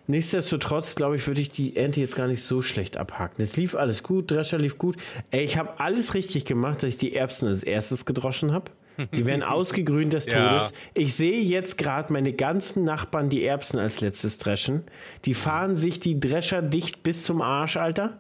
Nichtsdestotrotz, 0.10 0.96
glaube 0.96 1.18
ich, 1.18 1.28
würde 1.28 1.40
ich 1.40 1.52
die 1.52 1.76
Ernte 1.76 2.00
jetzt 2.00 2.16
gar 2.16 2.26
nicht 2.26 2.42
so 2.42 2.64
schlecht 2.64 2.98
abhaken. 2.98 3.44
Es 3.44 3.56
lief 3.58 3.76
alles 3.76 4.02
gut, 4.02 4.32
Drescher 4.32 4.58
lief 4.58 4.80
gut. 4.80 4.98
Ey, 5.30 5.44
ich 5.44 5.56
habe 5.56 5.80
alles 5.80 6.16
richtig 6.16 6.46
gemacht, 6.46 6.82
dass 6.82 6.90
ich 6.90 6.98
die 6.98 7.16
Erbsen 7.16 7.48
als 7.48 7.62
erstes 7.62 8.06
gedroschen 8.06 8.52
habe. 8.52 8.72
Die 9.16 9.28
werden 9.28 9.44
ausgegrünt 9.44 10.14
des 10.14 10.26
Todes. 10.26 10.34
Ja. 10.36 10.72
Ich 10.96 11.14
sehe 11.14 11.40
jetzt 11.44 11.78
gerade 11.78 12.12
meine 12.12 12.34
ganzen 12.34 12.86
Nachbarn 12.86 13.30
die 13.30 13.44
Erbsen 13.44 13.80
als 13.80 14.02
letztes 14.02 14.40
dreschen. 14.40 14.82
Die 15.26 15.36
fahren 15.36 15.76
sich 15.76 16.00
die 16.00 16.20
Drescher 16.20 16.64
dicht 16.64 17.04
bis 17.04 17.22
zum 17.24 17.44
Arsch, 17.44 17.78
Alter. 17.78 18.18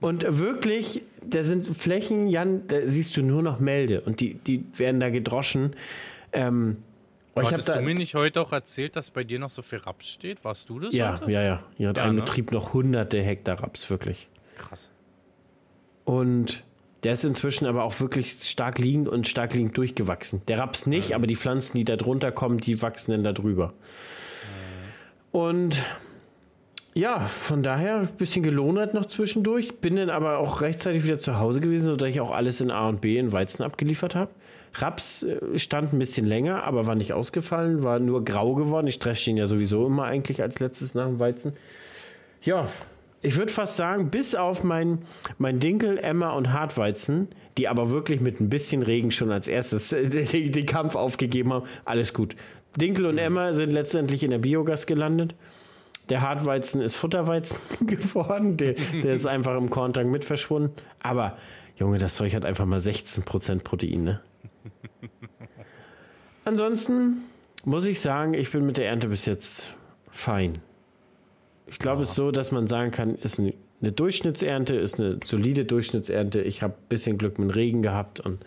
Und 0.00 0.26
wirklich, 0.28 1.02
da 1.24 1.44
sind 1.44 1.68
Flächen, 1.68 2.26
Jan, 2.26 2.66
da 2.66 2.78
siehst 2.84 3.16
du 3.16 3.22
nur 3.22 3.42
noch 3.42 3.60
Melde 3.60 4.00
und 4.00 4.18
die, 4.18 4.34
die 4.34 4.64
werden 4.74 4.98
da 4.98 5.08
gedroschen. 5.08 5.76
Ähm, 6.32 6.78
Oh, 7.34 7.42
Hattest 7.42 7.68
da, 7.68 7.76
du 7.76 7.82
mir 7.82 7.94
nicht 7.94 8.14
heute 8.14 8.40
auch 8.42 8.52
erzählt, 8.52 8.94
dass 8.94 9.10
bei 9.10 9.24
dir 9.24 9.38
noch 9.38 9.50
so 9.50 9.62
viel 9.62 9.78
Raps 9.78 10.06
steht? 10.06 10.44
Warst 10.44 10.68
du 10.68 10.80
das? 10.80 10.94
Ja, 10.94 11.18
heute? 11.18 11.30
ja, 11.30 11.42
ja. 11.42 11.62
Hier 11.76 11.88
hat 11.88 11.96
ja, 11.96 12.04
ein 12.04 12.14
ne? 12.14 12.20
Betrieb 12.20 12.52
noch 12.52 12.74
hunderte 12.74 13.22
Hektar 13.22 13.62
Raps, 13.62 13.88
wirklich. 13.88 14.28
Krass. 14.58 14.90
Und 16.04 16.62
der 17.04 17.14
ist 17.14 17.24
inzwischen 17.24 17.66
aber 17.66 17.84
auch 17.84 17.98
wirklich 18.00 18.36
stark 18.42 18.78
liegend 18.78 19.08
und 19.08 19.26
stark 19.26 19.54
liegend 19.54 19.76
durchgewachsen. 19.76 20.42
Der 20.46 20.58
Raps 20.58 20.86
nicht, 20.86 21.08
mhm. 21.10 21.14
aber 21.14 21.26
die 21.26 21.36
Pflanzen, 21.36 21.78
die 21.78 21.84
da 21.84 21.96
drunter 21.96 22.32
kommen, 22.32 22.58
die 22.58 22.82
wachsen 22.82 23.12
dann 23.12 23.24
da 23.24 23.32
drüber. 23.32 23.68
Mhm. 23.72 25.40
Und 25.40 25.82
ja, 26.94 27.20
von 27.20 27.62
daher 27.62 28.00
ein 28.00 28.08
bisschen 28.18 28.42
gelohnert 28.42 28.92
noch 28.92 29.06
zwischendurch. 29.06 29.76
Bin 29.80 29.96
dann 29.96 30.10
aber 30.10 30.36
auch 30.36 30.60
rechtzeitig 30.60 31.04
wieder 31.04 31.18
zu 31.18 31.38
Hause 31.38 31.60
gewesen, 31.60 31.86
sodass 31.86 32.10
ich 32.10 32.20
auch 32.20 32.30
alles 32.30 32.60
in 32.60 32.70
A 32.70 32.88
und 32.88 33.00
B 33.00 33.16
in 33.16 33.32
Weizen 33.32 33.62
abgeliefert 33.62 34.14
habe. 34.14 34.30
Raps 34.74 35.22
äh, 35.22 35.58
stand 35.58 35.92
ein 35.92 35.98
bisschen 35.98 36.26
länger, 36.26 36.64
aber 36.64 36.86
war 36.86 36.94
nicht 36.94 37.12
ausgefallen, 37.12 37.82
war 37.82 37.98
nur 37.98 38.24
grau 38.24 38.54
geworden. 38.54 38.86
Ich 38.86 38.98
dresche 38.98 39.30
ihn 39.30 39.36
ja 39.36 39.46
sowieso 39.46 39.86
immer 39.86 40.04
eigentlich 40.04 40.42
als 40.42 40.60
letztes 40.60 40.94
nach 40.94 41.06
dem 41.06 41.18
Weizen. 41.18 41.54
Ja, 42.42 42.68
Ich 43.24 43.36
würde 43.36 43.52
fast 43.52 43.76
sagen, 43.76 44.10
bis 44.10 44.34
auf 44.34 44.64
mein, 44.64 44.98
mein 45.38 45.60
Dinkel, 45.60 45.96
Emma 45.98 46.30
und 46.32 46.52
Hartweizen, 46.52 47.28
die 47.56 47.68
aber 47.68 47.90
wirklich 47.90 48.20
mit 48.20 48.40
ein 48.40 48.48
bisschen 48.48 48.82
Regen 48.82 49.12
schon 49.12 49.30
als 49.30 49.46
erstes 49.46 49.88
den, 49.90 50.52
den 50.52 50.66
Kampf 50.66 50.96
aufgegeben 50.96 51.52
haben, 51.52 51.66
alles 51.84 52.14
gut. 52.14 52.34
Dinkel 52.76 53.06
und 53.06 53.18
Emma 53.18 53.52
sind 53.52 53.70
letztendlich 53.70 54.24
in 54.24 54.30
der 54.30 54.38
Biogas 54.38 54.86
gelandet. 54.86 55.34
Der 56.08 56.20
Hartweizen 56.22 56.80
ist 56.80 56.96
Futterweizen 56.96 57.60
geworden. 57.86 58.56
Der, 58.56 58.74
der 59.04 59.14
ist 59.14 59.26
einfach 59.26 59.56
im 59.56 59.70
Korntank 59.70 60.10
mit 60.10 60.24
verschwunden. 60.24 60.74
Aber, 61.00 61.36
Junge, 61.76 61.98
das 61.98 62.16
Zeug 62.16 62.34
hat 62.34 62.44
einfach 62.44 62.66
mal 62.66 62.80
16% 62.80 63.62
Protein, 63.62 64.04
ne? 64.04 64.20
Ansonsten 66.44 67.24
muss 67.64 67.84
ich 67.84 68.00
sagen, 68.00 68.34
ich 68.34 68.50
bin 68.50 68.66
mit 68.66 68.76
der 68.76 68.88
Ernte 68.88 69.08
bis 69.08 69.26
jetzt 69.26 69.76
fein. 70.10 70.58
Ich 71.66 71.78
glaube, 71.78 72.02
es 72.02 72.10
ist 72.10 72.16
so, 72.16 72.30
dass 72.30 72.52
man 72.52 72.66
sagen 72.66 72.90
kann, 72.90 73.14
ist 73.14 73.38
eine, 73.38 73.54
eine 73.80 73.92
Durchschnittsernte, 73.92 74.74
ist 74.74 75.00
eine 75.00 75.18
solide 75.24 75.64
Durchschnittsernte. 75.64 76.42
Ich 76.42 76.62
habe 76.62 76.74
ein 76.74 76.88
bisschen 76.88 77.18
Glück 77.18 77.38
mit 77.38 77.54
Regen 77.54 77.82
gehabt 77.82 78.20
und 78.20 78.44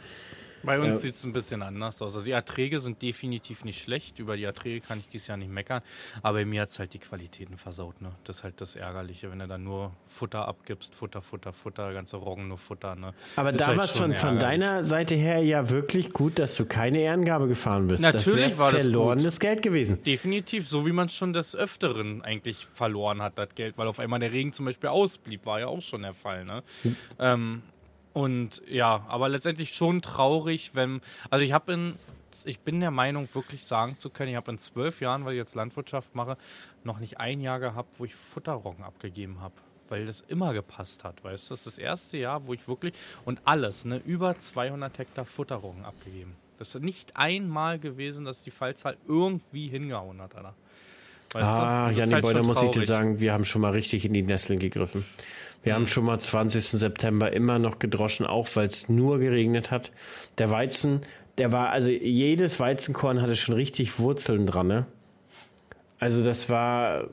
bei 0.66 0.80
uns 0.80 0.88
ja. 0.88 0.94
sieht 0.94 1.16
es 1.16 1.24
ein 1.24 1.34
bisschen 1.34 1.62
anders 1.62 2.02
aus. 2.02 2.16
Also 2.16 2.26
die 2.26 2.32
Erträge 2.32 2.80
sind 2.80 3.02
definitiv 3.02 3.64
nicht 3.64 3.82
schlecht. 3.82 4.20
Über 4.20 4.38
die 4.38 4.44
Erträge 4.44 4.82
kann 4.86 5.00
ich 5.00 5.08
dieses 5.08 5.28
Jahr 5.28 5.38
nicht 5.38 5.52
meckern. 5.52 5.82
Aber 6.22 6.44
mir 6.46 6.62
hat 6.62 6.70
es 6.70 6.80
halt 6.80 6.94
die 6.94 7.00
Qualitäten 7.00 7.58
versaut. 7.58 8.02
Ne? 8.02 8.12
Das 8.24 8.38
ist 8.38 8.44
halt 8.44 8.60
das 8.62 8.76
Ärgerliche, 8.76 9.32
wenn 9.32 9.40
du 9.40 9.48
dann 9.48 9.64
nur 9.64 9.92
Futter 10.08 10.48
abgibst. 10.48 10.96
Futter, 10.96 11.22
Futter, 11.22 11.54
Futter, 11.54 11.94
ganze 11.94 12.18
Roggen 12.18 12.48
nur 12.48 12.58
Futter. 12.58 12.96
Ne? 12.96 13.14
Aber 13.36 13.52
ist 13.52 13.62
da 13.62 13.68
halt 13.68 13.78
war 13.78 13.86
es 13.86 13.92
von, 13.92 14.14
von 14.14 14.40
deiner 14.40 14.84
Seite 14.84 15.16
her 15.16 15.40
ja 15.44 15.70
wirklich 15.70 16.12
gut, 16.12 16.40
dass 16.40 16.56
du 16.56 16.66
keine 16.66 17.00
Ehrengabe 17.00 17.48
gefahren 17.48 17.88
bist. 17.88 18.02
Natürlich 18.02 18.52
das 18.52 18.58
war 18.58 18.72
das 18.72 18.84
verlorenes 18.84 19.40
Geld 19.40 19.62
gewesen. 19.62 20.04
Definitiv, 20.04 20.68
so 20.68 20.86
wie 20.86 20.92
man 20.92 21.08
es 21.08 21.16
schon 21.16 21.34
des 21.34 21.56
Öfteren 21.56 22.22
eigentlich 22.22 22.68
verloren 22.74 23.22
hat, 23.22 23.38
das 23.38 23.50
Geld. 23.56 23.78
Weil 23.78 23.88
auf 23.88 24.00
einmal 24.00 24.20
der 24.20 24.32
Regen 24.32 24.54
zum 24.54 24.66
Beispiel 24.66 24.90
ausblieb, 24.90 25.46
war 25.46 25.60
ja 25.60 25.68
auch 25.68 25.82
schon 25.82 26.02
der 26.02 26.14
Fall. 26.14 26.46
Ne? 26.46 26.64
Hm. 26.84 26.96
Ähm, 27.20 27.62
und 28.16 28.62
ja, 28.70 29.06
aber 29.10 29.28
letztendlich 29.28 29.74
schon 29.74 30.02
traurig, 30.02 30.72
wenn. 30.74 31.02
Also 31.30 31.44
ich 31.44 31.52
habe 31.52 31.74
in. 31.74 31.96
Ich 32.46 32.60
bin 32.60 32.80
der 32.80 32.92
Meinung, 32.92 33.28
wirklich 33.34 33.66
sagen 33.66 33.98
zu 33.98 34.10
können, 34.10 34.30
ich 34.30 34.36
habe 34.36 34.52
in 34.52 34.58
zwölf 34.58 35.02
Jahren, 35.02 35.26
weil 35.26 35.34
ich 35.34 35.38
jetzt 35.38 35.56
Landwirtschaft 35.56 36.16
mache, 36.16 36.38
noch 36.84 37.00
nicht 37.00 37.20
ein 37.20 37.42
Jahr 37.42 37.60
gehabt, 37.60 38.00
wo 38.00 38.06
ich 38.06 38.14
Futterroggen 38.14 38.84
abgegeben 38.84 39.42
habe. 39.42 39.54
Weil 39.90 40.06
das 40.06 40.22
immer 40.22 40.54
gepasst 40.54 41.04
hat, 41.04 41.24
weißt 41.24 41.50
du? 41.50 41.54
Das 41.54 41.60
ist 41.60 41.68
das 41.68 41.78
erste 41.78 42.18
Jahr, 42.18 42.46
wo 42.48 42.54
ich 42.54 42.68
wirklich. 42.68 42.94
Und 43.26 43.42
alles, 43.46 43.84
ne? 43.84 44.02
Über 44.06 44.38
200 44.38 44.98
Hektar 44.98 45.26
Futterroggen 45.26 45.84
abgegeben. 45.84 46.36
Das 46.58 46.74
ist 46.74 46.82
nicht 46.82 47.18
einmal 47.18 47.80
gewesen, 47.80 48.24
dass 48.24 48.44
die 48.44 48.52
Fallzahl 48.52 48.96
irgendwie 49.08 49.68
hingehauen 49.68 50.22
hat, 50.22 50.36
Alter. 50.36 50.54
Weißt 51.34 51.46
ah, 51.46 51.92
Janni 51.92 52.14
halt 52.14 52.22
Boy, 52.22 52.42
muss 52.44 52.64
ich 52.64 52.70
dir 52.72 52.86
sagen, 52.86 53.20
wir 53.20 53.34
haben 53.34 53.44
schon 53.44 53.62
mal 53.62 53.72
richtig 53.72 54.06
in 54.06 54.14
die 54.14 54.22
Nesseln 54.22 54.60
gegriffen. 54.60 55.06
Wir 55.66 55.74
haben 55.74 55.88
schon 55.88 56.06
mal 56.06 56.20
20. 56.20 56.64
September 56.64 57.34
immer 57.34 57.58
noch 57.58 57.80
gedroschen, 57.80 58.28
auch 58.28 58.48
weil 58.54 58.68
es 58.68 58.88
nur 58.88 59.18
geregnet 59.18 59.72
hat. 59.72 59.92
Der 60.38 60.52
Weizen, 60.52 61.02
der 61.40 61.52
war, 61.52 61.72
also 61.72 61.90
jedes 61.90 62.60
Weizenkorn 62.60 63.20
hatte 63.20 63.36
schon 63.36 63.56
richtig 63.56 63.98
Wurzeln 63.98 64.46
dran, 64.46 64.68
ne? 64.68 64.86
Also 65.98 66.24
das 66.24 66.52
war, 66.52 67.06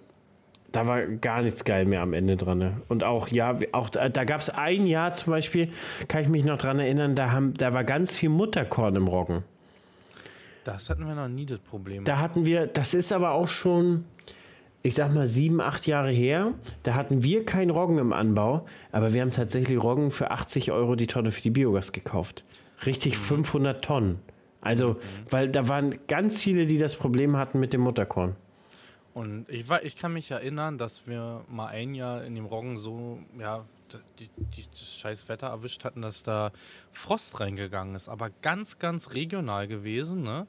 da 0.71 0.87
war 0.87 1.01
gar 1.01 1.41
nichts 1.41 1.65
geil 1.65 1.87
mehr 1.87 2.03
am 2.03 2.13
Ende 2.13 2.37
dran. 2.37 2.59
Ne? 2.59 2.83
Und 2.89 3.05
auch, 3.05 3.29
ja, 3.29 3.59
auch 3.73 3.89
da, 3.89 4.11
da 4.11 4.25
gab 4.25 4.43
es 4.43 4.51
ein 4.51 4.87
Jahr 4.87 5.15
zum 5.15 5.31
Beispiel, 5.31 5.71
kann 6.09 6.23
ich 6.23 6.29
mich 6.29 6.45
noch 6.45 6.59
dran 6.59 6.79
erinnern, 6.79 7.15
da, 7.15 7.31
haben, 7.31 7.55
da 7.55 7.73
war 7.73 7.85
ganz 7.85 8.19
viel 8.19 8.29
Mutterkorn 8.29 8.97
im 8.97 9.09
Roggen. 9.09 9.45
Das 10.65 10.91
hatten 10.91 11.07
wir 11.07 11.15
noch 11.15 11.29
nie 11.29 11.47
das 11.47 11.59
Problem. 11.61 12.05
Da 12.05 12.19
hatten 12.19 12.45
wir, 12.45 12.67
das 12.67 12.93
ist 12.93 13.15
aber 13.15 13.31
auch 13.31 13.49
schon, 13.49 14.05
ich 14.83 14.95
sag 14.95 15.15
mal, 15.15 15.27
sieben, 15.27 15.61
acht 15.61 15.87
Jahre 15.87 16.11
her, 16.11 16.55
da 16.83 16.95
hatten 16.95 17.23
wir 17.23 17.45
keinen 17.45 17.71
Roggen 17.71 17.99
im 17.99 18.13
Anbau, 18.13 18.67
aber 18.91 19.15
wir 19.15 19.21
haben 19.21 19.31
tatsächlich 19.31 19.81
Roggen 19.81 20.11
für 20.11 20.31
80 20.31 20.73
Euro 20.73 20.97
die 20.97 21.07
Tonne 21.07 21.31
für 21.31 21.43
die 21.43 21.51
Biogas 21.51 21.93
gekauft. 21.93 22.45
Richtig 22.85 23.15
mhm. 23.15 23.23
500 23.23 23.85
Tonnen. 23.85 24.19
Also, 24.61 24.91
mhm. 24.91 24.99
weil 25.31 25.49
da 25.49 25.69
waren 25.69 25.99
ganz 26.09 26.41
viele, 26.43 26.67
die 26.67 26.79
das 26.79 26.97
Problem 26.97 27.37
hatten 27.37 27.61
mit 27.61 27.73
dem 27.73 27.83
Mutterkorn. 27.83 28.37
Und 29.15 29.49
ich, 29.49 29.69
war, 29.69 29.85
ich 29.85 29.97
kann 29.97 30.15
mich 30.15 30.31
erinnern, 30.31 30.79
dass 30.79 31.07
wir 31.07 31.45
mal 31.49 31.67
ein 31.67 31.95
Jahr 31.95 32.25
in 32.25 32.35
dem 32.35 32.47
Roggen 32.47 32.79
so, 32.79 33.19
ja, 33.39 33.65
die, 34.19 34.31
die, 34.57 34.65
das 34.71 34.97
scheiß 34.97 35.29
Wetter 35.29 35.49
erwischt 35.49 35.85
hatten, 35.85 36.01
dass 36.01 36.23
da 36.23 36.51
Frost 36.93 37.39
reingegangen 37.39 37.95
ist. 37.95 38.09
Aber 38.09 38.31
ganz, 38.41 38.79
ganz 38.79 39.13
regional 39.13 39.69
gewesen, 39.69 40.23
ne? 40.23 40.47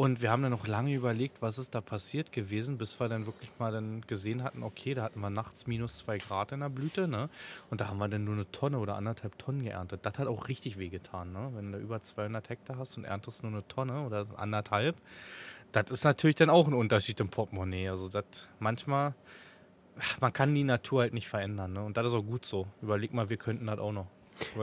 Und 0.00 0.22
wir 0.22 0.30
haben 0.30 0.42
dann 0.42 0.52
noch 0.52 0.66
lange 0.66 0.94
überlegt, 0.94 1.42
was 1.42 1.58
ist 1.58 1.74
da 1.74 1.82
passiert 1.82 2.32
gewesen, 2.32 2.78
bis 2.78 2.98
wir 2.98 3.10
dann 3.10 3.26
wirklich 3.26 3.50
mal 3.58 3.70
dann 3.70 4.00
gesehen 4.06 4.42
hatten, 4.42 4.62
okay, 4.62 4.94
da 4.94 5.02
hatten 5.02 5.20
wir 5.20 5.28
nachts 5.28 5.66
minus 5.66 5.98
zwei 5.98 6.16
Grad 6.16 6.52
in 6.52 6.60
der 6.60 6.70
Blüte, 6.70 7.06
ne? 7.06 7.28
Und 7.68 7.82
da 7.82 7.88
haben 7.88 7.98
wir 7.98 8.08
dann 8.08 8.24
nur 8.24 8.32
eine 8.32 8.50
Tonne 8.50 8.78
oder 8.78 8.96
anderthalb 8.96 9.36
Tonnen 9.36 9.62
geerntet. 9.62 10.00
Das 10.06 10.14
hat 10.18 10.26
auch 10.26 10.48
richtig 10.48 10.78
wehgetan, 10.78 11.34
ne? 11.34 11.50
Wenn 11.54 11.72
du 11.72 11.76
über 11.76 12.02
200 12.02 12.48
Hektar 12.48 12.78
hast 12.78 12.96
und 12.96 13.04
erntest 13.04 13.42
nur 13.42 13.52
eine 13.52 13.68
Tonne 13.68 14.06
oder 14.06 14.26
anderthalb, 14.38 14.96
das 15.70 15.90
ist 15.90 16.04
natürlich 16.04 16.36
dann 16.36 16.48
auch 16.48 16.66
ein 16.66 16.72
Unterschied 16.72 17.20
im 17.20 17.28
Portemonnaie. 17.28 17.90
Also 17.90 18.08
das 18.08 18.48
manchmal, 18.58 19.12
man 20.18 20.32
kann 20.32 20.54
die 20.54 20.64
Natur 20.64 21.02
halt 21.02 21.12
nicht 21.12 21.28
verändern, 21.28 21.74
ne? 21.74 21.84
Und 21.84 21.98
das 21.98 22.06
ist 22.06 22.14
auch 22.14 22.24
gut 22.24 22.46
so. 22.46 22.66
Überleg 22.80 23.12
mal, 23.12 23.28
wir 23.28 23.36
könnten 23.36 23.66
das 23.66 23.78
auch 23.78 23.92
noch. 23.92 24.06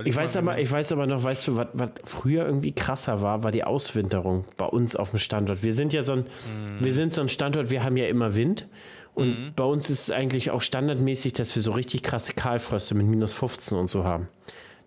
Ich 0.05 0.15
weiß, 0.15 0.38
aber, 0.38 0.59
ich 0.59 0.71
weiß 0.71 0.91
aber 0.91 1.07
noch, 1.07 1.23
weißt 1.23 1.47
du, 1.47 1.57
was, 1.57 1.67
was 1.73 1.91
früher 2.03 2.45
irgendwie 2.45 2.71
krasser 2.71 3.21
war, 3.21 3.43
war 3.43 3.51
die 3.51 3.63
Auswinterung 3.63 4.45
bei 4.57 4.65
uns 4.65 4.95
auf 4.95 5.11
dem 5.11 5.19
Standort. 5.19 5.63
Wir 5.63 5.73
sind 5.73 5.93
ja 5.93 6.03
so 6.03 6.13
ein, 6.13 6.19
mhm. 6.19 6.84
wir 6.84 6.93
sind 6.93 7.13
so 7.13 7.21
ein 7.21 7.30
Standort, 7.30 7.69
wir 7.69 7.84
haben 7.84 7.97
ja 7.97 8.07
immer 8.07 8.36
Wind. 8.36 8.67
Und 9.13 9.39
mhm. 9.39 9.53
bei 9.55 9.63
uns 9.63 9.89
ist 9.89 10.09
es 10.09 10.11
eigentlich 10.11 10.51
auch 10.51 10.61
standardmäßig, 10.61 11.34
dass 11.34 11.55
wir 11.55 11.61
so 11.61 11.71
richtig 11.71 12.03
krasse 12.03 12.34
Kahlfröste 12.34 12.93
mit 12.93 13.07
minus 13.07 13.34
15 13.34 13.78
und 13.78 13.88
so 13.88 14.03
haben. 14.03 14.28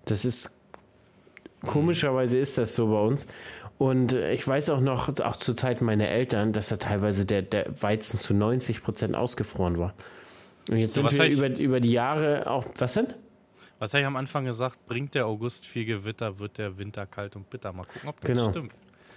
Das 0.05 0.25
ist, 0.25 0.57
komischerweise 1.67 2.39
ist 2.39 2.57
das 2.57 2.75
so 2.75 2.89
bei 2.89 3.01
uns. 3.01 3.27
Und 3.79 4.13
ich 4.13 4.47
weiß 4.47 4.71
auch 4.71 4.81
noch, 4.81 5.09
auch 5.21 5.37
zu 5.37 5.55
Zeiten 5.55 5.85
meiner 5.85 6.09
Eltern, 6.09 6.53
dass 6.53 6.69
da 6.69 6.77
teilweise 6.77 7.27
der, 7.27 7.43
der 7.43 7.83
Weizen 7.83 8.19
zu 8.19 8.35
90 8.35 8.83
Prozent 8.83 9.17
ausgefroren 9.17 9.79
war. 9.79 9.95
Und 10.69 10.77
jetzt 10.77 10.95
so, 10.95 11.09
sind 11.09 11.19
wir 11.19 11.29
über, 11.29 11.49
über 11.59 11.81
die 11.81 11.91
Jahre 11.91 12.49
auch, 12.49 12.67
was 12.79 12.95
denn? 12.95 13.15
Was 13.81 13.93
habe 13.95 14.03
ich 14.03 14.07
am 14.07 14.17
Anfang 14.17 14.45
gesagt? 14.45 14.87
Bringt 14.87 15.15
der 15.15 15.27
August 15.27 15.67
viel 15.67 15.87
Gewitter, 15.87 16.39
wird 16.39 16.59
der 16.59 16.79
Winter 16.79 17.07
kalt 17.07 17.35
und 17.35 17.51
bitter. 17.51 17.73
Mal 17.73 17.87
gucken, 17.87 18.11
ob 18.11 18.21
das 18.21 18.29
genau. 18.29 18.51
stimmt. 18.51 18.73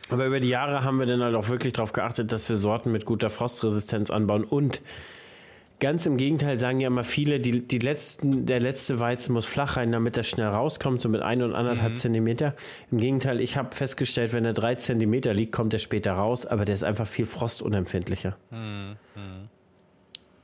Aber 0.09 0.25
über 0.25 0.39
die 0.39 0.49
Jahre 0.49 0.83
haben 0.83 0.99
wir 0.99 1.05
dann 1.05 1.21
halt 1.21 1.35
auch 1.35 1.49
wirklich 1.49 1.73
darauf 1.73 1.93
geachtet, 1.93 2.31
dass 2.31 2.49
wir 2.49 2.57
Sorten 2.57 2.91
mit 2.91 3.05
guter 3.05 3.29
Frostresistenz 3.29 4.09
anbauen 4.09 4.43
und 4.43 4.81
Ganz 5.79 6.05
im 6.05 6.15
Gegenteil 6.15 6.57
sagen 6.57 6.79
ja 6.79 6.87
immer 6.87 7.03
viele, 7.03 7.41
die, 7.41 7.67
die 7.67 7.79
letzten, 7.79 8.45
der 8.45 8.61
letzte 8.61 9.01
Weizen 9.01 9.33
muss 9.33 9.45
flach 9.45 9.75
rein, 9.75 9.91
damit 9.91 10.15
er 10.15 10.23
schnell 10.23 10.47
rauskommt, 10.47 11.01
so 11.01 11.09
mit 11.09 11.21
ein 11.21 11.41
und 11.41 11.53
anderthalb 11.53 11.93
mhm. 11.93 11.97
Zentimeter. 11.97 12.55
Im 12.89 12.99
Gegenteil, 12.99 13.41
ich 13.41 13.57
habe 13.57 13.75
festgestellt, 13.75 14.31
wenn 14.31 14.45
er 14.45 14.53
drei 14.53 14.75
Zentimeter 14.75 15.33
liegt, 15.33 15.51
kommt 15.51 15.73
er 15.73 15.79
später 15.79 16.13
raus, 16.13 16.45
aber 16.45 16.63
der 16.63 16.75
ist 16.75 16.85
einfach 16.85 17.05
viel 17.05 17.25
frostunempfindlicher. 17.25 18.37
Mhm. 18.51 18.95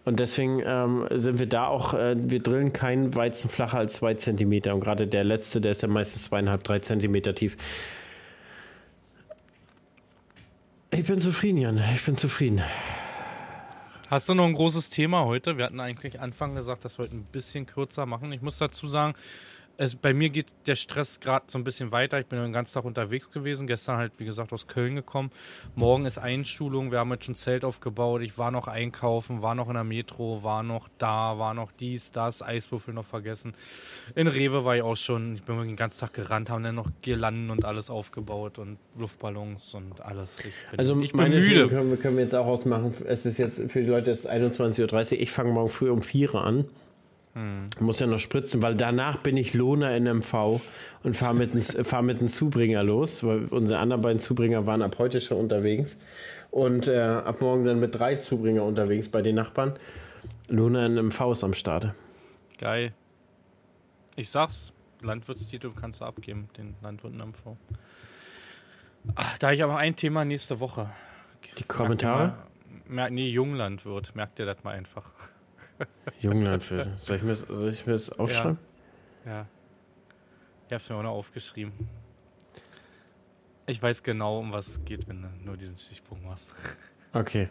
Und 0.09 0.19
deswegen 0.19 0.59
ähm, 0.65 1.05
sind 1.11 1.37
wir 1.37 1.45
da 1.45 1.67
auch, 1.67 1.93
äh, 1.93 2.15
wir 2.17 2.41
drillen 2.41 2.73
keinen 2.73 3.13
Weizen 3.13 3.47
flacher 3.47 3.77
als 3.77 3.93
zwei 3.93 4.15
Zentimeter. 4.15 4.73
Und 4.73 4.79
gerade 4.79 5.05
der 5.05 5.23
letzte, 5.23 5.61
der 5.61 5.69
ist 5.69 5.83
dann 5.83 5.91
meistens 5.91 6.23
zweieinhalb, 6.23 6.63
drei 6.63 6.79
Zentimeter 6.79 7.35
tief. 7.35 7.55
Ich 10.89 11.05
bin 11.05 11.21
zufrieden, 11.21 11.59
Jan. 11.59 11.79
Ich 11.93 12.03
bin 12.03 12.15
zufrieden. 12.15 12.63
Hast 14.09 14.27
du 14.27 14.33
noch 14.33 14.47
ein 14.47 14.53
großes 14.53 14.89
Thema 14.89 15.25
heute? 15.25 15.59
Wir 15.59 15.65
hatten 15.65 15.79
eigentlich 15.79 16.19
Anfang 16.19 16.55
gesagt, 16.55 16.85
dass 16.85 16.97
wir 16.97 17.03
heute 17.03 17.17
ein 17.17 17.27
bisschen 17.31 17.67
kürzer 17.67 18.07
machen. 18.07 18.31
Ich 18.31 18.41
muss 18.41 18.57
dazu 18.57 18.87
sagen, 18.87 19.13
es, 19.79 19.95
bei 19.95 20.13
mir 20.13 20.29
geht 20.29 20.47
der 20.67 20.75
Stress 20.75 21.21
gerade 21.21 21.45
so 21.47 21.57
ein 21.57 21.63
bisschen 21.63 21.93
weiter. 21.93 22.19
Ich 22.19 22.25
bin 22.25 22.37
den 22.37 22.51
ganzen 22.51 22.73
Tag 22.73 22.83
unterwegs 22.83 23.31
gewesen. 23.31 23.65
Gestern 23.65 23.95
halt, 23.95 24.11
wie 24.17 24.25
gesagt, 24.25 24.51
aus 24.51 24.67
Köln 24.67 24.95
gekommen. 24.95 25.31
Morgen 25.73 26.05
ist 26.05 26.17
Einschulung. 26.17 26.91
Wir 26.91 26.99
haben 26.99 27.11
jetzt 27.11 27.25
schon 27.25 27.35
Zelt 27.35 27.63
aufgebaut. 27.63 28.21
Ich 28.21 28.37
war 28.37 28.51
noch 28.51 28.67
einkaufen, 28.67 29.41
war 29.41 29.55
noch 29.55 29.69
in 29.69 29.75
der 29.75 29.85
Metro, 29.85 30.43
war 30.43 30.63
noch 30.63 30.89
da, 30.97 31.39
war 31.39 31.53
noch 31.53 31.71
dies, 31.71 32.11
das, 32.11 32.41
Eiswürfel 32.41 32.93
noch 32.93 33.05
vergessen. 33.05 33.53
In 34.15 34.27
Rewe 34.27 34.65
war 34.65 34.75
ich 34.75 34.81
auch 34.81 34.97
schon. 34.97 35.35
Ich 35.35 35.43
bin 35.43 35.57
den 35.57 35.77
ganzen 35.77 36.01
Tag 36.01 36.13
gerannt, 36.13 36.49
haben 36.49 36.63
dann 36.63 36.75
noch 36.75 36.91
Girlanden 37.01 37.49
und 37.49 37.63
alles 37.63 37.89
aufgebaut 37.89 38.59
und 38.59 38.77
Luftballons 38.97 39.73
und 39.75 40.01
alles. 40.01 40.39
Ich 40.39 40.71
bin, 40.71 40.79
also 40.79 40.99
ich 40.99 41.13
bin 41.13 41.29
müde. 41.29 41.67
Können 41.67 41.89
wir, 41.91 41.97
können 41.97 42.17
wir 42.17 42.23
jetzt 42.23 42.35
auch 42.35 42.47
ausmachen. 42.47 42.93
Es 43.07 43.25
ist 43.25 43.37
jetzt 43.37 43.71
für 43.71 43.79
die 43.79 43.87
Leute 43.87 44.11
es 44.11 44.25
ist 44.25 44.29
21.30 44.29 45.13
Uhr. 45.13 45.21
Ich 45.21 45.31
fange 45.31 45.51
morgen 45.51 45.69
früh 45.69 45.89
um 45.89 46.01
4 46.01 46.33
Uhr 46.33 46.43
an. 46.43 46.65
Hm. 47.39 47.67
Muss 47.79 48.01
ja 48.01 48.07
noch 48.07 48.19
spritzen, 48.19 48.61
weil 48.61 48.75
danach 48.75 49.19
bin 49.19 49.37
ich 49.37 49.53
Lohner 49.53 49.95
in 49.95 50.03
MV 50.03 50.59
und 51.03 51.15
fahre 51.15 51.33
mit, 51.33 51.63
fahr 51.63 52.01
mit 52.01 52.19
einem 52.19 52.27
Zubringer 52.27 52.83
los, 52.83 53.23
weil 53.23 53.45
unsere 53.45 53.79
anderen 53.79 54.01
beiden 54.01 54.19
Zubringer 54.19 54.65
waren 54.65 54.81
ab 54.81 54.97
heute 54.97 55.21
schon 55.21 55.37
unterwegs. 55.37 55.97
Und 56.51 56.87
äh, 56.87 56.99
ab 56.99 57.39
morgen 57.39 57.63
dann 57.63 57.79
mit 57.79 57.97
drei 57.97 58.15
Zubringer 58.15 58.63
unterwegs 58.63 59.07
bei 59.07 59.21
den 59.21 59.35
Nachbarn. 59.35 59.73
Lohner 60.49 60.85
in 60.85 60.95
MV 60.95 61.31
ist 61.31 61.43
am 61.45 61.53
Start. 61.53 61.93
Geil. 62.57 62.91
Ich 64.17 64.29
sag's, 64.29 64.73
Landwirtstitel 64.99 65.71
kannst 65.79 66.01
du 66.01 66.05
abgeben, 66.05 66.49
den 66.57 66.75
Landwirt 66.81 67.13
in 67.13 67.19
MV. 67.19 67.55
Ach, 69.15 69.37
da 69.37 69.47
habe 69.47 69.55
ich 69.55 69.63
aber 69.63 69.77
ein 69.77 69.95
Thema 69.95 70.25
nächste 70.25 70.59
Woche. 70.59 70.89
Die 71.57 71.63
Kommentare? 71.63 72.35
Merkt 72.85 73.13
nee, 73.13 73.29
Junglandwirt, 73.29 74.13
merkt 74.15 74.39
ihr 74.39 74.45
das 74.45 74.61
mal 74.63 74.71
einfach. 74.71 75.09
Junglandwirte. 76.19 76.93
Soll 76.97 77.17
ich 77.17 77.23
mir, 77.23 77.35
soll 77.35 77.69
ich 77.69 77.85
mir 77.85 77.93
das 77.93 78.11
aufschreiben? 78.11 78.57
Ja. 79.25 79.31
ja. 79.31 79.45
Ich 80.67 80.73
hab's 80.73 80.89
mir 80.89 80.95
auch 80.95 81.03
noch 81.03 81.11
aufgeschrieben. 81.11 81.73
Ich 83.65 83.81
weiß 83.81 84.03
genau, 84.03 84.39
um 84.39 84.51
was 84.51 84.67
es 84.67 84.85
geht, 84.85 85.07
wenn 85.07 85.21
du 85.21 85.29
nur 85.43 85.57
diesen 85.57 85.77
Stichpunkt 85.77 86.25
machst. 86.25 86.53
Okay. 87.13 87.49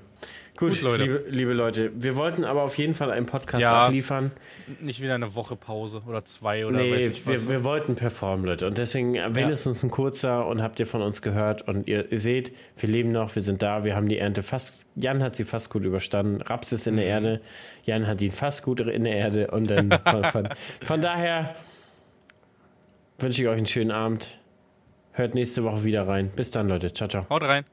Gut, 0.56 0.70
Gut 0.70 0.82
Leute. 0.82 1.04
Liebe, 1.04 1.24
liebe, 1.28 1.52
Leute. 1.52 1.92
Wir 1.94 2.16
wollten 2.16 2.44
aber 2.44 2.62
auf 2.62 2.76
jeden 2.78 2.96
Fall 2.96 3.12
einen 3.12 3.26
Podcast 3.26 3.62
ja, 3.62 3.84
abliefern. 3.84 4.32
Nicht 4.80 5.00
wieder 5.00 5.14
eine 5.14 5.36
Woche 5.36 5.54
Pause 5.54 6.02
oder 6.04 6.24
zwei 6.24 6.66
oder 6.66 6.78
nee, 6.78 6.92
weiß 6.92 7.08
ich 7.10 7.26
was. 7.28 7.46
Wir, 7.46 7.50
wir 7.50 7.64
wollten 7.64 7.94
performen, 7.94 8.44
Leute. 8.44 8.66
Und 8.66 8.76
deswegen 8.76 9.14
wenigstens 9.36 9.82
ja. 9.82 9.86
ein 9.86 9.92
kurzer 9.92 10.48
und 10.48 10.60
habt 10.60 10.80
ihr 10.80 10.86
von 10.86 11.00
uns 11.00 11.22
gehört. 11.22 11.62
Und 11.68 11.86
ihr, 11.86 12.10
ihr, 12.10 12.18
seht, 12.18 12.52
wir 12.76 12.88
leben 12.88 13.12
noch, 13.12 13.36
wir 13.36 13.42
sind 13.42 13.62
da, 13.62 13.84
wir 13.84 13.94
haben 13.94 14.08
die 14.08 14.18
Ernte 14.18 14.42
fast. 14.42 14.80
Jan 14.96 15.22
hat 15.22 15.36
sie 15.36 15.44
fast 15.44 15.70
gut 15.70 15.84
überstanden. 15.84 16.42
Raps 16.42 16.72
ist 16.72 16.88
in 16.88 16.94
mhm. 16.94 16.98
der 16.98 17.06
Erde. 17.06 17.40
Jan 17.84 18.08
hat 18.08 18.20
ihn 18.20 18.32
fast 18.32 18.64
gut 18.64 18.80
in 18.80 19.04
der 19.04 19.14
Erde. 19.14 19.52
Und 19.52 19.70
dann 19.70 19.90
von, 20.04 20.24
von, 20.24 20.48
von 20.84 21.00
daher 21.00 21.54
wünsche 23.20 23.42
ich 23.42 23.48
euch 23.48 23.58
einen 23.58 23.66
schönen 23.66 23.92
Abend. 23.92 24.28
Hört 25.12 25.36
nächste 25.36 25.62
Woche 25.62 25.84
wieder 25.84 26.08
rein. 26.08 26.30
Bis 26.34 26.50
dann, 26.50 26.66
Leute. 26.66 26.92
Ciao, 26.92 27.08
ciao. 27.08 27.26
Haut 27.30 27.42
rein. 27.42 27.64